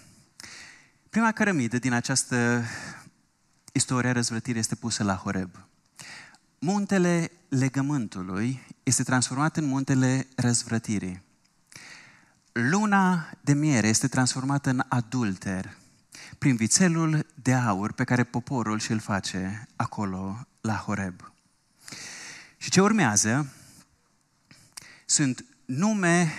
Prima 1.11 1.33
cărămidă 1.33 1.79
din 1.79 1.93
această 1.93 2.63
istorie 3.73 4.11
a 4.11 4.13
răzvrătirii 4.13 4.61
este 4.61 4.75
pusă 4.75 5.03
la 5.03 5.15
Horeb. 5.15 5.51
Muntele 6.59 7.31
legământului 7.49 8.67
este 8.83 9.03
transformat 9.03 9.57
în 9.57 9.65
muntele 9.65 10.27
răzvrătirii. 10.37 11.23
Luna 12.53 13.31
de 13.41 13.53
miere 13.53 13.89
este 13.89 14.09
transformată 14.09 14.71
în 14.71 14.83
adulter 14.89 15.78
prin 16.39 16.57
vițelul 16.57 17.27
de 17.35 17.55
aur 17.55 17.93
pe 17.93 18.05
care 18.05 18.25
poporul 18.25 18.79
și-l 18.79 18.99
face 18.99 19.69
acolo 19.77 20.47
la 20.61 20.75
Horeb. 20.75 21.33
Și 22.57 22.71
ce 22.71 22.81
urmează 22.81 23.53
sunt 25.07 25.45
nume 25.65 26.33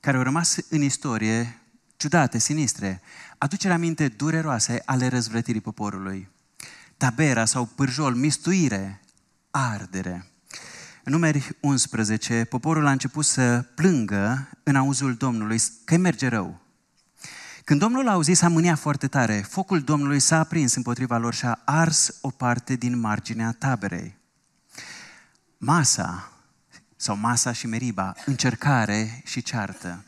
care 0.00 0.16
au 0.16 0.22
rămas 0.22 0.56
în 0.68 0.82
istorie 0.82 1.58
ciudate, 1.96 2.38
sinistre, 2.38 3.00
aducerea 3.38 3.76
aminte 3.76 4.08
dureroase 4.08 4.82
ale 4.84 5.08
răzvrătirii 5.08 5.60
poporului. 5.60 6.28
Tabera 6.96 7.44
sau 7.44 7.64
pârjol, 7.64 8.14
mistuire, 8.14 9.00
ardere. 9.50 10.30
În 11.04 11.12
numeri 11.12 11.56
11, 11.60 12.44
poporul 12.44 12.86
a 12.86 12.90
început 12.90 13.24
să 13.24 13.64
plângă 13.74 14.48
în 14.62 14.76
auzul 14.76 15.14
Domnului 15.14 15.60
că 15.84 15.96
merge 15.96 16.26
rău. 16.28 16.60
Când 17.70 17.82
Domnul 17.82 18.08
a 18.08 18.12
auzit, 18.12 18.36
s-a 18.36 18.48
mâniat 18.48 18.78
foarte 18.78 19.08
tare. 19.08 19.40
Focul 19.40 19.80
Domnului 19.80 20.20
s-a 20.20 20.38
aprins 20.38 20.74
împotriva 20.74 21.16
lor 21.18 21.34
și 21.34 21.44
a 21.44 21.60
ars 21.64 22.18
o 22.20 22.30
parte 22.30 22.74
din 22.74 22.98
marginea 22.98 23.56
taberei. 23.58 24.16
Masa, 25.58 26.32
sau 26.96 27.16
Masa 27.16 27.52
și 27.52 27.66
Meriba, 27.66 28.14
încercare 28.26 29.22
și 29.24 29.42
ceartă. 29.42 30.04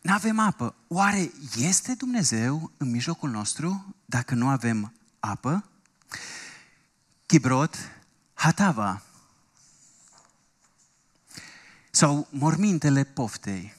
Nu 0.00 0.12
avem 0.12 0.38
apă. 0.38 0.74
Oare 0.86 1.30
este 1.56 1.94
Dumnezeu 1.94 2.70
în 2.76 2.90
mijlocul 2.90 3.30
nostru 3.30 3.94
dacă 4.04 4.34
nu 4.34 4.48
avem 4.48 4.92
apă? 5.20 5.64
Chibrot, 7.26 7.76
Hatava. 8.34 9.02
Sau 11.90 12.28
mormintele 12.30 13.04
poftei, 13.04 13.74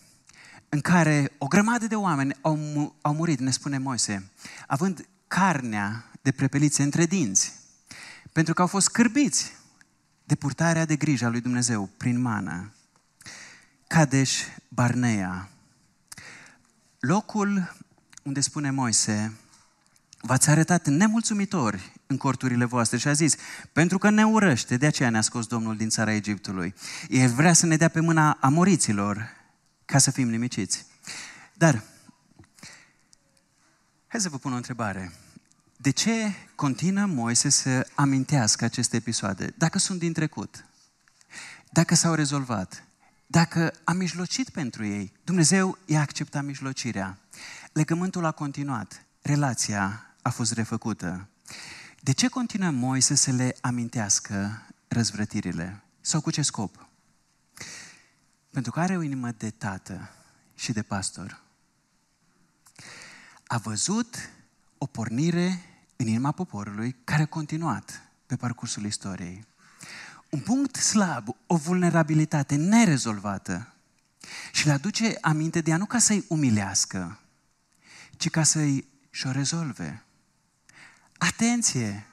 în 0.70 0.82
care 0.82 1.32
o 1.38 1.47
grămadă 1.47 1.88
de 1.88 1.95
oameni 1.95 2.36
au, 2.41 2.59
au 3.01 3.13
murit, 3.13 3.39
ne 3.39 3.51
spune 3.51 3.78
Moise, 3.78 4.32
având 4.67 5.07
carnea 5.28 6.05
de 6.22 6.32
prepelițe 6.32 6.84
între 6.84 7.05
dinți, 7.05 7.53
pentru 8.32 8.53
că 8.53 8.61
au 8.61 8.67
fost 8.67 8.89
cârbiți 8.89 9.51
de 10.24 10.36
purtarea 10.36 10.86
de 10.86 10.95
grijă 10.95 11.26
a 11.26 11.30
lui 11.30 11.41
Dumnezeu 11.41 11.89
prin 11.97 12.22
mană. 12.22 12.74
Cadeș 13.88 14.41
Barnea, 14.67 15.49
locul 16.99 17.76
unde 18.24 18.39
spune 18.39 18.72
Moise, 18.72 19.34
v-ați 20.22 20.49
arătat 20.49 20.88
nemulțumitori 20.88 21.91
în 22.07 22.17
corturile 22.17 22.65
voastre 22.65 22.97
și 22.97 23.07
a 23.07 23.13
zis, 23.13 23.36
pentru 23.74 23.97
că 23.97 24.09
ne 24.09 24.26
urăște, 24.26 24.78
de 24.78 24.86
aceea 24.86 25.09
ne-a 25.09 25.22
scos 25.22 25.47
Domnul 25.47 25.78
din 25.78 25.89
țara 25.89 26.13
Egiptului. 26.13 26.74
El 27.09 27.30
vrea 27.30 27.53
să 27.53 27.65
ne 27.65 27.78
dea 27.78 27.88
pe 27.88 27.99
mâna 27.99 28.38
amoriților 28.41 29.38
ca 29.89 29.97
să 29.97 30.11
fim 30.11 30.29
nimiciți. 30.29 30.85
Dar, 31.53 31.83
hai 34.07 34.21
să 34.21 34.29
vă 34.29 34.37
pun 34.37 34.53
o 34.53 34.55
întrebare. 34.55 35.13
De 35.77 35.89
ce 35.89 36.33
continuă 36.55 37.05
Moise 37.05 37.49
să 37.49 37.87
amintească 37.95 38.65
aceste 38.65 38.95
episoade? 38.95 39.53
Dacă 39.57 39.77
sunt 39.77 39.99
din 39.99 40.13
trecut, 40.13 40.65
dacă 41.69 41.95
s-au 41.95 42.13
rezolvat, 42.13 42.83
dacă 43.25 43.73
a 43.83 43.93
mijlocit 43.93 44.49
pentru 44.49 44.85
ei, 44.85 45.13
Dumnezeu 45.23 45.77
i-a 45.85 46.01
acceptat 46.01 46.43
mijlocirea. 46.43 47.17
Legământul 47.71 48.25
a 48.25 48.31
continuat, 48.31 49.05
relația 49.21 50.15
a 50.21 50.29
fost 50.29 50.51
refăcută. 50.51 51.27
De 51.99 52.11
ce 52.11 52.27
continuă 52.27 52.71
Moise 52.71 53.15
să 53.15 53.31
le 53.31 53.55
amintească 53.61 54.61
răzvrătirile? 54.87 55.83
Sau 56.01 56.21
cu 56.21 56.31
ce 56.31 56.41
scop? 56.41 56.88
Pentru 58.51 58.71
că 58.71 58.79
are 58.79 58.97
o 58.97 59.01
inimă 59.01 59.31
de 59.31 59.49
tată 59.49 60.09
și 60.55 60.71
de 60.71 60.81
pastor. 60.81 61.41
A 63.47 63.57
văzut 63.57 64.15
o 64.77 64.85
pornire 64.85 65.61
în 65.95 66.07
inima 66.07 66.31
poporului 66.31 66.95
care 67.03 67.21
a 67.21 67.27
continuat 67.27 68.01
pe 68.25 68.35
parcursul 68.35 68.85
istoriei 68.85 69.47
un 70.29 70.39
punct 70.39 70.75
slab, 70.75 71.35
o 71.47 71.55
vulnerabilitate 71.55 72.55
nerezolvată 72.55 73.73
și 74.51 74.65
le 74.65 74.71
aduce 74.71 75.17
aminte 75.21 75.61
de 75.61 75.69
ea 75.69 75.77
nu 75.77 75.85
ca 75.85 75.97
să-i 75.97 76.25
umilească, 76.27 77.19
ci 78.17 78.29
ca 78.29 78.43
să-i 78.43 78.87
și-o 79.09 79.31
rezolve. 79.31 80.03
Atenție! 81.17 82.07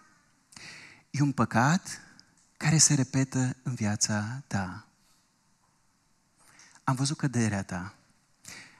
E 1.11 1.23
un 1.23 1.33
păcat 1.33 2.01
care 2.57 2.79
se 2.79 2.95
repetă 2.95 3.57
în 3.63 3.75
viața 3.75 4.43
ta. 4.47 4.86
Am 6.89 6.95
văzut 6.95 7.17
căderea 7.17 7.63
ta. 7.63 7.95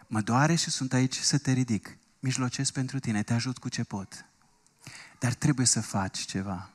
Mă 0.07 0.21
doare 0.21 0.55
și 0.55 0.71
sunt 0.71 0.93
aici 0.93 1.17
să 1.19 1.39
te 1.39 1.53
ridic. 1.53 1.97
Mijlocesc 2.19 2.73
pentru 2.73 2.99
tine, 2.99 3.23
te 3.23 3.33
ajut 3.33 3.59
cu 3.59 3.69
ce 3.69 3.85
pot. 3.85 4.25
Dar 5.19 5.35
trebuie 5.35 5.67
să 5.67 5.81
faci 5.81 6.19
ceva. 6.19 6.71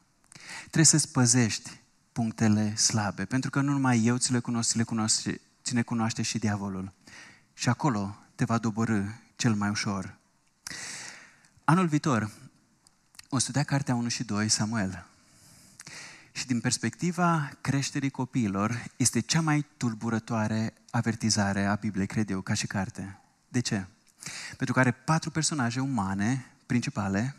Trebuie 0.60 0.86
să-ți 0.86 1.12
păzești 1.12 1.80
punctele 2.12 2.76
slabe. 2.76 3.26
Pentru 3.26 3.50
că 3.50 3.62
nu 3.62 3.72
numai 3.72 4.04
eu 4.04 4.18
ți 4.18 4.32
le 4.32 4.40
cunosc, 4.40 4.70
ți 4.70 4.78
le 4.78 4.84
cunoaște, 4.84 5.42
ți 5.64 5.74
ne 5.74 5.82
cunoaște 5.82 6.22
și 6.22 6.40
diavolul. 6.40 6.94
Și 7.54 7.70
acolo 7.70 8.18
te 8.36 8.46
va 8.46 8.58
doborâ 8.58 9.04
cel 9.36 9.54
mai 9.54 9.70
ușor. 9.70 10.18
Anul 11.64 11.88
viitor 11.88 12.32
o 13.30 13.38
studia 13.38 13.64
cartea 13.64 13.96
1 13.96 14.08
și 14.08 14.24
2, 14.24 14.50
Samuel. 14.50 15.06
Și 16.32 16.48
din 16.48 16.60
perspectiva 16.60 17.52
creșterii 17.62 18.10
copiilor, 18.10 18.84
este 18.98 19.20
cea 19.20 19.42
mai 19.42 19.66
tulburătoare 19.78 20.74
avertizare 20.90 21.66
a 21.66 21.76
Bibliei, 21.76 22.08
cred 22.08 22.30
eu, 22.30 22.42
ca 22.42 22.54
și 22.54 22.68
carte. 22.68 23.20
De 23.48 23.60
ce? 23.60 23.86
Pentru 24.48 24.74
că 24.74 24.80
are 24.80 24.92
patru 24.92 25.32
personaje 25.32 25.80
umane 25.80 26.46
principale 26.66 27.36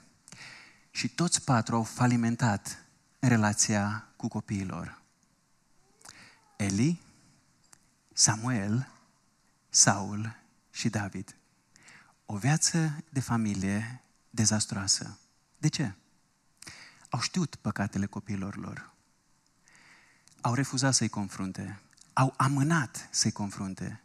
și 0.90 1.08
toți 1.08 1.44
patru 1.44 1.74
au 1.74 1.82
falimentat 1.82 2.84
în 3.18 3.28
relația 3.28 4.08
cu 4.16 4.28
copiilor. 4.28 5.02
Eli, 6.56 7.00
Samuel, 8.12 8.88
Saul 9.68 10.36
și 10.70 10.88
David. 10.88 11.36
O 12.26 12.36
viață 12.36 13.04
de 13.08 13.20
familie 13.20 14.02
dezastroasă. 14.30 15.18
De 15.58 15.68
ce? 15.68 15.92
Au 17.12 17.20
știut 17.20 17.54
păcatele 17.54 18.06
copiilor 18.06 18.56
lor. 18.56 18.90
Au 20.40 20.54
refuzat 20.54 20.94
să-i 20.94 21.08
confrunte. 21.08 21.80
Au 22.12 22.34
amânat 22.36 23.08
să-i 23.10 23.32
confrunte. 23.32 24.00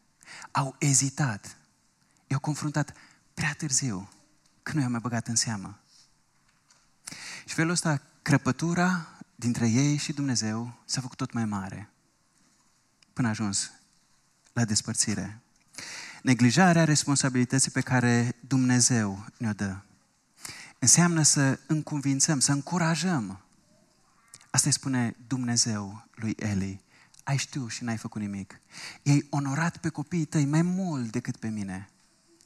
Au 0.51 0.75
ezitat. 0.79 1.57
I-au 2.27 2.39
confruntat 2.39 2.93
prea 3.33 3.53
târziu, 3.57 4.09
când 4.63 4.75
nu 4.75 4.81
i-au 4.81 4.91
mai 4.91 4.99
băgat 4.99 5.27
în 5.27 5.35
seamă. 5.35 5.79
Și 7.45 7.53
felul 7.53 7.71
ăsta, 7.71 8.01
crăpătura 8.21 9.07
dintre 9.35 9.67
ei 9.67 9.97
și 9.97 10.13
Dumnezeu 10.13 10.77
s-a 10.85 11.01
făcut 11.01 11.17
tot 11.17 11.31
mai 11.31 11.45
mare 11.45 11.89
până 13.13 13.27
a 13.27 13.31
ajuns 13.31 13.71
la 14.53 14.65
despărțire. 14.65 15.39
Neglijarea 16.21 16.83
responsabilității 16.83 17.71
pe 17.71 17.81
care 17.81 18.35
Dumnezeu 18.39 19.25
ne-o 19.37 19.53
dă. 19.53 19.75
Înseamnă 20.79 21.21
să 21.21 21.59
încuvințăm, 21.67 22.39
să 22.39 22.51
încurajăm. 22.51 23.41
Asta 24.49 24.67
îi 24.67 24.73
spune 24.73 25.15
Dumnezeu 25.27 26.05
lui 26.15 26.35
Eli. 26.39 26.81
Ai 27.23 27.37
știu 27.37 27.67
și 27.67 27.83
n-ai 27.83 27.97
făcut 27.97 28.21
nimic. 28.21 28.59
I-ai 29.01 29.27
onorat 29.29 29.77
pe 29.77 29.89
copiii 29.89 30.25
tăi 30.25 30.45
mai 30.45 30.61
mult 30.61 31.11
decât 31.11 31.37
pe 31.37 31.47
mine. 31.47 31.89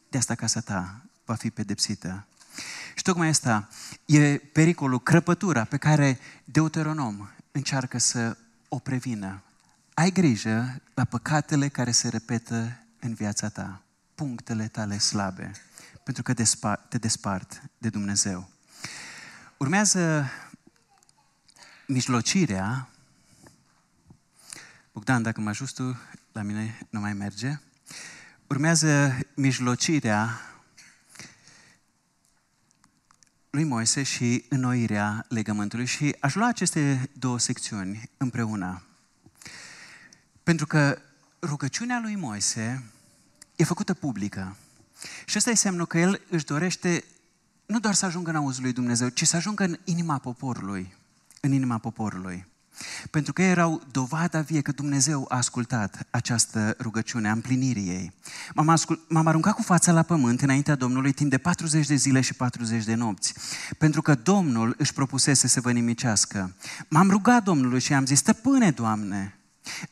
De 0.09 0.17
asta 0.17 0.35
casa 0.35 0.59
ta 0.59 1.01
va 1.25 1.35
fi 1.35 1.49
pedepsită. 1.49 2.27
Și 2.95 3.03
tocmai 3.03 3.27
asta 3.27 3.69
e 4.05 4.37
pericolul, 4.37 5.01
crăpătura 5.01 5.63
pe 5.63 5.77
care 5.77 6.19
Deuteronom 6.43 7.29
încearcă 7.51 7.97
să 7.97 8.37
o 8.67 8.79
prevină. 8.79 9.41
Ai 9.93 10.11
grijă 10.11 10.81
la 10.93 11.03
păcatele 11.03 11.67
care 11.67 11.91
se 11.91 12.09
repetă 12.09 12.77
în 12.99 13.13
viața 13.13 13.49
ta, 13.49 13.81
punctele 14.15 14.67
tale 14.67 14.97
slabe, 14.97 15.51
pentru 16.03 16.23
că 16.23 16.33
te 16.89 16.97
despart 16.97 17.61
de 17.77 17.89
Dumnezeu. 17.89 18.49
Urmează 19.57 20.31
mijlocirea. 21.87 22.89
Bogdan, 24.91 25.21
dacă 25.21 25.41
mă 25.41 25.49
ajut 25.49 25.73
tu, 25.73 25.97
la 26.31 26.41
mine 26.41 26.87
nu 26.89 26.99
mai 26.99 27.13
merge. 27.13 27.59
Urmează 28.47 29.17
mijlocirea 29.35 30.41
lui 33.49 33.63
Moise 33.63 34.03
și 34.03 34.45
înnoirea 34.49 35.25
legământului 35.27 35.85
și 35.85 36.15
aș 36.19 36.35
lua 36.35 36.47
aceste 36.47 37.09
două 37.13 37.39
secțiuni 37.39 38.09
împreună. 38.17 38.83
Pentru 40.43 40.67
că 40.67 41.01
rugăciunea 41.41 41.99
lui 41.99 42.15
Moise 42.15 42.83
e 43.55 43.63
făcută 43.63 43.93
publică. 43.93 44.55
Și 45.25 45.37
ăsta 45.37 45.49
e 45.49 45.55
semnul 45.55 45.85
că 45.85 45.97
el 45.97 46.21
își 46.29 46.45
dorește 46.45 47.03
nu 47.65 47.79
doar 47.79 47.93
să 47.93 48.05
ajungă 48.05 48.29
în 48.29 48.35
auzul 48.35 48.63
lui 48.63 48.73
Dumnezeu, 48.73 49.07
ci 49.07 49.27
să 49.27 49.35
ajungă 49.35 49.63
în 49.63 49.77
inima 49.83 50.17
poporului. 50.17 50.93
În 51.41 51.51
inima 51.51 51.77
poporului. 51.77 52.45
Pentru 53.09 53.33
că 53.33 53.41
erau 53.41 53.81
dovada 53.91 54.41
vie 54.41 54.61
că 54.61 54.71
Dumnezeu 54.71 55.25
a 55.29 55.35
ascultat 55.35 56.07
această 56.09 56.75
rugăciune 56.79 57.29
a 57.29 57.31
împlinirii 57.31 57.87
ei. 57.87 58.13
M-am, 58.53 58.69
ascult, 58.69 59.09
m-am 59.09 59.27
aruncat 59.27 59.53
cu 59.53 59.61
fața 59.61 59.91
la 59.91 60.01
pământ 60.01 60.41
înaintea 60.41 60.75
Domnului 60.75 61.11
timp 61.11 61.29
de 61.29 61.37
40 61.37 61.87
de 61.87 61.95
zile 61.95 62.21
și 62.21 62.33
40 62.33 62.83
de 62.83 62.93
nopți, 62.93 63.33
pentru 63.77 64.01
că 64.01 64.15
Domnul 64.15 64.75
își 64.77 64.93
propusese 64.93 65.47
să 65.47 65.61
vă 65.61 65.71
nimicească. 65.71 66.55
M-am 66.87 67.09
rugat 67.09 67.43
Domnului 67.43 67.79
și 67.79 67.93
am 67.93 68.05
zis, 68.05 68.17
stăpâne, 68.17 68.71
Doamne, 68.71 69.37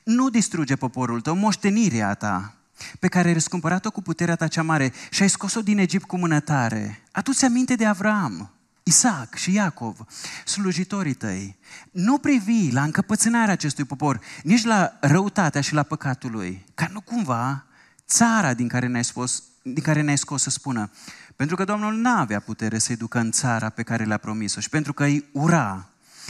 nu 0.03 0.29
distruge 0.29 0.75
poporul 0.75 1.21
tău, 1.21 1.35
moștenirea 1.35 2.13
ta, 2.13 2.58
pe 2.99 3.07
care 3.07 3.27
ai 3.27 3.33
răscumpărat-o 3.33 3.91
cu 3.91 4.01
puterea 4.01 4.35
ta 4.35 4.47
cea 4.47 4.63
mare 4.63 4.93
și 5.09 5.21
ai 5.21 5.29
scos-o 5.29 5.61
din 5.61 5.77
Egipt 5.77 6.05
cu 6.05 6.17
mână 6.17 6.39
tare. 6.39 7.01
Adu-ți 7.11 7.45
aminte 7.45 7.75
de 7.75 7.85
Avram, 7.85 8.51
Isaac 8.83 9.35
și 9.35 9.53
Iacov, 9.53 10.05
slujitorii 10.45 11.13
tăi. 11.13 11.57
Nu 11.91 12.17
privi 12.17 12.71
la 12.71 12.83
încăpățânarea 12.83 13.53
acestui 13.53 13.83
popor, 13.83 14.19
nici 14.43 14.63
la 14.63 14.97
răutatea 15.01 15.61
și 15.61 15.73
la 15.73 15.83
păcatul 15.83 16.31
lui, 16.31 16.65
ca 16.73 16.89
nu 16.91 17.01
cumva 17.01 17.65
țara 18.07 18.53
din 18.53 18.67
care 18.67 18.87
ne-ai 18.87 19.03
scos, 19.03 19.43
din 19.61 19.83
care 19.83 20.01
ne-ai 20.01 20.17
scos 20.17 20.41
să 20.41 20.49
spună, 20.49 20.91
pentru 21.35 21.55
că 21.55 21.63
Domnul 21.63 21.93
n-avea 21.93 22.39
putere 22.39 22.77
să-i 22.77 22.95
ducă 22.95 23.19
în 23.19 23.31
țara 23.31 23.69
pe 23.69 23.83
care 23.83 24.03
le-a 24.03 24.17
promis-o 24.17 24.59
și 24.59 24.69
pentru 24.69 24.93
că 24.93 25.03
îi 25.03 25.25
ura. 25.31 25.89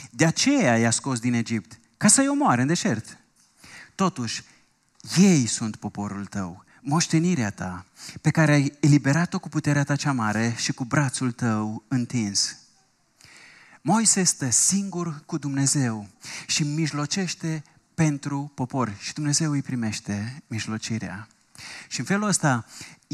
De 0.09 0.25
aceea 0.25 0.77
i-a 0.77 0.91
scos 0.91 1.19
din 1.19 1.33
Egipt, 1.33 1.79
ca 1.97 2.07
să-i 2.07 2.27
omoare 2.27 2.61
în 2.61 2.67
deșert. 2.67 3.17
Totuși, 3.95 4.43
ei 5.17 5.45
sunt 5.45 5.75
poporul 5.75 6.25
tău, 6.25 6.63
moștenirea 6.81 7.51
ta, 7.51 7.85
pe 8.21 8.29
care 8.29 8.51
ai 8.51 8.77
eliberat-o 8.79 9.39
cu 9.39 9.49
puterea 9.49 9.83
ta 9.83 9.95
cea 9.95 10.11
mare 10.11 10.53
și 10.57 10.71
cu 10.71 10.85
brațul 10.85 11.31
tău 11.31 11.83
întins. 11.87 12.57
Moise 13.81 14.23
stă 14.23 14.49
singur 14.49 15.23
cu 15.25 15.37
Dumnezeu 15.37 16.07
și 16.47 16.63
mijlocește 16.63 17.63
pentru 17.93 18.51
popor 18.55 18.95
și 18.99 19.13
Dumnezeu 19.13 19.51
îi 19.51 19.61
primește 19.61 20.43
mijlocirea. 20.47 21.27
Și 21.87 21.99
în 21.99 22.05
felul 22.05 22.27
ăsta, 22.27 22.65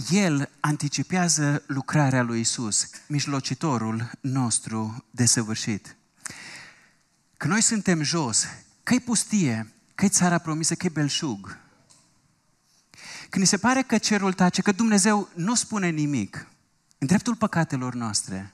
el 0.09 0.49
anticipează 0.59 1.63
lucrarea 1.67 2.21
lui 2.21 2.39
Isus, 2.39 2.89
mijlocitorul 3.07 4.11
nostru 4.21 5.05
desăvârșit. 5.11 5.95
Că 7.38 7.47
noi 7.47 7.61
suntem 7.61 8.01
jos, 8.01 8.45
că 8.83 8.95
pustie, 9.05 9.71
că 9.95 10.07
țara 10.07 10.38
promisă, 10.38 10.75
că 10.75 10.89
belșug, 10.89 11.57
când 13.36 13.47
ni 13.47 13.53
se 13.53 13.67
pare 13.67 13.81
că 13.81 13.97
cerul 13.97 14.33
tace, 14.33 14.61
că 14.61 14.71
Dumnezeu 14.71 15.29
nu 15.33 15.55
spune 15.55 15.89
nimic 15.89 16.47
în 16.97 17.07
dreptul 17.07 17.36
păcatelor 17.36 17.93
noastre, 17.93 18.53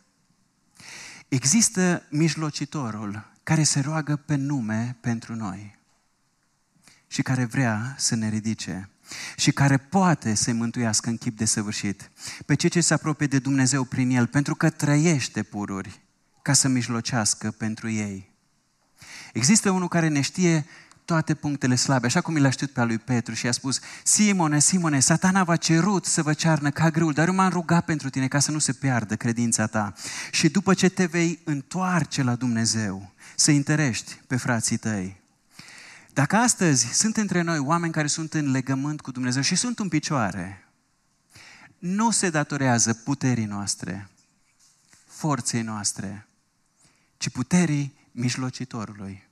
există 1.28 2.04
mijlocitorul 2.10 3.32
care 3.44 3.64
se 3.64 3.80
roagă 3.80 4.16
pe 4.16 4.36
nume 4.36 4.98
pentru 5.02 5.36
noi 5.36 5.78
și 7.08 7.22
care 7.22 7.46
vrea 7.46 7.96
să 7.98 8.16
ne 8.16 8.30
ridice 8.30 8.90
și 9.36 9.52
care 9.52 9.78
poate 9.78 10.34
să-i 10.34 10.54
mântuiască 10.54 11.10
în 11.10 11.18
chip 11.18 11.38
de 11.38 11.46
săvârșit 11.46 12.12
pe 12.46 12.56
cei 12.56 12.70
ce 12.70 12.82
se 12.82 12.94
apropie 12.94 13.28
de 13.28 13.40
Dumnezeu 13.40 13.84
prin 13.84 14.10
el, 14.10 14.28
pentru 14.28 14.56
că 14.56 14.70
trăiește 14.70 15.44
pururi 15.44 16.02
ca 16.42 16.54
să 16.54 16.68
mijlocească 16.68 17.52
pentru 17.52 17.90
ei. 17.90 18.32
Există 19.34 19.70
unul 19.70 19.88
care 19.88 20.08
ne 20.08 20.22
știe 20.22 20.66
toate 21.06 21.34
punctele 21.34 21.76
slabe, 21.76 22.06
așa 22.06 22.22
cum 22.22 22.36
i 22.36 22.40
l-a 22.40 22.50
știut 22.50 22.72
pe 22.72 22.80
a 22.80 22.84
lui 22.84 22.98
Petru 22.98 23.34
și 23.34 23.46
i-a 23.46 23.52
spus, 23.52 23.80
Simone, 24.04 24.60
Simone, 24.60 25.00
satana 25.00 25.44
v-a 25.44 25.56
cerut 25.56 26.06
să 26.06 26.22
vă 26.22 26.34
cearnă 26.34 26.72
ca 26.72 26.90
grâu, 26.90 27.12
dar 27.12 27.28
eu 27.28 27.34
m-am 27.34 27.50
rugat 27.50 27.86
pentru 27.86 28.10
tine 28.10 28.28
ca 28.28 28.40
să 28.40 28.52
nu 28.52 28.60
se 28.60 28.74
piardă 28.74 29.16
credința 29.16 29.68
ta. 29.68 29.94
Și 30.32 30.50
după 30.50 30.74
ce 30.74 30.90
te 30.90 31.06
vei 31.06 31.40
întoarce 31.44 32.24
la 32.24 32.36
Dumnezeu, 32.36 33.12
să 33.36 33.52
întărești 33.52 34.20
pe 34.28 34.36
frații 34.36 34.78
tăi. 34.78 35.22
Dacă 36.14 36.36
astăzi 36.36 36.86
sunt 36.86 37.18
între 37.18 37.42
noi 37.42 37.58
oameni 37.58 37.94
care 37.94 38.08
sunt 38.08 38.34
în 38.34 38.52
legământ 38.52 39.02
cu 39.02 39.12
Dumnezeu 39.12 39.42
și 39.42 39.56
sunt 39.56 39.80
în 39.80 39.88
picioare, 39.88 40.66
nu 41.78 42.12
se 42.12 42.30
datorează 42.30 42.94
puterii 42.94 43.46
noastre, 43.46 44.10
forței 45.08 45.62
noastre, 45.62 46.28
ci 47.18 47.30
puterii 47.30 47.94
mijlocitorului 48.12 49.30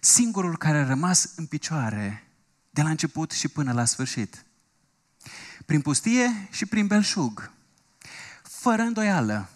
singurul 0.00 0.56
care 0.56 0.78
a 0.78 0.86
rămas 0.86 1.32
în 1.36 1.46
picioare 1.46 2.24
de 2.70 2.82
la 2.82 2.88
început 2.88 3.30
și 3.30 3.48
până 3.48 3.72
la 3.72 3.84
sfârșit. 3.84 4.44
Prin 5.66 5.80
pustie 5.80 6.48
și 6.50 6.66
prin 6.66 6.86
belșug, 6.86 7.50
fără 8.42 8.82
îndoială, 8.82 9.48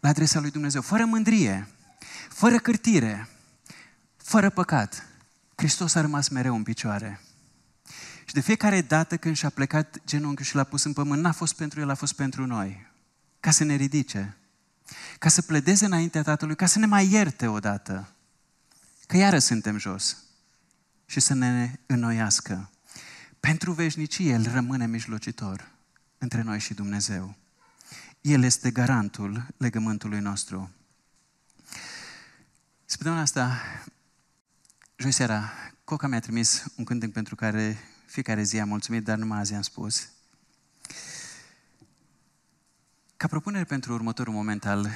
la 0.00 0.08
adresa 0.08 0.40
lui 0.40 0.50
Dumnezeu, 0.50 0.80
fără 0.80 1.04
mândrie, 1.04 1.68
fără 2.28 2.58
cârtire, 2.58 3.28
fără 4.16 4.50
păcat, 4.50 5.06
Hristos 5.54 5.94
a 5.94 6.00
rămas 6.00 6.28
mereu 6.28 6.54
în 6.54 6.62
picioare. 6.62 7.20
Și 8.24 8.34
de 8.34 8.40
fiecare 8.40 8.80
dată 8.80 9.16
când 9.16 9.36
și-a 9.36 9.50
plecat 9.50 9.96
genunchiul 10.06 10.44
și 10.44 10.54
l-a 10.54 10.64
pus 10.64 10.84
în 10.84 10.92
pământ, 10.92 11.22
n-a 11.22 11.32
fost 11.32 11.54
pentru 11.54 11.80
el, 11.80 11.90
a 11.90 11.94
fost 11.94 12.12
pentru 12.12 12.46
noi. 12.46 12.86
Ca 13.40 13.50
să 13.50 13.64
ne 13.64 13.74
ridice. 13.74 14.36
Ca 15.18 15.28
să 15.28 15.42
pledeze 15.42 15.84
înaintea 15.84 16.22
Tatălui, 16.22 16.56
ca 16.56 16.66
să 16.66 16.78
ne 16.78 16.86
mai 16.86 17.10
ierte 17.10 17.46
odată 17.46 18.08
că 19.08 19.16
iară 19.16 19.38
suntem 19.38 19.78
jos 19.78 20.16
și 21.06 21.20
să 21.20 21.34
ne 21.34 21.78
înnoiască. 21.86 22.70
Pentru 23.40 23.72
veșnicie 23.72 24.32
El 24.32 24.50
rămâne 24.52 24.86
mijlocitor 24.86 25.70
între 26.18 26.42
noi 26.42 26.58
și 26.58 26.74
Dumnezeu. 26.74 27.36
El 28.20 28.42
este 28.42 28.70
garantul 28.70 29.46
legământului 29.56 30.20
nostru. 30.20 30.70
Săptămâna 32.84 33.20
asta, 33.20 33.60
joi 34.96 35.12
seara, 35.12 35.50
Coca 35.84 36.06
mi-a 36.06 36.20
trimis 36.20 36.64
un 36.76 36.84
cântec 36.84 37.12
pentru 37.12 37.34
care 37.34 37.78
fiecare 38.06 38.42
zi 38.42 38.60
am 38.60 38.68
mulțumit, 38.68 39.04
dar 39.04 39.18
numai 39.18 39.38
azi 39.38 39.54
am 39.54 39.62
spus. 39.62 40.08
Ca 43.16 43.26
propunere 43.26 43.64
pentru 43.64 43.92
următorul 43.92 44.32
moment 44.32 44.66
al 44.66 44.90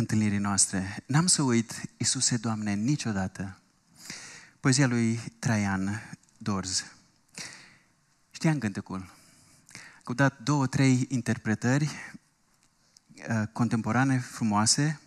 întâlnirii 0.00 0.38
noastre. 0.38 1.02
N-am 1.06 1.26
să 1.26 1.42
uit, 1.42 1.80
Iisuse, 1.96 2.36
Doamne, 2.36 2.74
niciodată. 2.74 3.58
Poezia 4.60 4.86
lui 4.86 5.20
Traian 5.38 6.10
Dorz. 6.38 6.84
Știam 8.30 8.58
cântecul. 8.58 9.10
Au 10.04 10.14
dat 10.14 10.38
două, 10.38 10.66
trei 10.66 11.06
interpretări 11.08 11.84
uh, 11.84 13.42
contemporane, 13.52 14.18
frumoase, 14.18 15.00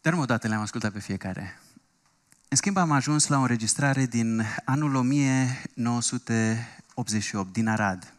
dar 0.00 0.12
nu 0.12 0.20
odată 0.20 0.48
le-am 0.48 0.60
ascultat 0.60 0.92
pe 0.92 1.00
fiecare. 1.00 1.60
În 2.48 2.56
schimb, 2.56 2.76
am 2.76 2.90
ajuns 2.90 3.26
la 3.26 3.38
o 3.38 3.40
înregistrare 3.40 4.06
din 4.06 4.42
anul 4.64 4.94
1988, 4.94 7.52
din 7.52 7.68
Arad. 7.68 8.14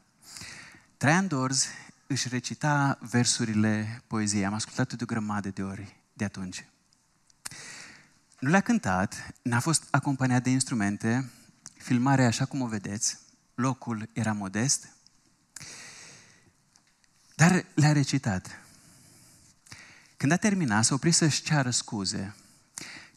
Traian 0.97 1.27
Dorz 1.27 1.67
își 2.11 2.27
recita 2.27 2.97
versurile 3.01 4.03
poeziei. 4.07 4.45
Am 4.45 4.53
ascultat-o 4.53 4.95
de 4.95 5.03
o 5.03 5.05
grămadă 5.05 5.49
de 5.49 5.63
ori 5.63 5.95
de 6.13 6.23
atunci. 6.23 6.65
Nu 8.39 8.49
le-a 8.49 8.61
cântat, 8.61 9.33
n-a 9.41 9.59
fost 9.59 9.87
acompaniat 9.91 10.43
de 10.43 10.49
instrumente, 10.49 11.29
filmarea 11.77 12.27
așa 12.27 12.45
cum 12.45 12.61
o 12.61 12.67
vedeți, 12.67 13.19
locul 13.55 14.09
era 14.13 14.33
modest, 14.33 14.89
Dar 17.35 17.65
le-a 17.73 17.91
recitat. 17.91 18.59
Când 20.17 20.31
a 20.31 20.35
terminat, 20.35 20.85
s-a 20.85 20.93
oprit 20.93 21.13
să-și 21.13 21.41
ceară 21.41 21.69
scuze. 21.69 22.35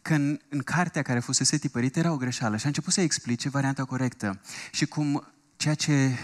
Când 0.02 0.42
în 0.48 0.62
cartea 0.62 1.02
care 1.02 1.20
fusese 1.20 1.58
tipărită 1.58 1.98
era 1.98 2.12
o 2.12 2.16
greșeală 2.16 2.56
și 2.56 2.64
a 2.64 2.68
început 2.68 2.92
să 2.92 3.00
explice 3.00 3.48
varianta 3.48 3.84
corectă 3.84 4.40
și 4.70 4.86
cum 4.86 5.32
ceea 5.56 5.74
ce 5.74 6.18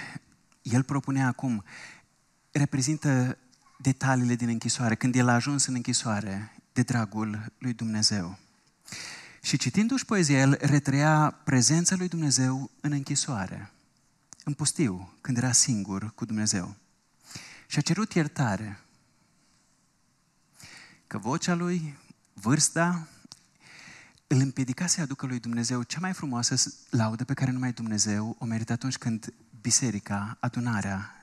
el 0.63 0.83
propunea 0.83 1.27
acum 1.27 1.65
reprezintă 2.59 3.39
detaliile 3.77 4.35
din 4.35 4.49
închisoare, 4.49 4.95
când 4.95 5.15
el 5.15 5.29
a 5.29 5.35
ajuns 5.35 5.67
în 5.67 5.75
închisoare 5.75 6.53
de 6.73 6.83
dragul 6.83 7.53
lui 7.59 7.73
Dumnezeu. 7.73 8.39
Și 9.43 9.57
citindu-și 9.57 10.05
poezia, 10.05 10.39
el 10.39 10.59
retrăia 10.61 11.31
prezența 11.45 11.97
lui 11.97 12.09
Dumnezeu 12.09 12.71
în 12.81 12.93
închisoare, 12.93 13.71
în 14.45 14.53
pustiu, 14.53 15.13
când 15.21 15.37
era 15.37 15.53
singur 15.53 16.13
cu 16.15 16.25
Dumnezeu. 16.25 16.77
Și 17.67 17.79
a 17.79 17.81
cerut 17.81 18.13
iertare. 18.13 18.81
Că 21.07 21.19
vocea 21.19 21.55
lui, 21.55 21.99
vârsta, 22.33 23.09
îl 24.27 24.41
împiedica 24.41 24.87
să 24.87 25.01
aducă 25.01 25.27
lui 25.27 25.39
Dumnezeu 25.39 25.83
cea 25.83 26.01
mai 26.01 26.13
frumoasă 26.13 26.73
laudă 26.91 27.25
pe 27.25 27.35
care 27.35 27.51
numai 27.51 27.73
Dumnezeu 27.73 28.37
o 28.39 28.45
merită 28.45 28.73
atunci 28.73 28.99
când 28.99 29.35
biserica, 29.61 30.37
adunarea, 30.41 31.18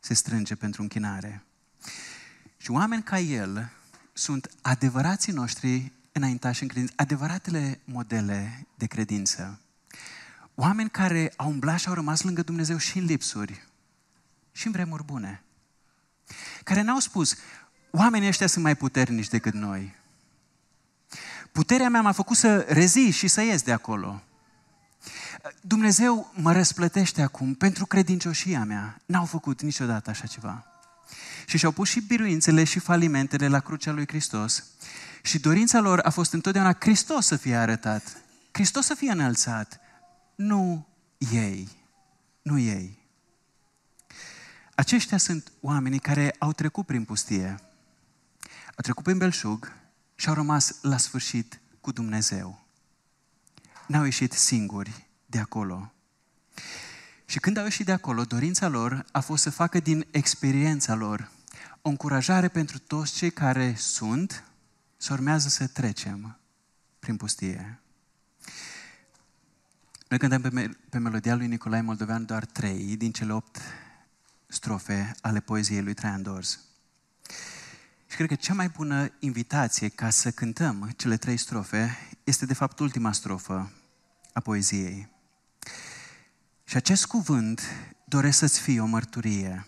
se 0.00 0.14
strânge 0.14 0.54
pentru 0.54 0.82
închinare. 0.82 1.42
Și 2.56 2.70
oameni 2.70 3.02
ca 3.02 3.18
el 3.18 3.70
sunt 4.12 4.50
adevărații 4.62 5.32
noștri 5.32 5.92
înaintași 6.12 6.62
în 6.62 6.68
credință, 6.68 6.92
adevăratele 6.96 7.80
modele 7.84 8.66
de 8.74 8.86
credință. 8.86 9.60
Oameni 10.54 10.90
care 10.90 11.32
au 11.36 11.48
umblat 11.48 11.78
și 11.78 11.88
au 11.88 11.94
rămas 11.94 12.22
lângă 12.22 12.42
Dumnezeu 12.42 12.76
și 12.76 12.98
în 12.98 13.04
lipsuri, 13.04 13.66
și 14.52 14.66
în 14.66 14.72
vremuri 14.72 15.04
bune. 15.04 15.42
Care 16.64 16.80
n-au 16.80 16.98
spus, 16.98 17.36
oamenii 17.90 18.28
ăștia 18.28 18.46
sunt 18.46 18.64
mai 18.64 18.76
puternici 18.76 19.28
decât 19.28 19.52
noi. 19.52 19.94
Puterea 21.52 21.88
mea 21.88 22.00
m-a 22.00 22.12
făcut 22.12 22.36
să 22.36 22.58
rezist 22.58 23.18
și 23.18 23.28
să 23.28 23.40
ies 23.40 23.62
de 23.62 23.72
acolo. 23.72 24.22
Dumnezeu 25.60 26.32
mă 26.34 26.52
răsplătește 26.52 27.22
acum 27.22 27.54
pentru 27.54 27.86
credincioșia 27.86 28.64
mea. 28.64 29.00
N-au 29.06 29.24
făcut 29.24 29.62
niciodată 29.62 30.10
așa 30.10 30.26
ceva. 30.26 30.66
Și 31.46 31.58
și-au 31.58 31.72
pus 31.72 31.88
și 31.88 32.00
biruințele 32.00 32.64
și 32.64 32.78
falimentele 32.78 33.48
la 33.48 33.60
crucea 33.60 33.92
lui 33.92 34.06
Hristos. 34.06 34.64
Și 35.22 35.38
dorința 35.38 35.80
lor 35.80 35.98
a 35.98 36.10
fost 36.10 36.32
întotdeauna 36.32 36.76
Hristos 36.80 37.26
să 37.26 37.36
fie 37.36 37.56
arătat. 37.56 38.16
Hristos 38.50 38.86
să 38.86 38.94
fie 38.94 39.10
înălțat. 39.10 39.80
Nu 40.34 40.86
ei. 41.32 41.68
Nu 42.42 42.58
ei. 42.58 42.98
Aceștia 44.74 45.18
sunt 45.18 45.52
oamenii 45.60 45.98
care 45.98 46.34
au 46.38 46.52
trecut 46.52 46.86
prin 46.86 47.04
pustie. 47.04 47.56
Au 48.66 48.82
trecut 48.82 49.04
prin 49.04 49.18
belșug 49.18 49.72
și 50.14 50.28
au 50.28 50.34
rămas 50.34 50.78
la 50.82 50.96
sfârșit 50.96 51.60
cu 51.80 51.92
Dumnezeu. 51.92 52.66
N-au 53.86 54.04
ieșit 54.04 54.32
singuri 54.32 55.07
de 55.30 55.38
acolo. 55.38 55.92
Și 57.24 57.38
când 57.38 57.56
au 57.56 57.64
ieșit 57.64 57.86
de 57.86 57.92
acolo, 57.92 58.24
dorința 58.24 58.68
lor 58.68 59.04
a 59.12 59.20
fost 59.20 59.42
să 59.42 59.50
facă 59.50 59.80
din 59.80 60.06
experiența 60.10 60.94
lor 60.94 61.30
o 61.82 61.88
încurajare 61.88 62.48
pentru 62.48 62.78
toți 62.78 63.14
cei 63.14 63.30
care 63.30 63.74
sunt 63.74 64.44
să 64.96 65.12
urmează 65.12 65.48
să 65.48 65.66
trecem 65.66 66.38
prin 66.98 67.16
pustie. 67.16 67.80
Noi 70.08 70.18
cântăm 70.18 70.40
pe, 70.40 70.50
me- 70.50 70.76
pe 70.90 70.98
melodia 70.98 71.34
lui 71.34 71.46
Nicolae 71.46 71.80
Moldovean 71.80 72.24
doar 72.24 72.44
trei 72.44 72.96
din 72.96 73.12
cele 73.12 73.32
opt 73.32 73.60
strofe 74.46 75.14
ale 75.20 75.40
poeziei 75.40 75.82
lui 75.82 75.94
Traian 75.94 76.22
Dors. 76.22 76.60
Și 78.06 78.16
cred 78.16 78.28
că 78.28 78.34
cea 78.34 78.54
mai 78.54 78.68
bună 78.68 79.08
invitație 79.18 79.88
ca 79.88 80.10
să 80.10 80.30
cântăm 80.30 80.92
cele 80.96 81.16
trei 81.16 81.36
strofe 81.36 81.98
este 82.24 82.46
de 82.46 82.54
fapt 82.54 82.78
ultima 82.78 83.12
strofă 83.12 83.72
a 84.32 84.40
poeziei. 84.40 85.17
Și 86.68 86.76
acest 86.76 87.06
cuvânt 87.06 87.62
doresc 88.04 88.38
să-ți 88.38 88.60
fie 88.60 88.80
o 88.80 88.86
mărturie 88.86 89.66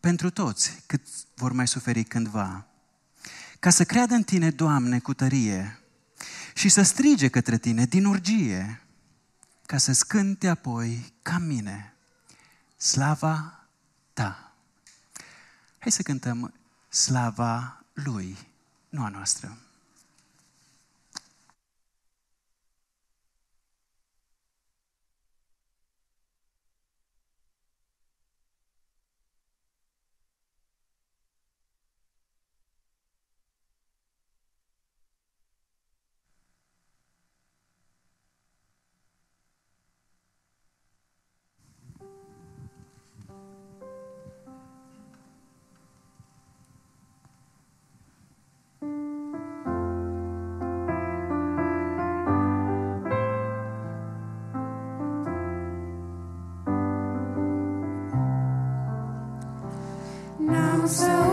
pentru 0.00 0.30
toți 0.30 0.82
cât 0.86 1.06
vor 1.34 1.52
mai 1.52 1.68
suferi 1.68 2.04
cândva. 2.04 2.66
Ca 3.60 3.70
să 3.70 3.84
creadă 3.84 4.14
în 4.14 4.22
tine, 4.22 4.50
Doamne, 4.50 4.98
cu 4.98 5.14
tărie 5.14 5.78
și 6.54 6.68
să 6.68 6.82
strige 6.82 7.28
către 7.28 7.58
tine 7.58 7.84
din 7.84 8.04
urgie, 8.04 8.82
ca 9.66 9.76
să 9.76 9.92
scânte 9.92 10.48
apoi 10.48 11.12
ca 11.22 11.38
mine 11.38 11.94
slava 12.76 13.66
ta. 14.12 14.52
Hai 15.78 15.92
să 15.92 16.02
cântăm 16.02 16.54
slava 16.88 17.84
Lui, 17.92 18.36
nu 18.88 19.04
a 19.04 19.08
noastră. 19.08 19.58
Să-ți 60.86 61.23